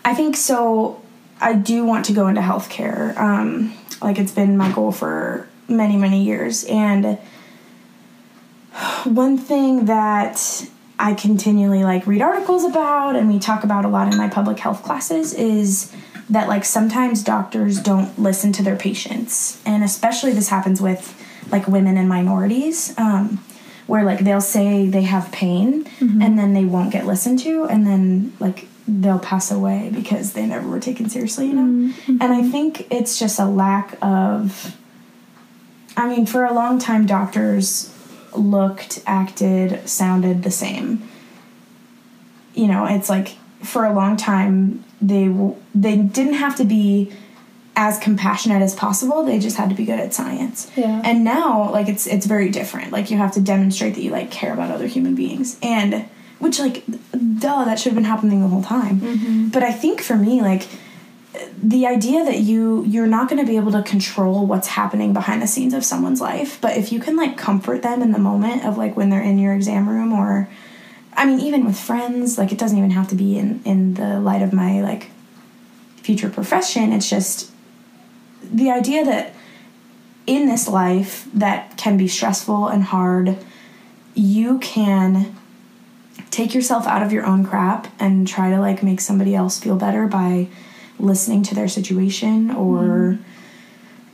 I 0.05 0.15
think 0.15 0.37
so. 0.37 1.03
I 1.41 1.55
do 1.55 1.85
want 1.85 2.07
to 2.07 2.13
go 2.13 2.29
into 2.29 2.41
healthcare. 2.41 3.17
Um, 3.17 3.75
like 4.01 4.19
it's 4.19 4.33
been 4.33 4.57
my 4.57 4.71
goal 4.73 4.93
for 4.93 5.49
many, 5.69 5.97
many 5.97 6.23
years, 6.25 6.65
and 6.65 7.19
one 9.05 9.39
thing 9.39 9.87
that 9.87 10.69
I 10.99 11.15
continually 11.15 11.85
like 11.85 12.07
read 12.07 12.23
articles 12.23 12.65
about, 12.65 13.17
and 13.17 13.33
we 13.33 13.39
talk 13.39 13.65
about 13.65 13.85
a 13.85 13.89
lot 13.89 14.13
in 14.13 14.19
my 14.19 14.29
public 14.29 14.59
health 14.59 14.83
classes, 14.83 15.35
is 15.35 15.93
that 16.31 16.49
like 16.49 16.65
sometimes 16.65 17.23
doctors 17.23 17.81
don't 17.81 18.19
listen 18.19 18.53
to 18.53 18.63
their 18.63 18.77
patients, 18.77 19.61
and 19.67 19.83
especially 19.83 20.33
this 20.33 20.49
happens 20.49 20.81
with 20.81 21.21
like 21.51 21.67
women 21.67 21.97
and 21.97 22.09
minorities. 22.09 22.97
Um, 22.99 23.41
where 23.87 24.03
like 24.03 24.21
they'll 24.21 24.41
say 24.41 24.87
they 24.87 25.03
have 25.03 25.31
pain 25.31 25.87
and 26.01 26.39
then 26.39 26.55
they 26.55 26.65
won't 26.65 26.91
get 26.91 27.05
listened 27.07 27.39
to 27.39 27.65
and 27.65 27.87
then 27.87 28.33
like 28.41 28.67
they'll 28.87 29.19
pass 29.19 29.51
away 29.51 29.91
because 29.95 30.33
they 30.35 30.47
never 30.47 30.69
were 30.69 30.81
taken 30.81 31.09
seriously 31.09 31.47
you 31.47 31.55
know? 31.55 31.91
Mm-hmm. 31.93 32.19
And 32.21 32.33
i 32.33 32.43
think 32.43 32.87
it's 32.91 33.19
just 33.19 33.39
a 33.39 33.47
lack 33.47 33.97
of 34.03 34.77
i 35.97 36.09
mean 36.09 36.27
for 36.27 36.45
a 36.45 36.53
long 36.53 36.79
time 36.79 37.07
doctors 37.07 37.91
looked 38.37 39.03
acted 39.07 39.89
sounded 39.89 40.43
the 40.43 40.51
same. 40.51 41.09
You 42.55 42.67
know 42.69 42.85
it's 42.87 43.09
like 43.09 43.37
for 43.63 43.85
a 43.85 43.93
long 43.93 44.17
time 44.17 44.85
they 45.01 45.27
w- 45.27 45.57
they 45.75 45.97
didn't 45.97 46.35
have 46.35 46.57
to 46.57 46.65
be 46.65 47.13
as 47.77 47.99
compassionate 47.99 48.63
as 48.63 48.75
possible 48.75 49.25
they 49.25 49.39
just 49.39 49.57
had 49.57 49.69
to 49.69 49.75
be 49.75 49.85
good 49.85 49.99
at 49.99 50.15
science. 50.15 50.71
Yeah. 50.77 51.01
and 51.05 51.25
now 51.25 51.71
like 51.71 51.89
it's 51.89 52.07
it's 52.07 52.27
very 52.27 52.49
different. 52.51 52.93
Like 52.93 53.11
you 53.11 53.17
have 53.19 53.33
to 53.35 53.41
demonstrate 53.41 53.95
that 53.95 54.03
you 54.03 54.11
like 54.11 54.31
care 54.31 54.53
about 54.53 54.71
other 54.71 54.87
human 54.87 55.15
beings. 55.15 55.59
And 55.63 56.09
which 56.45 56.59
like 56.59 56.85
duh 57.39 57.65
that 57.65 57.79
should 57.79 57.91
have 57.91 57.97
been 57.97 58.05
happening 58.05 58.41
the 58.41 58.49
whole 58.49 58.63
time. 58.63 59.01
Mm-hmm. 59.01 59.49
But 59.49 59.63
i 59.63 59.73
think 59.73 60.01
for 60.01 60.17
me 60.17 60.41
like 60.41 60.69
the 61.61 61.87
idea 61.87 62.25
that 62.25 62.39
you 62.39 62.85
you're 62.85 63.07
not 63.07 63.29
going 63.29 63.45
to 63.45 63.51
be 63.51 63.57
able 63.57 63.73
to 63.73 63.83
control 63.83 64.47
what's 64.47 64.69
happening 64.69 65.13
behind 65.13 65.43
the 65.43 65.47
scenes 65.47 65.75
of 65.75 65.85
someone's 65.85 66.21
life 66.21 66.61
but 66.61 66.77
if 66.77 66.93
you 66.93 67.01
can 67.01 67.17
like 67.17 67.37
comfort 67.37 67.83
them 67.83 68.03
in 68.03 68.13
the 68.13 68.19
moment 68.19 68.65
of 68.65 68.79
like 68.79 68.97
when 68.97 69.11
they're 69.11 69.23
in 69.23 69.39
your 69.39 69.53
exam 69.53 69.89
room 69.89 70.13
or 70.13 70.49
i 71.15 71.27
mean 71.27 71.41
even 71.41 71.65
with 71.65 71.79
friends 71.79 72.39
like 72.39 72.53
it 72.53 72.59
doesn't 72.59 72.79
even 72.79 72.93
have 72.93 73.09
to 73.09 73.17
be 73.17 73.37
in 73.37 73.61
in 73.65 73.95
the 73.95 74.21
light 74.21 74.43
of 74.43 74.53
my 74.53 74.81
like 74.81 75.11
future 76.05 76.29
profession. 76.29 76.93
It's 76.93 77.09
just 77.09 77.51
the 78.43 78.71
idea 78.71 79.05
that 79.07 79.35
in 80.27 80.47
this 80.47 80.69
life 80.69 81.27
that 81.33 81.77
can 81.79 81.97
be 81.97 82.07
stressful 82.07 82.69
and 82.69 82.85
hard 82.85 83.39
you 84.15 84.59
can 84.59 85.35
take 86.35 86.53
yourself 86.53 86.85
out 86.85 87.01
of 87.01 87.13
your 87.13 87.25
own 87.25 87.47
crap 87.47 87.87
and 88.01 88.27
try 88.27 88.51
to 88.51 88.59
like 88.59 88.83
make 88.83 89.01
somebody 89.01 89.37
else 89.37 89.61
feel 89.61 89.77
better 89.77 90.09
by 90.09 90.49
listening 90.99 91.45
to 91.45 91.55
their 91.55 91.69
situation 91.69 92.51
or 92.51 92.83
mm-hmm. 92.83 93.23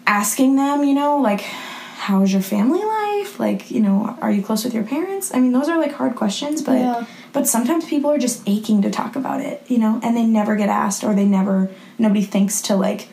asking 0.07 0.55
them 0.55 0.85
you 0.85 0.93
know 0.93 1.17
like 1.19 1.41
how's 1.41 2.31
your 2.31 2.43
family 2.43 2.85
life 2.85 3.41
like 3.41 3.71
you 3.71 3.81
know 3.81 4.19
are 4.21 4.31
you 4.31 4.43
close 4.43 4.65
with 4.65 4.75
your 4.75 4.85
parents 4.85 5.33
i 5.35 5.41
mean 5.41 5.53
those 5.53 5.69
are 5.69 5.79
like 5.79 5.93
hard 5.93 6.15
questions 6.15 6.61
but 6.61 6.79
Yeah. 6.79 7.07
but 7.33 7.47
sometimes 7.47 7.87
people 7.87 8.11
are 8.11 8.19
just 8.19 8.43
aching 8.47 8.83
to 8.83 8.91
talk 8.91 9.17
about 9.17 9.41
it 9.41 9.63
you 9.69 9.79
know 9.79 9.99
and 10.03 10.15
they 10.15 10.25
never 10.27 10.57
get 10.57 10.69
asked 10.69 11.03
or 11.03 11.15
they 11.15 11.25
never 11.27 11.71
nobody 11.99 12.23
thinks 12.23 12.61
to 12.63 12.77
like 12.77 13.09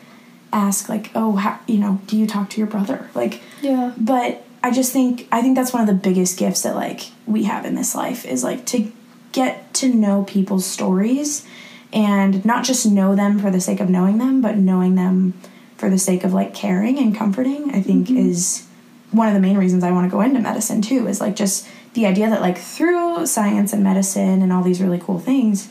ask 0.52 0.88
like 0.90 1.10
oh 1.14 1.36
how, 1.36 1.58
you 1.66 1.78
know 1.78 2.00
do 2.06 2.16
you 2.18 2.26
talk 2.26 2.50
to 2.50 2.58
your 2.58 2.66
brother 2.66 3.08
like 3.14 3.40
Yeah. 3.62 3.94
but 3.96 4.44
I 4.62 4.70
just 4.70 4.92
think 4.92 5.28
I 5.30 5.40
think 5.40 5.56
that's 5.56 5.72
one 5.72 5.80
of 5.82 5.86
the 5.86 5.94
biggest 5.94 6.38
gifts 6.38 6.62
that 6.62 6.74
like 6.74 7.10
we 7.26 7.44
have 7.44 7.64
in 7.64 7.74
this 7.74 7.94
life 7.94 8.24
is 8.26 8.42
like 8.42 8.66
to 8.66 8.90
get 9.32 9.72
to 9.74 9.88
know 9.88 10.24
people's 10.24 10.66
stories 10.66 11.46
and 11.92 12.44
not 12.44 12.64
just 12.64 12.86
know 12.86 13.14
them 13.14 13.38
for 13.38 13.50
the 13.50 13.60
sake 13.60 13.80
of 13.80 13.88
knowing 13.88 14.18
them, 14.18 14.40
but 14.40 14.56
knowing 14.56 14.94
them 14.94 15.34
for 15.76 15.88
the 15.88 15.98
sake 15.98 16.24
of 16.24 16.32
like 16.32 16.54
caring 16.54 16.98
and 16.98 17.16
comforting. 17.16 17.70
I 17.74 17.80
think 17.82 18.08
Mm-hmm. 18.08 18.30
is 18.30 18.66
one 19.10 19.28
of 19.28 19.34
the 19.34 19.40
main 19.40 19.56
reasons 19.56 19.84
I 19.84 19.90
want 19.92 20.06
to 20.06 20.10
go 20.10 20.20
into 20.20 20.40
medicine 20.40 20.82
too 20.82 21.06
is 21.08 21.20
like 21.20 21.34
just 21.34 21.66
the 21.94 22.04
idea 22.06 22.28
that 22.28 22.42
like 22.42 22.58
through 22.58 23.26
science 23.26 23.72
and 23.72 23.82
medicine 23.82 24.42
and 24.42 24.52
all 24.52 24.62
these 24.62 24.82
really 24.82 24.98
cool 24.98 25.18
things 25.18 25.70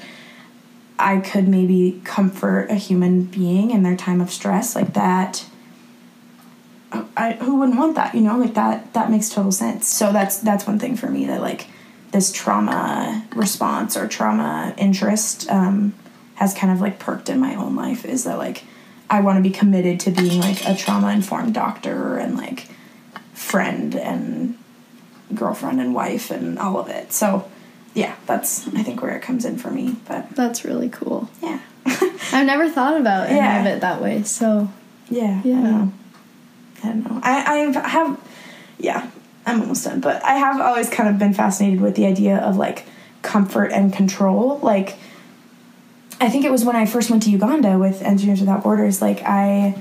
I 1.00 1.20
could 1.20 1.48
maybe 1.48 2.02
comfort 2.04 2.72
a 2.72 2.76
human 2.76 3.26
being 3.26 3.70
in 3.70 3.84
their 3.84 3.96
time 3.96 4.20
of 4.22 4.32
stress 4.32 4.76
like 4.76 4.94
that 4.94 5.46
I 7.16 7.34
who 7.34 7.58
wouldn't 7.58 7.78
want 7.78 7.96
that, 7.96 8.16
you 8.16 8.22
know? 8.22 8.38
Like 8.38 8.54
that 8.54 8.94
that 8.94 9.12
makes 9.12 9.30
total 9.30 9.52
sense. 9.52 9.88
So 9.88 10.12
that's 10.12 10.38
that's 10.40 10.66
one 10.66 10.80
thing 10.80 10.96
for 10.96 11.08
me 11.08 11.26
that 11.26 11.42
like 11.42 11.68
this 12.18 12.32
trauma 12.32 13.24
response 13.36 13.96
or 13.96 14.08
trauma 14.08 14.74
interest 14.76 15.48
um, 15.52 15.94
has 16.34 16.52
kind 16.56 16.74
of 16.74 16.82
like 16.82 16.98
perked 16.98 17.30
in 17.30 17.40
my 17.40 17.54
own 17.54 17.76
life 17.76 18.04
is 18.06 18.24
that 18.24 18.40
like 18.40 18.64
I 19.08 19.22
want 19.22 19.38
to 19.38 19.44
be 19.44 19.52
committed 19.52 20.00
to 20.02 20.10
being 20.12 20.40
like 20.42 20.66
a 20.68 20.76
trauma 20.76 21.12
informed 21.12 21.54
doctor 21.54 22.18
and 22.18 22.36
like 22.36 22.68
friend 23.34 23.94
and 23.96 24.58
girlfriend 25.36 25.80
and 25.80 25.94
wife 25.94 26.32
and 26.32 26.58
all 26.58 26.80
of 26.80 26.88
it. 26.90 27.14
So 27.14 27.48
yeah, 27.94 28.16
that's 28.26 28.68
I 28.70 28.82
think 28.82 29.04
where 29.04 29.16
it 29.16 29.22
comes 29.22 29.46
in 29.46 29.58
for 29.60 29.70
me. 29.70 29.98
But 30.08 30.32
That's 30.32 30.66
really 30.66 30.90
cool. 30.90 31.30
yeah. 31.44 31.60
I've 31.86 32.48
never 32.48 32.68
thought 32.68 33.00
about 33.00 33.28
any 33.28 33.38
Yeah. 33.38 33.60
of 33.62 33.66
it 33.68 33.82
that 33.82 34.02
way. 34.02 34.24
So 34.24 34.70
Yeah. 35.12 35.40
Yeah. 35.46 35.58
I 35.60 35.62
know. 35.62 35.92
I 36.84 36.88
don't 36.88 37.04
know. 37.12 37.20
I, 37.24 37.74
I 37.76 37.88
have, 37.88 38.20
yeah, 38.80 39.10
I'm 39.48 39.62
almost 39.62 39.86
done, 39.86 40.00
but 40.02 40.24
I 40.24 40.34
have 40.34 40.62
always 40.62 40.90
kind 40.90 41.10
of 41.10 41.18
been 41.18 41.34
fascinated 41.34 41.82
with 41.82 41.96
the 41.96 42.06
idea 42.06 42.38
of 42.38 42.58
like 42.58 42.86
comfort 43.22 43.72
and 43.72 43.92
control. 43.94 44.60
Like, 44.60 44.98
I 46.20 46.30
think 46.30 46.46
it 46.46 46.52
was 46.52 46.64
when 46.66 46.76
I 46.76 46.86
first 46.86 47.10
went 47.10 47.24
to 47.24 47.32
Uganda 47.32 47.78
with 47.80 48.02
Engineers 48.02 48.40
Without 48.40 48.64
Borders, 48.64 49.02
like, 49.02 49.22
I, 49.24 49.76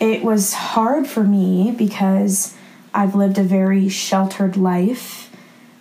it 0.00 0.24
was 0.24 0.52
hard 0.52 1.06
for 1.06 1.22
me 1.22 1.74
because 1.76 2.56
I've 2.94 3.14
lived 3.14 3.38
a 3.38 3.42
very 3.42 3.88
sheltered 3.88 4.56
life. 4.56 5.30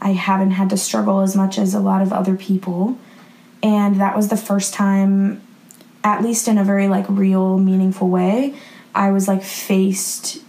I 0.02 0.10
haven't 0.10 0.52
had 0.52 0.70
to 0.72 0.78
struggle 0.78 1.22
as 1.22 1.36
much 1.36 1.58
as 1.58 1.74
a 1.74 1.80
lot 1.80 2.02
of 2.02 2.12
other 2.12 2.36
people. 2.36 2.98
And 3.64 4.02
that 4.02 4.16
was 4.16 4.30
the 4.30 4.38
first 4.38 4.74
time 4.74 5.42
at 6.04 6.24
least 6.24 6.48
in 6.48 6.58
a 6.58 6.64
very 6.64 6.88
like 6.88 7.06
real 7.08 7.58
meaningful 7.58 8.10
way 8.10 8.56
i 8.94 9.12
was 9.12 9.28
like 9.28 9.44
faced 9.44 10.40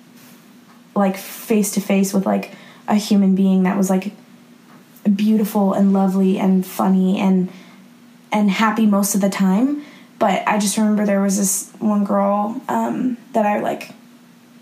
like 0.94 1.16
face 1.16 1.72
to 1.72 1.80
face 1.80 2.12
with 2.12 2.26
like 2.26 2.54
a 2.88 2.94
human 2.94 3.34
being 3.34 3.62
that 3.62 3.76
was 3.76 3.88
like 3.90 4.12
beautiful 5.14 5.72
and 5.72 5.92
lovely 5.92 6.38
and 6.38 6.66
funny 6.66 7.18
and 7.18 7.50
and 8.30 8.50
happy 8.50 8.86
most 8.86 9.14
of 9.14 9.20
the 9.20 9.30
time. 9.30 9.84
But 10.18 10.46
i 10.46 10.58
just 10.58 10.76
remember 10.76 11.04
there 11.04 11.20
was 11.20 11.36
this 11.36 11.70
one 11.78 12.04
girl 12.04 12.60
um, 12.68 13.16
that 13.32 13.44
i 13.44 13.60
like 13.60 13.90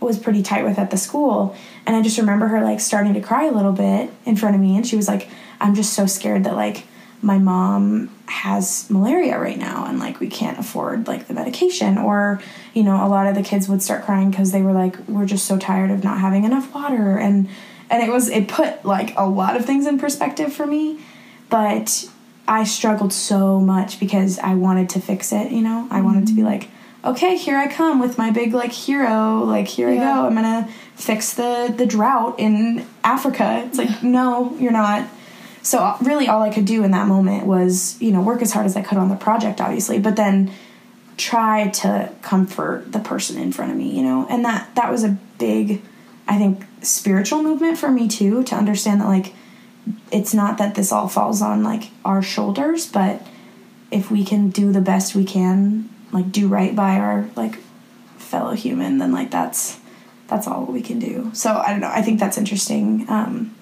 was 0.01 0.19
pretty 0.19 0.43
tight 0.43 0.65
with 0.65 0.79
at 0.79 0.91
the 0.91 0.97
school. 0.97 1.57
And 1.87 1.97
i 1.97 2.03
just 2.03 2.19
remember 2.19 2.49
her 2.49 2.63
like 2.63 2.81
starting 2.81 3.15
to 3.15 3.21
cry 3.21 3.45
a 3.45 3.53
little 3.53 3.73
bit 3.73 4.11
in 4.25 4.37
front 4.37 4.55
of 4.55 4.61
me. 4.61 4.77
And 4.77 4.87
she 4.87 4.97
was 4.97 5.09
like 5.09 5.29
i'm 5.61 5.75
just 5.75 5.93
so 5.93 6.07
scared 6.07 6.45
that 6.45 6.55
like 6.55 6.87
my 7.23 7.39
mom 7.39 8.09
has 8.27 8.89
malaria 8.89 9.39
right 9.39 9.59
now 9.59 9.85
and 9.87 9.99
like 9.99 10.21
we 10.21 10.29
can't 10.29 10.59
afford 10.59 11.07
like 11.07 11.27
the 11.27 11.35
medication 11.35 11.99
or 11.99 12.41
you 12.73 12.83
know 12.83 13.05
a 13.05 13.09
lot 13.09 13.27
of 13.27 13.35
the 13.35 13.43
kids 13.43 13.69
would 13.69 13.83
start 13.83 14.05
crying 14.05 14.31
because 14.31 14.53
they 14.53 14.63
were 14.63 14.73
like 14.73 14.97
we're 15.09 15.27
just 15.27 15.45
so 15.45 15.59
tired 15.59 15.91
of 15.91 16.03
not 16.03 16.19
having 16.19 16.45
enough 16.45 16.73
water. 16.75 17.19
And 17.19 17.49
and 17.91 18.03
it 18.03 18.11
was 18.11 18.29
it 18.29 18.49
put 18.49 18.85
like 18.85 19.13
a 19.17 19.27
lot 19.29 19.57
of 19.57 19.65
things 19.65 19.87
in 19.87 19.99
perspective 19.99 20.53
for 20.53 20.67
me 20.67 21.01
but 21.49 22.09
i 22.49 22.65
struggled 22.65 23.13
so 23.13 23.61
much 23.61 23.99
because 24.01 24.39
i 24.39 24.55
wanted 24.55 24.89
to 24.89 25.01
fix 25.01 25.33
it 25.33 25.51
you 25.51 25.61
know? 25.61 25.87
I 25.91 26.01
wanted 26.01 26.29
to 26.29 26.33
be 26.33 26.43
mm-hmm. 26.43 26.51
like 26.51 26.69
okay 27.05 27.37
here 27.37 27.57
i 27.57 27.67
come 27.67 28.01
with 28.01 28.17
my 28.17 28.31
big 28.31 28.55
like 28.55 28.73
hero 28.73 29.43
like 29.45 29.67
here 29.67 29.91
Yeah. 29.93 30.13
i 30.13 30.15
go. 30.15 30.27
I'm 30.27 30.35
gonna 30.35 30.69
fix 30.95 31.35
the 31.35 31.75
the 31.77 31.87
drought 31.87 32.39
in 32.39 32.87
africa. 33.03 33.65
It's 33.67 33.79
like 33.79 34.03
no 34.03 34.57
you're 34.59 34.73
not 34.73 35.09
so 35.63 35.79
uh, 35.79 35.97
really 36.03 36.29
all 36.29 36.43
i 36.43 36.51
could 36.53 36.65
do 36.65 36.85
in 36.85 36.91
that 36.91 37.07
moment 37.07 37.47
was 37.47 38.01
you 38.01 38.11
know 38.11 38.21
work 38.21 38.43
as 38.43 38.53
hard 38.53 38.67
as 38.67 38.77
i 38.77 38.83
could 38.83 38.99
on 38.99 39.09
the 39.09 39.17
project 39.17 39.61
obviously 39.61 39.99
but 39.99 40.17
then 40.17 40.51
try 41.17 41.69
to 41.69 42.11
comfort 42.23 42.91
the 42.93 42.99
person 42.99 43.39
in 43.39 43.53
front 43.53 43.71
of 43.71 43.77
me 43.77 43.95
you 43.95 44.03
know? 44.03 44.27
And 44.31 44.45
that 44.45 44.75
that 44.75 44.91
was 44.91 45.05
a 45.05 45.19
big 45.39 45.83
i 46.29 46.39
think 46.39 46.65
spiritual 46.83 47.43
movement 47.43 47.79
for 47.79 47.91
me 47.91 48.09
too 48.09 48.43
to 48.45 48.55
understand 48.55 49.01
that 49.01 49.09
like 49.09 49.35
it's 50.11 50.35
not 50.35 50.59
that 50.59 50.75
this 50.75 50.93
all 50.93 51.09
falls 51.09 51.43
on 51.43 51.63
like 51.63 51.91
our 52.05 52.23
shoulders 52.23 52.87
but 52.87 53.27
if 53.91 54.11
we 54.11 54.25
can 54.25 54.51
do 54.51 54.73
the 54.73 54.81
best 54.81 55.15
we 55.15 55.25
can 55.25 55.89
like 56.13 56.31
do 56.33 56.49
right 56.49 56.75
by 56.75 56.97
our 56.97 57.29
like 57.37 57.57
fellow 58.17 58.53
human 58.53 58.99
then 58.99 59.13
like 59.13 59.31
that's 59.31 59.79
that's 60.29 60.47
all 60.47 60.65
we 60.65 60.81
can 60.81 61.01
do. 61.01 61.29
So 61.35 61.57
i 61.57 61.71
don't 61.71 61.81
know. 61.81 61.91
I 61.93 62.03
think 62.03 62.21
that's 62.21 62.39
interesting 62.39 63.05
um 63.09 63.55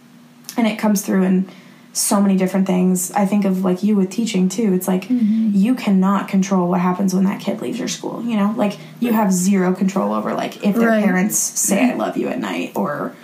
and 0.56 0.66
it 0.66 0.78
comes 0.78 1.04
through 1.04 1.22
in 1.22 1.48
so 1.92 2.20
many 2.20 2.36
different 2.36 2.66
things. 2.66 3.10
I 3.12 3.26
think 3.26 3.44
of 3.44 3.64
like 3.64 3.82
you 3.82 3.96
with 3.96 4.10
teaching 4.10 4.48
too. 4.48 4.72
It's 4.72 4.86
like 4.86 5.04
mm-hmm. 5.04 5.50
you 5.52 5.74
cannot 5.74 6.28
control 6.28 6.68
what 6.68 6.80
happens 6.80 7.14
when 7.14 7.24
that 7.24 7.40
kid 7.40 7.60
leaves 7.60 7.78
your 7.78 7.88
school 7.88 8.22
you 8.22 8.36
know? 8.36 8.54
Like 8.56 8.78
you 9.00 9.12
have 9.12 9.32
zero 9.32 9.74
control 9.74 10.12
over 10.12 10.34
like 10.34 10.64
if 10.64 10.76
their 10.76 10.88
Right. 10.88 11.04
parents 11.04 11.36
say 11.36 11.90
i 11.90 11.94
love 11.94 12.16
you 12.16 12.28
at 12.28 12.38
night 12.38 12.72
or 12.74 13.14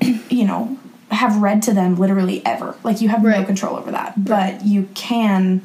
you 0.00 0.44
know 0.44 0.78
have 1.10 1.42
read 1.42 1.62
to 1.62 1.74
them 1.74 1.96
literally 1.96 2.44
ever. 2.46 2.76
Like 2.84 3.00
you 3.00 3.08
have 3.08 3.22
no 3.22 3.44
control 3.44 3.76
over 3.76 3.90
that. 3.90 4.24
But 4.24 4.64
you 4.64 4.88
can 4.94 5.62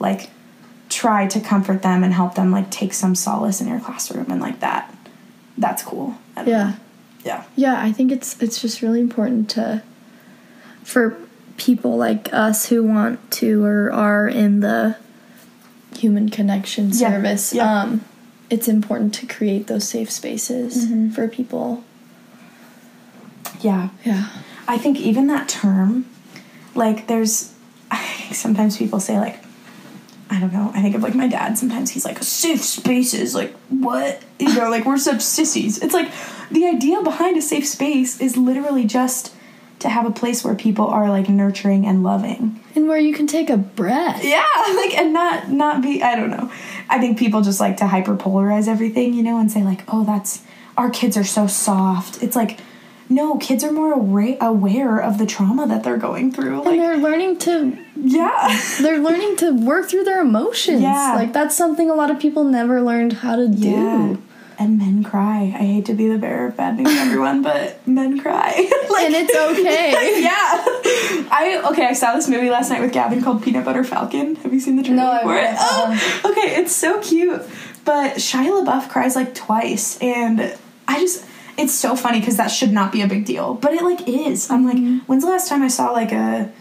like 0.00 0.30
try 0.88 1.26
to 1.26 1.40
comfort 1.40 1.82
them 1.82 2.02
and 2.02 2.14
help 2.14 2.34
them 2.34 2.50
like 2.50 2.70
take 2.70 2.94
some 2.94 3.14
solace 3.14 3.60
in 3.60 3.68
your 3.68 3.80
classroom 3.80 4.30
and 4.30 4.40
like 4.40 4.60
that 4.60 4.92
that's 5.58 5.82
cool. 5.82 6.16
Yeah. 6.36 6.44
know. 6.44 6.76
yeah. 7.24 7.44
Yeah, 7.56 7.82
I 7.82 7.92
think 7.92 8.12
it's 8.12 8.40
it's 8.42 8.60
just 8.60 8.82
really 8.82 9.00
important 9.00 9.50
to 9.50 9.82
for 10.82 11.16
people 11.56 11.96
like 11.96 12.28
us 12.32 12.66
who 12.66 12.82
want 12.84 13.30
to 13.30 13.64
or 13.64 13.90
are 13.92 14.28
in 14.28 14.60
the 14.60 14.96
human 15.96 16.28
connection 16.28 16.88
Yeah, 16.92 17.10
service. 17.10 17.52
yeah. 17.54 17.82
Um 17.82 18.04
it's 18.48 18.68
important 18.68 19.12
to 19.14 19.26
create 19.26 19.66
those 19.66 19.88
safe 19.88 20.10
spaces 20.10 20.86
Mhm. 20.86 21.12
for 21.14 21.26
people. 21.28 21.82
yeah 23.60 23.88
Yeah. 24.04 24.28
I 24.68 24.78
think 24.78 24.98
even 24.98 25.28
that 25.28 25.48
term, 25.48 26.06
like 26.74 27.06
there's, 27.06 27.52
I 27.90 27.96
think 28.18 28.34
sometimes 28.34 28.76
people 28.76 28.98
say 29.00 29.18
like, 29.18 29.38
I 30.28 30.40
don't 30.40 30.52
know. 30.52 30.72
I 30.74 30.82
think 30.82 30.96
of 30.96 31.02
like 31.04 31.14
my 31.14 31.28
dad. 31.28 31.56
Sometimes 31.56 31.90
he's 31.90 32.04
like 32.04 32.20
safe 32.22 32.62
spaces. 32.64 33.32
Like 33.32 33.54
what? 33.68 34.20
You 34.40 34.52
know, 34.54 34.68
like 34.70 34.84
we're 34.84 34.98
such 34.98 35.22
sissies. 35.22 35.78
It's 35.78 35.94
like 35.94 36.10
the 36.50 36.66
idea 36.66 37.00
behind 37.02 37.36
a 37.36 37.42
safe 37.42 37.64
space 37.66 38.20
is 38.20 38.36
literally 38.36 38.84
just 38.84 39.32
to 39.80 39.88
have 39.88 40.06
a 40.06 40.10
place 40.10 40.42
where 40.44 40.54
people 40.54 40.86
are 40.86 41.08
like 41.08 41.28
nurturing 41.28 41.86
and 41.86 42.02
loving. 42.02 42.60
And 42.74 42.88
where 42.88 42.98
you 42.98 43.14
can 43.14 43.26
take 43.26 43.50
a 43.50 43.56
breath. 43.56 44.24
Yeah, 44.24 44.44
like 44.76 44.96
and 44.96 45.12
not 45.12 45.50
not 45.50 45.82
be. 45.82 46.02
I 46.02 46.16
don't 46.16 46.30
know. 46.30 46.50
I 46.88 46.98
think 46.98 47.18
people 47.18 47.42
just 47.42 47.60
like 47.60 47.78
to 47.78 47.84
hyperpolarize 47.84 48.68
everything, 48.68 49.14
you 49.14 49.22
know, 49.22 49.38
and 49.38 49.50
say 49.50 49.62
like, 49.62 49.82
oh, 49.88 50.04
that's 50.04 50.42
our 50.76 50.90
kids 50.90 51.16
are 51.16 51.24
so 51.24 51.46
soft. 51.46 52.22
It's 52.22 52.36
like. 52.36 52.60
No, 53.08 53.38
kids 53.38 53.62
are 53.62 53.70
more 53.70 53.92
aware, 53.92 54.36
aware 54.40 54.98
of 55.00 55.18
the 55.18 55.26
trauma 55.26 55.68
that 55.68 55.84
they're 55.84 55.96
going 55.96 56.32
through. 56.32 56.64
And 56.64 56.80
they're 56.80 56.96
learning 56.96 57.38
to 57.38 57.78
yeah. 57.96 58.60
they're 58.80 58.98
learning 58.98 59.36
to 59.36 59.52
work 59.52 59.88
through 59.88 60.02
their 60.02 60.20
emotions. 60.20 60.82
Yeah. 60.82 61.14
Like 61.14 61.32
that's 61.32 61.56
something 61.56 61.88
a 61.88 61.94
lot 61.94 62.10
of 62.10 62.18
people 62.18 62.42
never 62.44 62.80
learned 62.80 63.12
how 63.12 63.36
to 63.36 63.48
do. 63.48 63.68
Yeah. 63.68 64.16
And 64.58 64.78
men 64.78 65.04
cry. 65.04 65.52
I 65.54 65.64
hate 65.64 65.84
to 65.86 65.94
be 65.94 66.08
the 66.08 66.16
bearer 66.16 66.46
of 66.46 66.56
bad 66.56 66.78
news, 66.78 66.88
to 66.90 66.98
everyone, 66.98 67.42
but 67.42 67.86
men 67.86 68.18
cry. 68.18 68.52
like, 68.90 69.04
And 69.06 69.14
it's 69.14 69.34
okay. 69.36 70.22
yeah. 70.22 71.28
I 71.30 71.60
okay. 71.72 71.86
I 71.86 71.92
saw 71.92 72.14
this 72.14 72.26
movie 72.28 72.48
last 72.48 72.70
night 72.70 72.80
with 72.80 72.92
Gavin 72.92 73.22
called 73.22 73.42
Peanut 73.42 73.64
Butter 73.66 73.84
Falcon. 73.84 74.36
Have 74.36 74.54
you 74.54 74.60
seen 74.60 74.76
the 74.76 74.82
trailer 74.82 74.96
No, 75.02 75.20
for 75.22 75.36
it? 75.36 75.54
Oh, 75.58 76.22
okay. 76.30 76.56
It's 76.56 76.74
so 76.74 77.00
cute. 77.02 77.42
But 77.84 78.14
Shia 78.16 78.64
LaBeouf 78.64 78.88
cries 78.88 79.14
like 79.14 79.34
twice, 79.34 79.98
and 80.00 80.56
I 80.88 81.00
just. 81.00 81.24
It's 81.58 81.72
so 81.74 81.96
funny 81.96 82.20
because 82.20 82.36
that 82.36 82.48
should 82.48 82.70
not 82.72 82.92
be 82.92 83.00
a 83.00 83.06
big 83.06 83.24
deal, 83.24 83.54
but 83.54 83.72
it 83.72 83.82
like 83.82 84.06
is. 84.08 84.50
I'm 84.50 84.66
Mm-hmm. 84.66 84.92
like, 84.98 85.02
when's 85.06 85.22
the 85.24 85.30
last 85.30 85.48
time 85.48 85.62
I 85.62 85.68
saw 85.68 85.90
like 85.90 86.12
a 86.12 86.52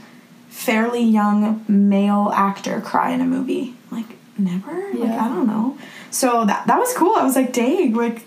fairly 0.49 1.03
young 1.03 1.65
male 1.67 2.31
actor 2.33 2.79
cry 2.81 3.11
in 3.11 3.19
a 3.21 3.25
movie? 3.25 3.75
Like 3.91 4.05
never. 4.37 4.71
Like 4.93 4.99
Yeah. 4.99 5.25
I 5.25 5.27
don't 5.27 5.47
know. 5.47 5.77
So 6.15 6.45
that 6.45 6.65
that 6.67 6.79
was 6.79 6.93
cool. 6.93 7.13
I 7.17 7.23
was 7.25 7.35
like, 7.35 7.51
dang, 7.51 7.93
like 7.93 8.21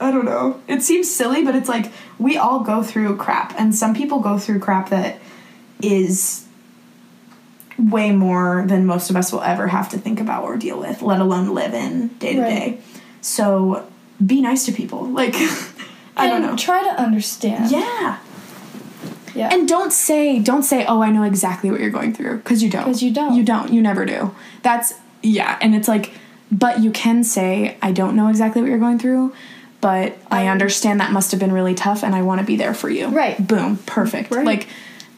I 0.00 0.10
don't 0.10 0.24
know. 0.24 0.62
It 0.66 0.82
seems 0.82 1.14
silly, 1.14 1.44
but 1.44 1.54
it's 1.54 1.68
like 1.68 1.92
we 2.18 2.38
all 2.38 2.60
go 2.60 2.82
through 2.82 3.18
crap, 3.18 3.52
and 3.60 3.74
some 3.74 3.94
people 3.94 4.20
go 4.20 4.38
through 4.38 4.60
crap 4.60 4.88
that 4.88 5.18
is 5.82 6.46
way 7.78 8.12
more 8.12 8.64
than 8.66 8.86
most 8.86 9.10
of 9.10 9.16
us 9.16 9.30
will 9.30 9.42
ever 9.42 9.66
have 9.68 9.90
to 9.90 9.98
think 9.98 10.20
about 10.20 10.44
or 10.44 10.56
deal 10.56 10.78
with, 10.80 11.02
let 11.02 11.20
alone 11.20 11.54
live 11.54 11.74
in 11.74 12.08
day 12.18 12.34
to 12.34 12.40
day. 12.40 12.78
So 13.20 13.84
be 14.24 14.40
nice 14.40 14.64
to 14.64 14.72
people. 14.72 15.04
Like 15.04 15.34
I 16.16 16.28
don't 16.28 16.40
know. 16.40 16.56
Try 16.56 16.82
to 16.82 16.98
understand. 16.98 17.70
Yeah. 17.70 18.20
Yeah. 19.34 19.50
And 19.52 19.68
don't 19.68 19.92
say 19.92 20.38
don't 20.38 20.62
say, 20.62 20.86
"Oh, 20.86 21.02
I 21.02 21.10
know 21.10 21.24
exactly 21.24 21.70
what 21.70 21.80
you're 21.80 21.90
going 21.90 22.14
through," 22.14 22.38
because 22.38 22.62
you 22.62 22.70
don't. 22.70 22.84
'Cause 22.84 23.02
you 23.02 23.12
don't. 23.12 23.34
You 23.34 23.42
don't. 23.42 23.70
You 23.70 23.82
never 23.82 24.06
do. 24.06 24.34
That's 24.62 24.94
yeah, 25.22 25.58
and 25.60 25.74
it's 25.74 25.88
like 25.88 26.12
but 26.58 26.80
you 26.80 26.90
can 26.90 27.24
say, 27.24 27.76
"I 27.82 27.92
don't 27.92 28.14
know 28.14 28.28
exactly 28.28 28.62
what 28.62 28.70
you're 28.70 28.78
going 28.78 28.98
through." 28.98 29.34
But 29.80 30.16
I 30.30 30.44
I- 30.44 30.48
understand 30.48 31.00
that 31.00 31.12
must 31.12 31.30
have 31.32 31.40
been 31.40 31.52
really 31.52 31.74
tough, 31.74 32.02
and 32.02 32.14
I 32.14 32.22
want 32.22 32.40
to 32.40 32.46
be 32.46 32.56
there 32.56 32.72
for 32.72 32.88
you. 32.88 33.08
Right. 33.08 33.44
Boom. 33.46 33.76
Perfect. 33.84 34.30
Right. 34.30 34.46
Like, 34.46 34.66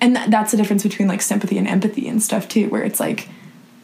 and 0.01 0.17
th- 0.17 0.29
that's 0.29 0.51
the 0.51 0.57
difference 0.57 0.83
between 0.83 1.07
like 1.07 1.23
sympathy 1.23 1.59
and 1.59 1.69
empathy 1.69 2.09
and 2.09 2.23
stuff 2.23 2.49
too. 2.49 2.69
Where 2.69 2.83
it's 2.83 2.99
like, 2.99 3.29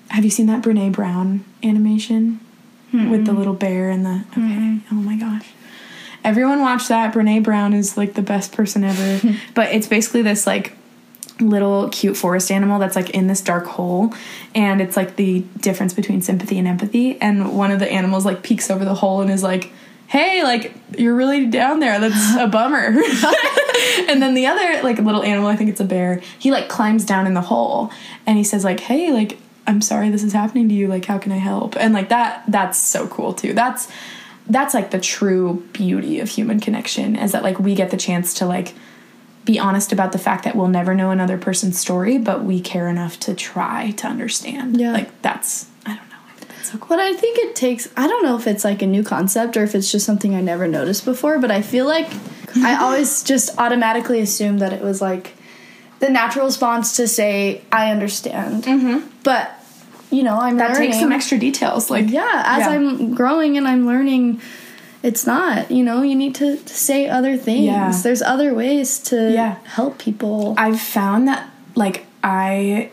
have 0.09 0.25
you 0.25 0.31
seen 0.31 0.47
that 0.47 0.63
Brene 0.63 0.93
Brown 0.93 1.45
animation 1.63 2.41
hmm. 2.91 3.11
with 3.11 3.27
the 3.27 3.33
little 3.33 3.55
bear 3.55 3.91
and 3.91 4.05
the? 4.05 4.19
Hmm. 4.35 4.53
Okay. 4.53 4.87
Oh 4.91 4.97
my 4.97 5.17
gosh. 5.17 5.47
Everyone 6.25 6.61
watch 6.61 6.89
that. 6.89 7.15
Brene 7.15 7.43
Brown 7.43 7.75
is 7.75 7.97
like 7.97 8.15
the 8.15 8.23
best 8.23 8.53
person 8.53 8.83
ever. 8.83 9.37
but 9.55 9.73
it's 9.73 9.87
basically 9.87 10.23
this 10.23 10.47
like 10.47 10.73
little 11.43 11.89
cute 11.91 12.17
forest 12.17 12.51
animal 12.51 12.79
that's 12.79 12.97
like 12.97 13.11
in 13.11 13.27
this 13.27 13.41
dark 13.41 13.67
hole 13.67 14.15
and 14.55 14.81
it's 14.81 14.97
like 14.97 15.17
the 15.17 15.41
difference 15.61 15.95
between 15.95 16.23
sympathy 16.23 16.59
and 16.59 16.67
empathy 16.67 17.21
and 17.21 17.57
one 17.57 17.71
of 17.71 17.79
the 17.79 17.91
animals 17.91 18.25
like 18.25 18.43
peeks 18.43 18.71
over 18.71 18.85
the 18.85 18.95
hole 18.95 19.21
and 19.21 19.31
is 19.31 19.43
like 19.43 19.73
hey 20.09 20.43
like 20.43 20.75
you're 20.99 21.15
really 21.15 21.47
down 21.47 21.81
there. 21.81 21.99
That's 21.99 22.37
a 22.37 22.47
bummer. 22.53 22.95
And 24.09 24.23
then 24.23 24.35
the 24.35 24.47
other 24.47 24.83
like 24.83 24.99
little 24.99 25.23
animal 25.23 25.49
i 25.49 25.57
think 25.57 25.71
it's 25.71 25.81
a 25.81 25.85
bear 25.85 26.21
he 26.39 26.51
like 26.51 26.69
climbs 26.69 27.05
down 27.05 27.27
in 27.27 27.35
the 27.35 27.41
hole 27.41 27.91
and 28.27 28.39
he 28.39 28.45
says 28.45 28.65
like 28.65 28.81
hey 28.81 29.13
like 29.13 29.39
i'm 29.67 29.81
sorry 29.81 30.09
this 30.11 30.23
is 30.23 30.33
happening 30.33 30.69
to 30.69 30.75
you. 30.75 30.87
Like 30.87 31.05
how 31.05 31.19
can 31.19 31.33
i 31.33 31.37
help? 31.37 31.77
And 31.77 31.93
like 31.93 32.09
that 32.11 32.45
that's 32.49 32.79
so 32.79 33.09
cool 33.09 33.33
too. 33.33 33.55
That's 33.55 33.89
that's 34.47 34.75
like 34.75 34.91
the 34.91 35.01
true 35.01 35.67
beauty 35.73 36.21
of 36.21 36.29
human 36.29 36.61
connection 36.61 37.17
is 37.17 37.33
that 37.33 37.43
like 37.43 37.59
we 37.59 37.75
get 37.75 37.91
the 37.91 37.97
chance 37.97 38.35
to 38.35 38.47
like 38.47 38.75
be 39.45 39.59
honest 39.59 39.93
about 39.93 40.13
the 40.13 40.19
fact 40.19 40.45
that 40.45 40.55
we'll 40.55 40.69
never 40.69 40.95
know 40.95 41.11
another 41.11 41.37
person's 41.39 41.79
story, 41.79 42.17
but 42.19 42.45
we 42.45 42.61
care 42.61 42.89
enough 42.89 43.19
to 43.21 43.35
try 43.35 43.91
to 43.93 44.07
understand. 44.07 44.79
Yeah. 44.79 44.93
Like 44.93 45.23
that's 45.23 45.67
I 45.85 45.97
don't 45.97 46.09
know. 46.09 46.47
That's. 46.49 46.71
What 46.89 47.01
I 47.01 47.13
think 47.15 47.39
it 47.39 47.57
takes, 47.57 47.89
I 47.97 48.07
don't 48.07 48.23
know 48.23 48.37
if 48.37 48.47
it's 48.47 48.65
like 48.65 48.83
a 48.83 48.87
new 48.87 49.03
concept 49.03 49.57
or 49.57 49.65
if 49.65 49.75
it's 49.75 49.91
just 49.91 50.07
something 50.07 50.35
I 50.35 50.41
never 50.41 50.69
noticed 50.69 51.05
before, 51.05 51.39
but 51.39 51.51
I 51.51 51.61
feel 51.63 51.87
like 51.87 52.09
I 52.57 52.77
always 52.83 53.23
just 53.25 53.59
automatically 53.59 54.21
assumed 54.21 54.61
that 54.61 54.73
it 54.73 54.81
was 54.83 55.01
like 55.03 55.33
the 55.99 56.09
natural 56.09 56.47
response 56.47 56.97
to 56.97 57.07
say, 57.09 57.63
I 57.73 57.91
understand. 57.91 58.65
Mm-hmm. 58.65 59.09
But, 59.23 59.51
you 60.11 60.23
know, 60.23 60.37
I'm 60.37 60.57
That 60.57 60.73
learning. 60.73 60.91
takes 60.91 61.01
some 61.01 61.13
extra 61.13 61.39
details. 61.39 61.91
Like 61.91 62.11
yeah, 62.11 62.43
as 62.47 62.61
Yeah. 62.61 62.71
I'm 62.71 63.15
growing 63.15 63.57
and 63.57 63.67
I'm 63.69 63.87
learning, 63.87 64.41
it's 65.03 65.27
not, 65.27 65.71
you 65.71 65.83
know, 65.83 66.03
you 66.03 66.15
need 66.15 66.35
to, 66.37 66.57
to 66.57 66.75
say 66.75 67.09
other 67.09 67.37
things. 67.37 67.65
Yeah. 67.67 67.93
There's 68.03 68.23
other 68.23 68.55
ways 68.55 68.99
to 69.01 69.33
Yeah. 69.33 69.57
help 69.65 69.99
people. 69.99 70.55
I've 70.57 70.81
found 70.81 71.27
that 71.29 71.49
like 71.75 72.07
I 72.23 72.91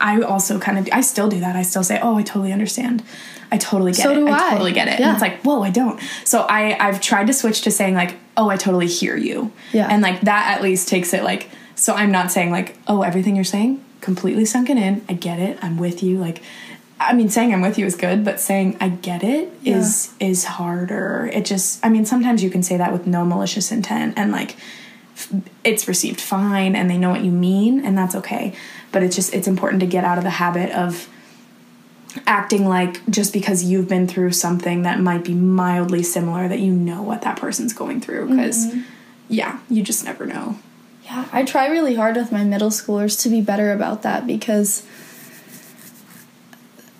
I 0.00 0.20
also 0.22 0.58
kind 0.60 0.78
of 0.78 0.88
I 0.92 1.00
still 1.00 1.28
do 1.28 1.40
that. 1.40 1.56
I 1.56 1.62
still 1.62 1.82
say, 1.82 1.98
"Oh, 2.00 2.16
I 2.16 2.22
totally 2.22 2.52
understand. 2.52 3.02
I 3.50 3.56
totally 3.56 3.92
get 3.92 4.02
So 4.02 4.12
it. 4.12 4.14
do 4.14 4.28
I. 4.28 4.50
totally 4.50 4.72
get 4.72 4.86
it." 4.88 5.00
Yeah. 5.00 5.06
And 5.08 5.14
it's 5.16 5.22
like, 5.22 5.40
"Whoa, 5.42 5.62
I 5.62 5.70
don't." 5.70 5.98
So 6.24 6.42
I 6.42 6.76
I've 6.78 7.00
tried 7.00 7.26
to 7.26 7.32
switch 7.32 7.62
to 7.62 7.70
saying 7.72 7.94
like, 7.94 8.14
"Oh, 8.36 8.48
I 8.48 8.56
totally 8.56 8.86
hear 8.86 9.16
you." 9.16 9.50
Yeah. 9.72 9.88
And 9.90 10.00
like 10.02 10.20
that 10.22 10.54
at 10.56 10.62
least 10.62 10.86
takes 10.88 11.12
it 11.12 11.24
like 11.24 11.48
so 11.74 11.94
I'm 11.94 12.12
not 12.12 12.30
saying 12.30 12.50
like, 12.52 12.76
"Oh, 12.86 13.02
everything 13.02 13.34
you're 13.34 13.44
saying 13.44 13.80
completely 14.00 14.44
sunken 14.44 14.78
in. 14.78 15.02
I 15.08 15.14
get 15.14 15.40
it. 15.40 15.58
I'm 15.62 15.78
with 15.78 16.00
you." 16.02 16.18
Like 16.18 16.42
I 17.00 17.12
mean, 17.12 17.28
saying 17.28 17.52
I'm 17.52 17.60
with 17.60 17.78
you 17.78 17.86
is 17.86 17.94
good, 17.94 18.24
but 18.24 18.40
saying 18.40 18.76
I 18.80 18.88
get 18.88 19.22
it 19.22 19.52
it 19.64 19.76
is 19.76 20.14
is 20.18 20.44
harder. 20.44 21.30
It 21.32 21.44
just 21.44 21.84
I 21.84 21.88
mean, 21.88 22.04
sometimes 22.04 22.42
you 22.42 22.50
can 22.50 22.62
say 22.62 22.76
that 22.76 22.92
with 22.92 23.06
no 23.06 23.24
malicious 23.24 23.70
intent 23.70 24.14
and 24.16 24.32
like 24.32 24.56
it's 25.64 25.88
received 25.88 26.20
fine 26.20 26.76
and 26.76 26.88
they 26.88 26.96
know 26.96 27.10
what 27.10 27.22
you 27.22 27.30
mean 27.30 27.84
and 27.84 27.96
that's 27.96 28.14
okay. 28.14 28.52
But 28.90 29.02
it's 29.02 29.14
just 29.14 29.34
it's 29.34 29.46
important 29.46 29.80
to 29.80 29.86
get 29.86 30.04
out 30.04 30.18
of 30.18 30.24
the 30.24 30.30
habit 30.30 30.70
of 30.72 31.08
acting 32.26 32.66
like 32.66 33.04
just 33.08 33.32
because 33.32 33.64
you've 33.64 33.88
been 33.88 34.08
through 34.08 34.32
something 34.32 34.82
that 34.82 34.98
might 34.98 35.24
be 35.24 35.34
mildly 35.34 36.02
similar 36.02 36.48
that 36.48 36.58
you 36.58 36.72
know 36.72 37.02
what 37.02 37.22
that 37.22 37.36
person's 37.36 37.72
going 37.72 38.00
through 38.00 38.28
because 38.28 38.66
mm-hmm. 38.66 38.80
yeah 39.28 39.60
you 39.68 39.82
just 39.82 40.04
never 40.04 40.26
know. 40.26 40.56
Yeah, 41.04 41.26
I 41.32 41.44
try 41.44 41.68
really 41.68 41.94
hard 41.94 42.16
with 42.16 42.32
my 42.32 42.44
middle 42.44 42.70
schoolers 42.70 43.20
to 43.22 43.28
be 43.28 43.40
better 43.40 43.72
about 43.72 44.02
that 44.02 44.26
because 44.26 44.86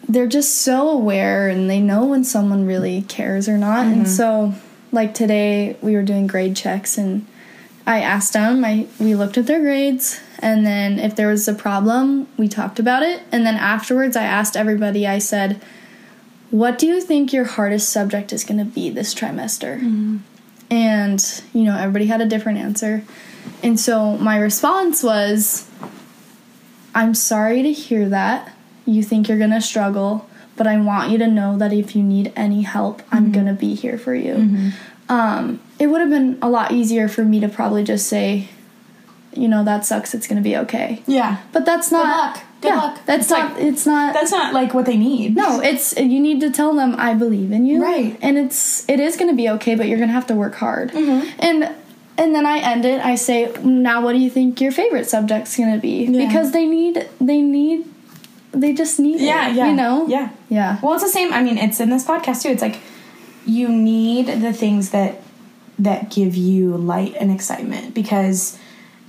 they're 0.09 0.27
just 0.27 0.63
so 0.63 0.89
aware 0.89 1.49
and 1.49 1.69
they 1.69 1.81
know 1.81 2.07
when 2.07 2.25
someone 2.25 2.67
really 2.67 3.03
cares 3.03 3.49
or 3.49 3.59
not. 3.59 3.87
And 3.87 4.07
mm-hmm. 4.07 4.13
so, 4.13 4.55
like 4.91 5.13
today, 5.13 5.77
we 5.83 5.95
were 5.95 6.03
doing 6.03 6.27
grade 6.27 6.57
checks 6.57 6.97
and 6.97 7.27
I 7.87 8.01
asked 8.01 8.33
them, 8.33 8.65
I 8.65 8.87
we 8.99 9.15
looked 9.15 9.37
at 9.37 9.47
their 9.47 9.61
grades 9.61 10.21
and 10.39 10.65
then 10.65 10.99
if 10.99 11.17
there 11.17 11.29
was 11.29 11.47
a 11.49 11.55
problem, 11.55 12.29
we 12.37 12.49
talked 12.49 12.79
about 12.79 13.03
it. 13.03 13.23
And 13.33 13.45
then 13.45 13.57
afterwards, 13.57 14.17
I 14.17 14.25
asked 14.25 14.57
everybody, 14.57 15.07
I 15.07 15.19
said, 15.19 15.61
What 16.51 16.79
do 16.79 16.87
you 16.87 17.01
think 17.01 17.33
your 17.33 17.45
hardest 17.45 17.91
subject 17.91 18.33
is 18.33 18.45
going 18.45 18.59
to 18.59 18.65
be 18.65 18.89
this 18.89 19.15
trimester? 19.15 19.79
Mm-hmm. 19.79 20.19
And, 20.71 21.43
you 21.53 21.65
know, 21.65 21.77
everybody 21.77 22.07
had 22.07 22.21
a 22.21 22.27
different 22.27 22.59
answer. 22.59 23.03
And 23.63 23.81
so 23.81 24.17
my 24.19 24.39
response 24.39 25.03
was, 25.03 25.69
I'm 26.95 27.15
sorry 27.15 27.63
to 27.63 27.73
hear 27.73 28.09
that. 28.11 28.55
You 28.89 29.03
think 29.03 29.29
you're 29.29 29.39
going 29.39 29.51
to 29.51 29.61
struggle, 29.61 30.29
but 30.57 30.67
I 30.67 30.79
want 30.79 31.11
you 31.11 31.19
to 31.19 31.27
know 31.27 31.57
that 31.59 31.73
if 31.73 31.95
you 31.95 32.03
need 32.03 32.33
any 32.35 32.63
help, 32.63 33.03
I'm 33.13 33.33
going 33.33 33.47
to 33.47 33.53
be 33.53 33.75
here 33.75 33.99
for 33.99 34.15
you. 34.15 34.73
Um, 35.09 35.61
it 35.79 35.87
would 35.87 36.01
have 36.01 36.11
been 36.11 36.39
a 36.43 36.49
lot 36.49 36.73
easier 36.73 37.09
for 37.09 37.25
me 37.25 37.41
to 37.41 37.49
probably 37.49 37.85
just 37.85 38.07
say, 38.09 38.49
you 39.35 39.49
know, 39.49 39.65
that 39.65 39.85
sucks. 39.85 40.15
It's 40.15 40.27
going 40.27 40.37
to 40.43 40.43
be 40.43 40.57
okay. 40.57 41.03
yeah 41.07 41.39
But 41.53 41.65
that's 41.65 41.91
not. 41.91 42.05
Good 42.05 42.11
luck. 42.11 42.45
Good 42.61 42.69
yeah, 42.69 42.77
luck. 42.77 43.07
That's 43.07 43.23
It's 43.23 43.31
not. 43.31 43.53
like- 43.53 43.63
it's 43.63 43.87
not. 43.87 44.15
that's 44.15 44.33
not 44.33 44.53
like 44.53 44.75
what 44.75 44.85
they 44.87 44.97
need 44.97 45.37
no, 45.37 45.61
it's 45.61 45.97
you 45.97 46.19
need 46.19 46.41
to 46.41 46.51
tell 46.51 46.75
them 46.75 46.95
I 46.99 47.15
believe 47.15 47.53
in 47.53 47.65
you, 47.67 47.81
Right. 47.83 48.19
And 48.21 48.37
it's 48.37 48.89
it 48.89 48.99
is 49.01 49.17
going 49.17 49.31
to 49.31 49.37
be 49.37 49.49
okay, 49.51 49.77
but 49.77 49.87
you're 49.87 49.99
going 49.99 50.09
to 50.09 50.15
have 50.15 50.27
to 50.27 50.35
work 50.35 50.57
hard. 50.57 50.91
Mm-hmm. 50.91 51.29
And 51.39 51.75
and 52.19 52.35
then 52.35 52.45
I 52.45 52.59
end 52.59 52.85
it. 52.85 53.01
I 53.01 53.15
say, 53.15 53.53
now 53.63 54.03
what 54.03 54.13
do 54.13 54.19
you 54.19 54.29
think 54.29 54.61
your 54.61 54.73
favorite 54.73 55.07
subject's 55.09 55.57
going 55.57 55.73
to 55.73 55.79
be? 55.81 56.05
Yeah. 56.07 56.27
Because 56.27 56.51
they 56.51 56.67
need 56.67 57.09
they 57.21 57.41
need 57.41 57.87
they 58.53 58.73
just 58.73 58.99
need 58.99 59.21
yeah 59.21 59.51
it, 59.51 59.57
yeah 59.57 59.69
you 59.69 59.75
know 59.77 60.07
yeah 60.09 60.31
yeah 60.49 60.79
Well, 60.83 60.95
it's 60.95 61.05
the 61.05 61.11
same. 61.11 61.33
I 61.33 61.43
mean, 61.43 61.59
it's 61.59 61.81
in 61.81 61.91
this 61.91 62.05
podcast 62.05 62.43
too. 62.43 62.49
It's 62.51 62.63
like 62.63 62.79
you 63.47 63.69
need 63.69 64.27
the 64.43 64.53
things 64.53 64.91
that 64.91 65.21
that 65.79 66.11
give 66.11 66.35
you 66.35 66.77
light 66.77 67.15
and 67.21 67.31
excitement 67.31 67.95
because 67.95 68.59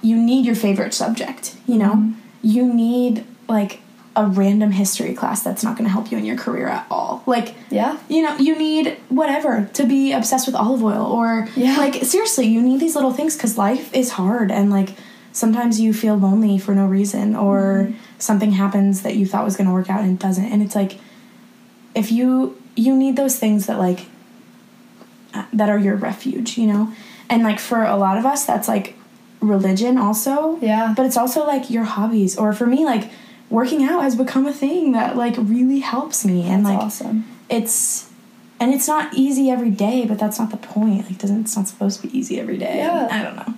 you 0.02 0.16
need 0.16 0.46
your 0.46 0.56
favorite 0.56 0.94
subject. 0.94 1.56
You 1.68 1.78
know, 1.78 1.94
Mm-hmm. 1.94 2.12
you 2.44 2.74
need 2.74 3.26
like 3.48 3.80
a 4.16 4.26
random 4.26 4.72
history 4.72 5.14
class 5.14 5.42
that's 5.44 5.64
not 5.64 5.78
going 5.78 5.86
to 5.86 5.92
help 5.92 6.12
you 6.12 6.18
in 6.18 6.26
your 6.26 6.36
career 6.38 6.68
at 6.68 6.86
all. 6.92 7.24
Like, 7.26 7.56
yeah 7.70 7.98
you 8.10 8.22
know, 8.22 8.36
you 8.38 8.56
need 8.58 8.98
whatever 9.10 9.70
to 9.74 9.86
be 9.86 10.12
obsessed 10.12 10.46
with 10.48 10.56
olive 10.56 10.84
oil 10.84 11.06
or 11.06 11.48
Yeah. 11.56 11.78
like 11.78 12.04
seriously, 12.04 12.46
you 12.48 12.62
need 12.62 12.80
these 12.82 12.96
little 12.96 13.12
things 13.14 13.36
because 13.36 13.58
life 13.58 13.94
is 13.94 14.12
hard 14.12 14.52
and 14.52 14.70
like 14.72 14.90
sometimes 15.32 15.80
you 15.80 15.94
feel 15.94 16.16
lonely 16.18 16.58
for 16.58 16.76
no 16.76 16.86
reason 16.86 17.36
or 17.36 17.88
Mm-hmm. 17.90 17.94
Something 18.20 18.52
happens 18.52 19.02
that 19.04 19.16
you 19.16 19.26
thought 19.26 19.44
was 19.44 19.56
going 19.58 19.68
to 19.68 19.74
work 19.74 19.90
out 19.90 20.02
and 20.02 20.12
it 20.12 20.20
doesn't. 20.20 20.46
And 20.46 20.62
it's 20.62 20.76
like 20.76 21.00
if 21.96 22.12
you 22.12 22.56
you 22.76 22.96
need 22.96 23.16
those 23.16 23.38
things 23.40 23.66
that 23.66 23.80
like 23.80 24.06
that 25.54 25.70
are 25.70 25.78
your 25.80 25.96
refuge, 25.96 26.58
you 26.58 26.68
know? 26.68 26.94
And 27.30 27.44
like 27.44 27.60
for 27.60 27.84
a 27.84 27.96
lot 27.96 28.18
of 28.18 28.26
us 28.26 28.46
that's 28.46 28.68
like 28.68 28.96
religion 29.42 29.98
also. 29.98 30.58
Yeah. 30.62 30.94
But 30.96 31.06
it's 31.06 31.18
also 31.18 31.46
like 31.46 31.70
your 31.70 31.84
hobbies 31.86 32.38
or 32.38 32.54
for 32.54 32.66
me 32.66 32.86
like 32.86 33.10
working 33.50 33.84
out 33.84 34.02
has 34.04 34.16
become 34.16 34.46
a 34.46 34.54
thing 34.54 34.92
that 34.92 35.16
like 35.16 35.36
really 35.38 35.80
helps 35.80 36.24
me 36.26 36.44
and 36.44 36.66
that's 36.66 36.76
like 36.76 36.84
awesome 36.86 37.26
it's 37.50 38.08
and 38.60 38.74
it's 38.76 38.88
not 38.88 39.12
easy 39.16 39.50
every 39.50 39.72
day 39.72 40.06
but 40.06 40.20
that's 40.20 40.38
not 40.38 40.52
the 40.52 40.58
point 40.58 41.04
like 41.10 41.18
doesn't 41.18 41.42
it's 41.42 41.56
not 41.58 41.68
supposed 41.68 42.00
to 42.00 42.08
be 42.08 42.16
easy 42.16 42.40
every 42.40 42.58
day 42.58 42.78
Yeah. 42.78 43.08
i 43.10 43.24
don't 43.24 43.36
know 43.36 43.56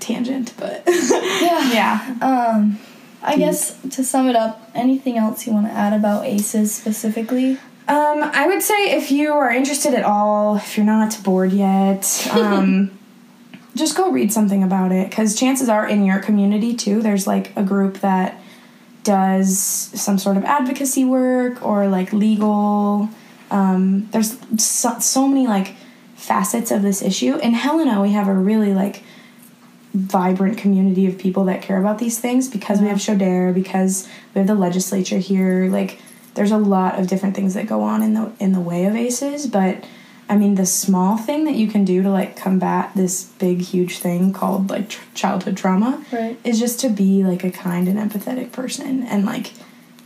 tangent 0.00 0.54
but 0.58 0.82
yeah 0.86 1.72
yeah 1.72 2.16
um 2.22 2.78
I 3.22 3.36
guess 3.36 3.80
to 3.90 4.04
sum 4.04 4.28
it 4.28 4.36
up, 4.36 4.70
anything 4.74 5.16
else 5.16 5.46
you 5.46 5.52
want 5.52 5.66
to 5.66 5.72
add 5.72 5.92
about 5.92 6.26
ACEs 6.26 6.74
specifically? 6.74 7.58
um 7.88 8.22
i 8.22 8.46
would 8.46 8.62
say 8.62 8.92
if 8.92 9.10
you 9.10 9.32
are 9.32 9.50
interested 9.50 9.92
at 9.92 10.04
all 10.04 10.56
if 10.56 10.76
you're 10.76 10.86
not 10.86 11.18
bored 11.24 11.52
yet 11.52 12.28
um 12.32 12.96
just 13.74 13.96
go 13.96 14.10
read 14.10 14.32
something 14.32 14.62
about 14.62 14.92
it 14.92 15.08
because 15.10 15.34
chances 15.34 15.68
are 15.68 15.86
in 15.86 16.04
your 16.04 16.20
community 16.20 16.74
too 16.74 17.02
there's 17.02 17.26
like 17.26 17.54
a 17.56 17.62
group 17.62 17.98
that 18.00 18.40
does 19.02 19.58
some 19.58 20.16
sort 20.16 20.36
of 20.36 20.44
advocacy 20.44 21.04
work 21.04 21.64
or 21.64 21.88
like 21.88 22.12
legal 22.12 23.08
um, 23.50 24.08
there's 24.12 24.38
so, 24.56 24.98
so 25.00 25.28
many 25.28 25.46
like 25.46 25.74
facets 26.14 26.70
of 26.70 26.82
this 26.82 27.02
issue 27.02 27.36
in 27.38 27.52
helena 27.52 28.00
we 28.00 28.12
have 28.12 28.28
a 28.28 28.34
really 28.34 28.72
like 28.72 29.02
vibrant 29.94 30.56
community 30.58 31.06
of 31.06 31.18
people 31.18 31.44
that 31.44 31.62
care 31.62 31.78
about 31.78 31.98
these 31.98 32.18
things 32.18 32.48
because 32.48 32.80
we 32.80 32.88
have 32.88 32.98
Shodair, 32.98 33.52
because 33.52 34.08
we 34.34 34.38
have 34.38 34.46
the 34.48 34.54
legislature 34.54 35.18
here. 35.18 35.68
Like, 35.70 36.00
there's 36.34 36.50
a 36.50 36.56
lot 36.58 36.98
of 36.98 37.06
different 37.08 37.34
things 37.36 37.54
that 37.54 37.66
go 37.66 37.82
on 37.82 38.02
in 38.02 38.14
the 38.14 38.32
in 38.40 38.52
the 38.52 38.60
way 38.60 38.86
of 38.86 38.96
ACEs, 38.96 39.46
but 39.46 39.84
I 40.30 40.36
mean, 40.38 40.54
the 40.54 40.64
small 40.64 41.18
thing 41.18 41.44
that 41.44 41.56
you 41.56 41.68
can 41.68 41.84
do 41.84 42.02
to 42.02 42.10
like 42.10 42.36
combat 42.36 42.92
this 42.94 43.24
big, 43.24 43.60
huge 43.60 43.98
thing 43.98 44.32
called 44.32 44.70
like 44.70 44.88
tr- 44.88 45.04
childhood 45.14 45.58
trauma 45.58 46.02
Right. 46.10 46.38
is 46.42 46.58
just 46.58 46.80
to 46.80 46.88
be 46.88 47.22
like 47.22 47.44
a 47.44 47.50
kind 47.50 47.86
and 47.86 47.98
empathetic 47.98 48.50
person 48.50 49.02
and 49.02 49.26
like, 49.26 49.52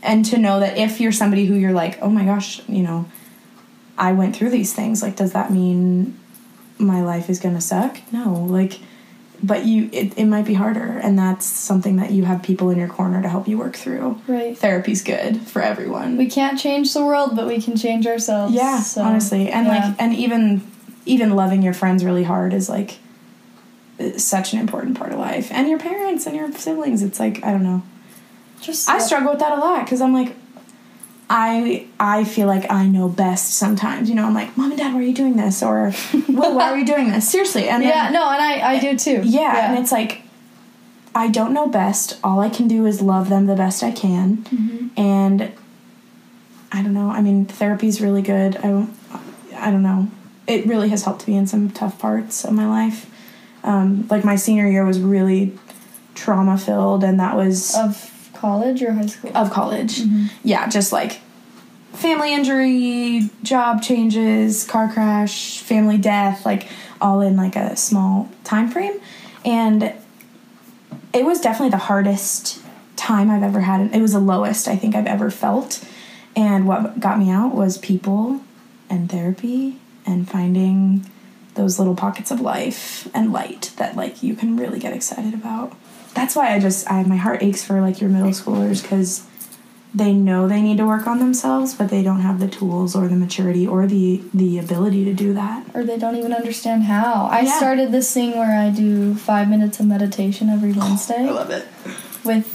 and 0.03 0.25
to 0.25 0.37
know 0.37 0.59
that 0.59 0.77
if 0.77 0.99
you're 0.99 1.13
somebody 1.13 1.45
who 1.45 1.55
you're 1.55 1.71
like, 1.71 1.97
oh 2.01 2.09
my 2.09 2.25
gosh, 2.25 2.61
you 2.67 2.83
know, 2.83 3.05
I 3.97 4.11
went 4.11 4.35
through 4.35 4.49
these 4.49 4.73
things, 4.73 5.01
like, 5.01 5.15
does 5.15 5.31
that 5.31 5.49
mean 5.51 6.17
my 6.77 7.01
life 7.01 7.29
is 7.29 7.39
gonna 7.39 7.61
suck? 7.61 7.97
No, 8.11 8.33
like, 8.33 8.79
but 9.43 9.65
you, 9.65 9.89
it, 9.91 10.17
it 10.17 10.25
might 10.25 10.45
be 10.45 10.53
harder, 10.53 10.99
and 11.03 11.17
that's 11.17 11.45
something 11.45 11.97
that 11.97 12.11
you 12.11 12.25
have 12.25 12.41
people 12.43 12.69
in 12.69 12.77
your 12.77 12.87
corner 12.87 13.21
to 13.21 13.29
help 13.29 13.47
you 13.47 13.57
work 13.57 13.75
through. 13.75 14.19
Right. 14.27 14.57
Therapy's 14.57 15.03
good 15.03 15.41
for 15.41 15.61
everyone. 15.61 16.17
We 16.17 16.27
can't 16.27 16.59
change 16.59 16.93
the 16.93 17.05
world, 17.05 17.35
but 17.35 17.47
we 17.47 17.61
can 17.61 17.77
change 17.77 18.07
ourselves. 18.07 18.53
Yeah, 18.53 18.81
so, 18.81 19.03
honestly, 19.03 19.49
and 19.49 19.67
yeah. 19.67 19.87
like, 19.87 19.95
and 19.99 20.13
even 20.13 20.69
even 21.05 21.31
loving 21.31 21.61
your 21.61 21.73
friends 21.73 22.03
really 22.03 22.23
hard 22.23 22.53
is 22.53 22.67
like 22.67 22.97
such 24.17 24.53
an 24.53 24.59
important 24.59 24.97
part 24.97 25.11
of 25.11 25.19
life, 25.19 25.51
and 25.51 25.67
your 25.69 25.79
parents 25.79 26.25
and 26.25 26.35
your 26.35 26.51
siblings. 26.53 27.01
It's 27.01 27.19
like 27.19 27.43
I 27.43 27.51
don't 27.51 27.63
know. 27.63 27.83
just 28.61 28.89
I 28.89 28.99
struggle 28.99 29.31
with 29.31 29.39
that 29.39 29.57
a 29.57 29.61
lot 29.61 29.85
because 29.85 30.01
I'm 30.01 30.13
like, 30.13 30.35
I 31.29 31.85
I 31.99 32.23
feel 32.23 32.47
like 32.47 32.71
I 32.71 32.85
know 32.85 33.09
best 33.09 33.55
sometimes. 33.55 34.09
You 34.09 34.15
know, 34.15 34.25
I'm 34.25 34.33
like, 34.33 34.55
mom 34.57 34.71
and 34.71 34.79
dad, 34.79 34.93
why 34.93 34.99
are 34.99 35.03
you 35.03 35.13
doing 35.13 35.35
this? 35.35 35.61
Or, 35.61 35.91
well, 36.29 36.55
why 36.55 36.71
are 36.71 36.77
you 36.77 36.85
doing 36.93 37.09
this? 37.11 37.29
Seriously, 37.29 37.67
and 37.67 37.83
then- 37.83 37.89
Yeah, 37.89 38.09
no, 38.11 38.29
and 38.29 38.41
I 38.41 38.75
I 38.75 38.79
do 38.79 38.97
too. 38.97 39.21
yeah, 39.25 39.69
and 39.71 39.79
it's 39.79 39.91
like, 39.91 40.21
I 41.13 41.27
don't 41.27 41.53
know 41.53 41.67
best. 41.67 42.17
All 42.23 42.39
I 42.39 42.49
can 42.49 42.67
do 42.67 42.85
is 42.85 43.01
love 43.01 43.27
them 43.29 43.45
the 43.45 43.55
best 43.55 43.83
I 43.83 43.91
can, 43.91 44.37
Mm-hmm. 44.37 44.87
and 44.99 45.51
I 46.71 46.81
don't 46.83 46.93
know. 46.93 47.09
I 47.09 47.21
mean, 47.21 47.45
therapy's 47.45 47.99
really 48.01 48.21
good. 48.21 48.55
I 48.57 48.61
don't, 48.67 48.93
I 49.55 49.71
don't 49.71 49.83
know. 49.83 50.09
It 50.47 50.65
really 50.65 50.89
has 50.89 51.03
helped 51.03 51.27
me 51.27 51.35
in 51.35 51.45
some 51.47 51.69
tough 51.71 51.99
parts 51.99 52.45
of 52.45 52.53
my 52.53 52.67
life. 52.67 53.09
Um, 53.63 54.07
like 54.09 54.23
my 54.23 54.35
senior 54.37 54.67
year 54.69 54.85
was 54.85 54.99
really 55.01 55.57
trauma 56.15 56.57
filled, 56.57 57.03
and 57.03 57.19
that 57.19 57.35
was 57.35 57.75
of 57.75 57.97
college 58.37 58.81
or 58.81 58.93
high 58.93 59.05
school. 59.05 59.31
of 59.35 59.51
college. 59.51 59.99
Mm-hmm. 59.99 60.25
Yeah, 60.43 60.67
just 60.67 60.91
like 60.91 61.21
family 61.93 62.33
injury, 62.33 63.29
job 63.43 63.81
changes, 63.81 64.63
car 64.65 64.91
crash, 64.91 65.59
family 65.61 65.97
death, 65.97 66.45
like 66.45 66.67
all 67.01 67.21
in 67.21 67.35
like 67.35 67.55
a 67.55 67.75
small 67.75 68.29
time 68.43 68.69
frame. 68.69 68.99
And 69.43 69.93
it 71.13 71.25
was 71.25 71.41
definitely 71.41 71.71
the 71.71 71.77
hardest 71.77 72.61
time 72.95 73.29
I've 73.29 73.43
ever 73.43 73.61
had. 73.61 73.93
It 73.95 74.01
was 74.01 74.13
the 74.13 74.19
lowest 74.19 74.67
I 74.67 74.75
think 74.75 74.95
I've 74.95 75.07
ever 75.07 75.31
felt. 75.31 75.83
And 76.35 76.67
what 76.67 76.99
got 76.99 77.17
me 77.17 77.31
out 77.31 77.55
was 77.55 77.77
people 77.77 78.41
and 78.89 79.09
therapy 79.09 79.79
and 80.05 80.29
finding 80.29 81.09
those 81.55 81.79
little 81.79 81.95
pockets 81.95 82.31
of 82.31 82.39
life 82.39 83.07
and 83.13 83.33
light 83.33 83.71
that 83.77 83.95
like 83.95 84.21
you 84.21 84.35
can 84.35 84.55
really 84.55 84.79
get 84.79 84.93
excited 84.93 85.33
about. 85.33 85.75
That's 86.19 86.35
why 86.35 86.53
I 86.55 86.59
just 86.59 86.89
I 86.91 87.03
my 87.03 87.15
heart 87.25 87.43
aches 87.47 87.63
for 87.63 87.79
like 87.87 88.01
your 88.01 88.09
middle 88.09 88.31
schoolers 88.41 88.83
cuz 88.83 89.23
they 89.95 90.11
know 90.13 90.47
they 90.47 90.61
need 90.61 90.77
to 90.77 90.85
work 90.85 91.07
on 91.07 91.17
themselves 91.19 91.73
but 91.73 91.89
they 91.89 92.03
don't 92.03 92.19
have 92.29 92.39
the 92.39 92.47
tools 92.47 92.95
or 92.95 93.07
the 93.07 93.15
maturity 93.15 93.65
or 93.65 93.87
the 93.87 94.21
the 94.33 94.57
ability 94.59 95.05
to 95.05 95.13
do 95.13 95.33
that. 95.33 95.63
or 95.73 95.83
they 95.89 95.97
don't 96.03 96.15
even 96.21 96.33
understand 96.33 96.83
how. 96.83 97.27
I 97.31 97.41
Yeah. 97.41 97.57
started 97.57 97.91
this 97.91 98.11
thing 98.11 98.31
where 98.41 98.55
I 98.65 98.69
do 98.69 99.15
five 99.15 99.47
minutes 99.49 99.79
of 99.79 99.85
meditation 99.95 100.49
every 100.49 100.73
Wednesday 100.73 101.23
I 101.27 101.31
love 101.41 101.49
it. 101.59 101.65
with 102.25 102.45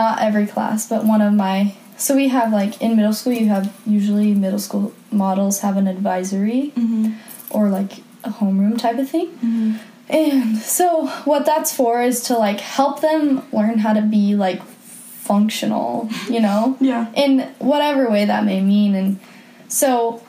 not 0.00 0.20
every 0.28 0.46
class, 0.46 0.86
but 0.92 1.04
one 1.14 1.22
of 1.28 1.32
my. 1.32 1.72
So 1.96 2.14
we 2.14 2.28
have 2.28 2.52
like 2.52 2.72
in 2.82 2.94
middle 2.96 3.12
school, 3.12 3.32
you 3.32 3.48
have 3.56 3.72
usually 3.86 4.34
middle 4.34 4.58
school 4.66 4.92
models 5.10 5.60
have 5.60 5.76
an 5.82 5.86
advisory 5.96 6.72
Mhm. 6.76 7.14
or 7.50 7.68
like 7.78 7.92
a 8.24 8.30
homeroom 8.40 8.76
type 8.78 8.98
of 8.98 9.08
thing. 9.08 9.28
Mhm. 9.44 9.78
And 10.08 10.58
so 10.58 11.06
what 11.24 11.46
that's 11.46 11.72
for 11.74 12.02
is 12.02 12.20
to 12.24 12.36
like 12.36 12.60
help 12.60 13.00
them 13.00 13.42
learn 13.52 13.78
how 13.78 13.92
to 13.94 14.02
be 14.02 14.34
like 14.34 14.62
functional, 14.62 16.08
you 16.28 16.40
know? 16.40 16.76
Yeah. 16.80 17.10
in 17.14 17.40
whatever 17.58 18.10
way 18.10 18.24
that 18.24 18.44
may 18.44 18.60
mean. 18.60 18.94
And 18.94 19.20
so 19.68 20.22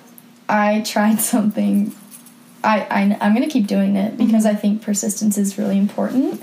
I 0.47 0.81
tried 0.81 1.19
something. 1.33 1.93
I, 2.63 2.79
I 2.89 3.17
I'm 3.19 3.33
gonna 3.33 3.49
keep 3.49 3.67
doing 3.67 3.97
it 3.97 4.17
because 4.17 4.45
I 4.45 4.55
think 4.55 4.81
persistence 4.81 5.37
is 5.37 5.57
really 5.57 5.77
important, 5.77 6.41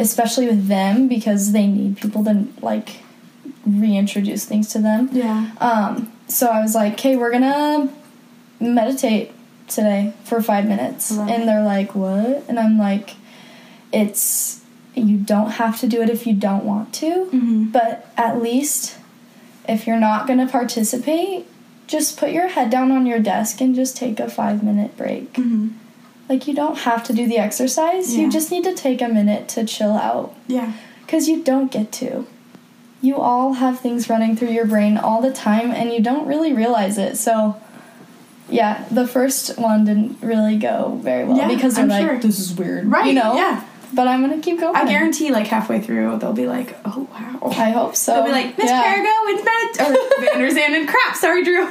especially 0.00 0.46
with 0.48 0.66
them 0.66 1.06
because 1.06 1.52
they 1.52 1.68
need 1.68 1.96
people 1.96 2.24
to 2.24 2.48
like 2.60 2.96
reintroduce 3.64 4.44
things 4.46 4.68
to 4.70 4.80
them. 4.80 5.10
Yeah. 5.12 5.52
Um, 5.60 6.12
so 6.26 6.48
I 6.48 6.60
was 6.60 6.74
like, 6.74 6.94
"Okay, 6.94 7.14
we're 7.16 7.30
gonna 7.30 7.88
meditate 8.58 9.30
today 9.70 10.12
for 10.24 10.42
five 10.42 10.66
minutes," 10.66 11.10
Love 11.16 11.28
and 11.30 11.48
they're 11.48 11.62
like, 11.64 11.94
"What?" 11.94 12.44
And 12.48 12.58
I'm 12.58 12.78
like, 12.78 13.14
"It's 13.92 14.60
you 14.94 15.16
don't 15.16 15.52
have 15.52 15.78
to 15.80 15.86
do 15.86 16.02
it 16.02 16.10
if 16.10 16.26
you 16.26 16.34
don't 16.34 16.64
want 16.64 16.92
to." 16.94 17.28
Mhm. 17.32 17.72
But 17.72 18.06
at 18.16 18.42
least 18.42 18.96
if 19.68 19.86
you're 19.86 20.00
not 20.00 20.26
going 20.26 20.38
to 20.40 20.46
participate, 20.46 21.46
just 21.86 22.16
put 22.16 22.30
your 22.32 22.48
head 22.48 22.70
down 22.70 22.90
on 22.90 23.06
your 23.06 23.18
desk 23.20 23.60
and 23.60 23.74
just 23.74 23.96
take 23.96 24.18
a 24.20 24.28
five 24.28 24.62
minute 24.62 24.96
break. 24.96 25.32
Mhm. 25.34 25.70
Like, 26.28 26.46
you 26.46 26.54
don't 26.54 26.78
have 26.78 27.02
to 27.04 27.12
do 27.12 27.26
the 27.26 27.38
exercise, 27.38 28.14
Yeah. 28.14 28.22
you 28.22 28.30
just 28.30 28.50
need 28.52 28.62
to 28.64 28.72
take 28.74 29.02
a 29.02 29.08
minute 29.08 29.48
to 29.48 29.64
chill 29.64 29.94
out 29.96 30.32
Yeah. 30.46 30.72
because 31.04 31.28
you 31.28 31.42
don't 31.42 31.70
get 31.72 31.90
to. 31.92 32.24
You 33.02 33.16
all 33.16 33.54
have 33.54 33.80
things 33.80 34.08
running 34.08 34.36
through 34.36 34.50
your 34.50 34.66
brain 34.66 34.96
all 34.96 35.20
the 35.20 35.32
time 35.32 35.72
and 35.72 35.92
you 35.92 36.00
don't 36.00 36.26
really 36.26 36.52
realize 36.52 36.98
it. 36.98 37.16
So, 37.16 37.56
yeah, 38.50 38.84
the 38.90 39.06
first 39.06 39.58
one 39.58 39.84
didn't 39.84 40.18
really 40.22 40.56
go 40.58 40.98
very 41.02 41.24
well 41.24 41.36
Yeah, 41.36 41.48
because 41.48 41.74
they're 41.74 41.84
I'm 41.84 41.90
like, 41.90 42.04
sure. 42.06 42.18
this 42.20 42.38
is 42.38 42.54
weird. 42.54 42.86
Right. 42.86 43.06
You 43.06 43.14
know? 43.14 43.34
Yeah. 43.34 43.64
But 43.92 44.06
I'm 44.06 44.24
going 44.24 44.40
to 44.40 44.44
keep 44.44 44.60
going. 44.60 44.76
I 44.76 44.84
guarantee 44.86 45.32
like 45.32 45.48
halfway 45.48 45.80
through 45.80 46.16
they'll 46.18 46.32
be 46.32 46.46
like, 46.46 46.76
"Oh 46.84 47.08
wow." 47.10 47.50
I 47.50 47.70
hope 47.70 47.96
so. 47.96 48.14
They'll 48.14 48.24
be 48.26 48.30
like, 48.30 48.56
Miss 48.56 48.68
Yeah. 48.70 48.84
Perigo 48.84 49.30
and 49.30 49.44
Bennett 49.44 49.80
or 49.80 49.94
Vanderzand 50.26 50.78
and 50.78 50.88
crap. 50.88 51.16
Sorry, 51.16 51.42
Drew. 51.42 51.66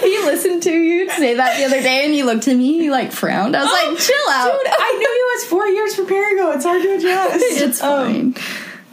he 0.00 0.18
listened 0.24 0.62
to 0.62 0.72
you 0.72 1.10
say 1.10 1.34
that 1.34 1.58
the 1.58 1.64
other 1.64 1.82
day 1.82 2.04
and 2.06 2.14
you 2.14 2.24
looked 2.24 2.48
at 2.48 2.56
me 2.56 2.78
he 2.78 2.90
like 2.90 3.12
frowned 3.12 3.56
i 3.56 3.62
was 3.62 3.70
like 3.72 3.98
chill 3.98 4.30
out 4.30 4.52
Dude, 4.58 4.72
I 4.78 4.92
knew 4.98 5.08
you 5.08 5.30
was 5.36 5.44
four 5.46 5.66
years 5.66 5.94
for 5.94 6.02
Perigo. 6.02 6.54
It's 6.54 6.64
hard 6.64 6.82
to 6.82 6.94
adjust. 6.94 7.34
it's 7.44 7.82
Um, 7.82 8.32
fine 8.34 8.44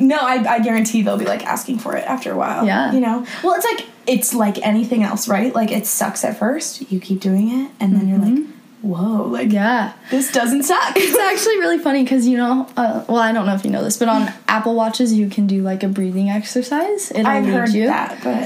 No, 0.07 0.17
I, 0.17 0.55
I 0.55 0.59
guarantee 0.59 1.01
they'll 1.01 1.17
be 1.17 1.25
like 1.25 1.45
asking 1.45 1.79
for 1.79 1.95
it 1.95 2.03
after 2.05 2.31
a 2.31 2.37
while. 2.37 2.65
Yeah. 2.65 2.91
You 2.93 2.99
know? 2.99 3.25
Well, 3.43 3.55
it's 3.55 3.65
like, 3.65 3.85
it's 4.07 4.33
like 4.33 4.57
anything 4.65 5.03
else, 5.03 5.27
right? 5.27 5.53
Like, 5.53 5.71
it 5.71 5.85
sucks 5.85 6.23
at 6.23 6.37
first. 6.37 6.91
You 6.91 6.99
keep 6.99 7.19
doing 7.21 7.49
it, 7.49 7.71
and 7.79 7.95
then 7.95 8.07
you're 8.07 8.17
like, 8.19 8.43
whoa, 8.81 9.23
like, 9.27 9.51
yeah 9.51 9.93
this 10.11 10.31
doesn't 10.31 10.61
suck. 10.63 10.93
it's 10.95 11.17
actually 11.17 11.57
really 11.57 11.79
funny 11.79 12.03
because 12.03 12.27
you 12.27 12.37
know 12.37 12.67
uh, 12.77 13.03
well 13.07 13.17
i 13.17 13.31
don't 13.31 13.47
know 13.47 13.55
if 13.55 13.65
you 13.65 13.71
know 13.71 13.83
this 13.83 13.97
but 13.97 14.07
on 14.07 14.31
apple 14.47 14.75
watches 14.75 15.11
you 15.11 15.27
can 15.27 15.47
do 15.47 15.63
like 15.63 15.81
a 15.81 15.87
breathing 15.87 16.29
exercise 16.29 17.09
it'll 17.09 17.25
I've 17.25 17.45
heard 17.47 17.69
you 17.69 17.87
that, 17.87 18.19
but 18.23 18.35
I 18.35 18.41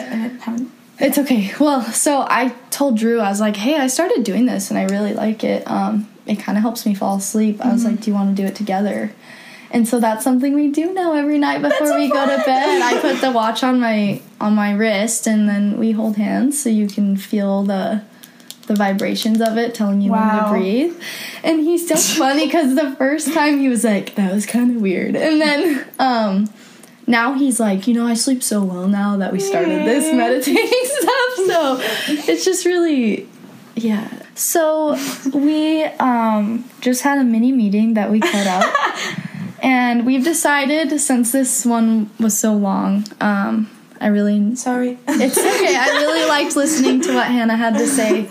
haven't. 0.45 0.71
it's 0.97 1.17
okay 1.17 1.51
well 1.59 1.81
so 1.81 2.21
i 2.29 2.55
told 2.69 2.97
drew 2.97 3.19
i 3.19 3.27
was 3.27 3.41
like 3.41 3.57
hey 3.57 3.75
i 3.75 3.87
started 3.87 4.23
doing 4.23 4.45
this 4.45 4.69
and 4.69 4.79
i 4.79 4.83
really 4.85 5.13
like 5.13 5.43
it 5.43 5.69
um, 5.69 6.07
it 6.25 6.35
kind 6.39 6.57
of 6.57 6.61
helps 6.61 6.85
me 6.85 6.93
fall 6.95 7.17
asleep 7.17 7.59
i 7.59 7.73
was 7.73 7.83
Mm-hmm. 7.83 7.91
like 7.95 8.01
do 8.01 8.09
you 8.11 8.15
want 8.15 8.33
to 8.33 8.41
do 8.41 8.47
it 8.47 8.55
together 8.55 9.11
and 9.71 9.87
so 9.87 9.99
that's 9.99 10.23
something 10.23 10.55
we 10.55 10.69
do 10.71 10.93
now 10.93 11.13
every 11.13 11.37
night 11.37 11.61
before 11.61 11.87
so 11.87 11.97
we 11.97 12.09
go 12.09 12.25
to 12.25 12.43
bed. 12.43 12.81
I 12.81 12.99
put 12.99 13.21
the 13.21 13.31
watch 13.31 13.63
on 13.63 13.79
my 13.79 14.21
on 14.41 14.55
my 14.55 14.71
wrist 14.71 15.27
and 15.27 15.47
then 15.47 15.77
we 15.77 15.91
hold 15.91 16.17
hands 16.17 16.61
so 16.61 16.69
you 16.69 16.87
can 16.87 17.15
feel 17.17 17.63
the 17.63 18.01
the 18.67 18.75
vibrations 18.75 19.41
of 19.41 19.57
it 19.57 19.73
telling 19.75 20.01
you 20.01 20.11
when 20.11 20.21
to 20.21 20.49
breathe. 20.49 20.99
And 21.43 21.59
he's 21.59 21.87
so 21.87 21.95
funny 22.19 22.45
because 22.45 22.75
the 22.75 22.95
first 22.95 23.33
time 23.33 23.59
he 23.59 23.67
was 23.67 23.83
like 23.83 24.15
that 24.15 24.33
was 24.33 24.45
kind 24.45 24.75
of 24.75 24.81
weird. 24.81 25.15
And 25.15 25.39
then 25.39 25.87
um 25.99 26.49
now 27.05 27.33
he's 27.33 27.59
like 27.59 27.87
you 27.87 27.93
know 27.95 28.05
i 28.05 28.13
sleep 28.13 28.43
so 28.43 28.63
well 28.63 28.87
now 28.87 29.17
that 29.17 29.31
we 29.31 29.39
started 29.39 29.85
this 29.85 30.13
meditating 30.13 30.65
stuff. 30.83 31.35
So 31.45 31.77
it's 32.23 32.43
just 32.43 32.65
really 32.65 33.29
yeah. 33.75 34.11
So 34.33 34.97
we 35.31 35.83
um 35.83 36.65
just 36.81 37.03
had 37.03 37.19
a 37.19 37.23
mini 37.23 37.51
meeting 37.51 37.93
that 37.93 38.09
we 38.09 38.19
cut 38.19 38.47
out 38.47 38.73
and 39.61 40.05
we've 40.05 40.23
decided 40.23 40.99
since 40.99 41.31
this 41.31 41.65
one 41.65 42.09
was 42.19 42.37
so 42.37 42.53
long 42.53 43.05
um 43.21 43.69
i 44.01 44.07
really 44.07 44.55
Sorry. 44.55 44.97
it's 45.07 45.37
okay. 45.37 45.75
I 45.75 45.87
really 46.01 46.27
liked 46.27 46.55
listening 46.55 47.01
to 47.01 47.13
what 47.13 47.27
Hannah 47.27 47.57
had 47.57 47.75
to 47.75 47.87
say 47.87 48.29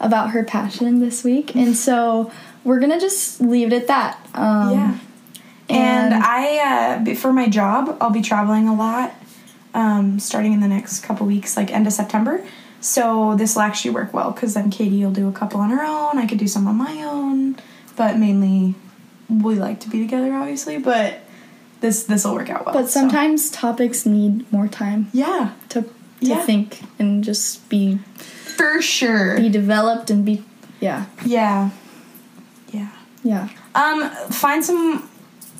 about 0.00 0.30
her 0.30 0.44
passion 0.44 1.00
this 1.00 1.22
week, 1.22 1.54
and 1.54 1.76
so 1.76 2.32
we're 2.64 2.80
gonna 2.80 3.00
just 3.00 3.40
leave 3.40 3.72
it 3.72 3.72
at 3.72 3.86
that. 3.86 4.18
Um, 4.34 4.72
yeah. 4.72 4.98
And, 5.68 6.14
I, 6.14 7.04
uh, 7.08 7.14
for 7.14 7.32
my 7.32 7.48
job, 7.48 7.96
I'll 8.00 8.10
be 8.10 8.20
traveling 8.20 8.68
a 8.68 8.74
lot 8.74 9.14
um, 9.72 10.18
starting 10.18 10.52
in 10.52 10.60
the 10.60 10.68
next 10.68 11.00
couple 11.00 11.26
weeks, 11.26 11.56
like 11.56 11.72
end 11.72 11.86
of 11.86 11.92
September. 11.92 12.44
So 12.80 13.34
this 13.36 13.54
will 13.54 13.62
actually 13.62 13.92
work 13.92 14.12
well 14.12 14.30
because 14.30 14.54
then 14.54 14.70
Katie 14.70 15.04
will 15.04 15.12
do 15.12 15.28
a 15.28 15.32
couple 15.32 15.60
on 15.60 15.70
her 15.70 15.82
own. 15.82 16.18
I 16.18 16.26
could 16.26 16.38
do 16.38 16.46
some 16.46 16.66
on 16.66 16.76
my 16.76 17.02
own, 17.02 17.56
but 17.96 18.18
mainly 18.18 18.74
we 19.42 19.54
like 19.56 19.80
to 19.80 19.88
be 19.90 20.00
together, 20.00 20.32
obviously. 20.34 20.78
But 20.78 21.20
this 21.80 22.04
this 22.04 22.24
will 22.24 22.34
work 22.34 22.50
out 22.50 22.64
well. 22.66 22.74
but 22.74 22.84
so. 22.88 23.00
sometimes 23.00 23.50
topics 23.50 24.06
need 24.06 24.50
more 24.52 24.68
time 24.68 25.08
yeah, 25.12 25.52
to 25.70 25.82
to 25.82 25.88
Yeah. 26.20 26.40
think 26.46 26.80
and 26.98 27.22
just 27.24 27.68
be 27.68 27.98
For 28.56 28.80
sure. 28.80 29.36
be 29.36 29.48
developed 29.50 30.10
and 30.10 30.24
be 30.24 30.42
yeah 30.80 31.04
Yeah. 31.26 31.70
Yeah. 32.72 32.88
yeah 33.22 33.48
Um, 33.74 34.08
find 34.30 34.64
some 34.64 35.08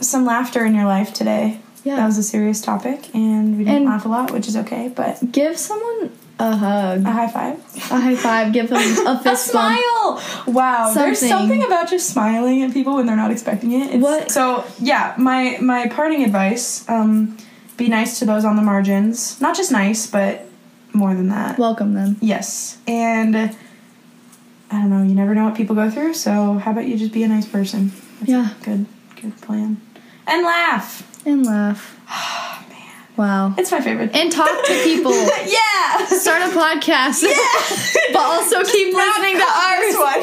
some 0.00 0.24
laughter 0.24 0.64
in 0.64 0.74
your 0.74 0.86
life 0.86 1.12
today. 1.12 1.60
Yeah. 1.84 1.96
That 1.96 2.06
was 2.06 2.16
a 2.18 2.22
serious 2.22 2.60
topic, 2.62 3.14
and 3.14 3.58
we 3.58 3.64
didn't 3.64 3.82
And- 3.82 3.86
laugh 3.86 4.06
a 4.06 4.08
lot, 4.08 4.30
which 4.30 4.48
is 4.48 4.56
okay. 4.56 4.88
But 4.94 5.30
give 5.32 5.58
someone 5.58 6.10
a 6.38 6.56
hug 6.56 7.02
a 7.06 7.10
high 7.12 7.28
five, 7.28 7.58
a 7.90 8.00
high 8.00 8.16
five 8.16 8.52
give 8.52 8.68
them 8.68 8.78
a 8.78 9.10
a 9.12 9.18
fist 9.22 9.52
bump 9.52 9.78
smile. 9.78 10.22
Wow, 10.46 10.92
there's 10.92 11.20
Something. 11.20 11.28
something 11.38 11.62
about 11.64 11.88
just 11.88 12.08
smiling 12.10 12.62
at 12.62 12.72
people 12.72 12.96
when 12.96 13.06
they're 13.06 13.14
not 13.16 13.30
expecting 13.30 13.72
it. 13.72 13.94
It's, 13.94 14.02
What- 14.02 14.30
So 14.30 14.64
yeah, 14.80 15.14
my 15.16 15.58
my 15.60 15.86
parting 15.88 16.24
advice: 16.24 16.88
um, 16.88 17.36
be 17.76 17.88
nice 17.88 18.18
to 18.18 18.24
those 18.24 18.44
on 18.44 18.56
the 18.56 18.62
margins. 18.62 19.40
Not 19.40 19.56
just 19.56 19.70
nice, 19.72 20.06
but 20.08 20.46
more 20.92 21.14
than 21.14 21.28
that. 21.28 21.58
welcome 21.58 21.94
them 21.94 22.16
Yes, 22.20 22.78
and 22.86 23.36
I 23.36 23.50
don't 24.70 24.90
know. 24.90 25.02
You 25.02 25.14
never 25.14 25.34
know 25.34 25.44
what 25.44 25.54
people 25.54 25.76
go 25.76 25.88
through, 25.90 26.14
so 26.14 26.54
how 26.54 26.70
about 26.72 26.86
you 26.86 26.96
just 26.96 27.12
be 27.12 27.22
a 27.22 27.28
nice 27.28 27.46
person? 27.46 27.92
That's 28.20 28.30
Yeah. 28.30 28.48
a 28.60 28.64
good, 28.64 28.86
good 29.20 29.40
plan. 29.40 29.80
And 30.26 30.42
laugh. 30.44 31.02
and 31.26 31.44
laugh 31.46 31.96
wow 33.16 33.54
it's 33.58 33.70
my 33.70 33.80
favorite. 33.80 34.14
and 34.14 34.30
talk 34.32 34.48
to 34.66 34.80
people 34.84 35.12
yeah. 35.46 36.06
start 36.06 36.42
a 36.42 36.50
podcast 36.54 37.22
Yeah. 37.22 37.36
but 38.12 38.22
also 38.22 38.62
keep 38.64 38.94
listening 38.94 39.36
to 39.36 39.44
ours 39.44 39.96
one. 39.96 40.22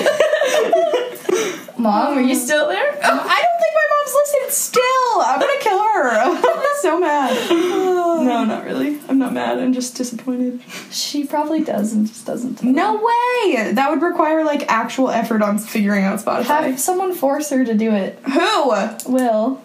mom 1.81 2.17
are 2.17 2.21
you 2.21 2.35
still 2.35 2.67
there 2.67 2.91
I 3.03 3.07
don't 3.07 3.59
think 3.59 3.73
my 3.73 3.87
mom's 3.89 4.13
listening 4.15 4.49
still. 4.49 5.21
I'm 5.23 5.39
gonna 5.39 5.59
kill 5.59 5.79
her. 5.81 6.09
I'm 6.09 6.63
so 6.81 6.99
mad. 6.99 7.37
No, 8.21 8.45
not 8.45 8.65
really. 8.65 8.99
I'm 9.09 9.17
not 9.17 9.33
mad. 9.33 9.57
I'm 9.57 9.73
just 9.73 9.95
disappointed. 9.95 10.61
she 10.91 11.23
probably 11.25 11.63
does 11.63 11.91
and 11.93 12.05
just 12.07 12.25
doesn't 12.25 12.61
No 12.61 12.93
way. 12.95 13.71
That 13.73 13.89
would 13.89 14.01
require 14.03 14.43
like 14.43 14.65
actual 14.71 15.09
effort 15.09 15.41
on 15.41 15.57
figuring 15.57 16.05
out 16.05 16.19
Spotify. 16.19 16.43
have 16.43 16.79
someone 16.79 17.15
force 17.15 17.49
her 17.49 17.65
to 17.65 17.73
do 17.73 17.91
it 17.95 18.19
Who? 18.25 18.69
will 19.11 19.61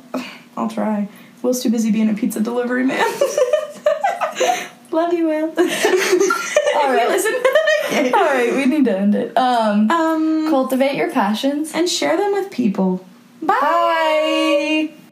I'll 0.56 0.68
try. 0.70 1.08
Will's 1.46 1.62
too 1.62 1.70
busy 1.70 1.92
being 1.92 2.10
a 2.10 2.14
pizza 2.14 2.40
delivery 2.40 2.82
man. 2.84 2.98
Love 4.90 5.12
you, 5.12 5.26
Will. 5.28 5.44
All 5.56 6.92
right. 6.92 7.08
listen. 7.08 7.32
Okay. 7.86 8.10
all 8.10 8.24
right 8.24 8.52
we 8.52 8.64
need 8.66 8.84
to 8.86 8.98
end 8.98 9.14
it 9.14 9.36
um 9.38 9.88
Um, 9.92 10.50
cultivate 10.50 10.96
your 10.96 11.08
passions 11.12 11.72
and 11.72 11.88
share 11.88 12.16
them 12.16 12.32
with 12.32 12.50
people. 12.50 13.06
Bye. 13.40 13.58
Bye. 13.60 15.05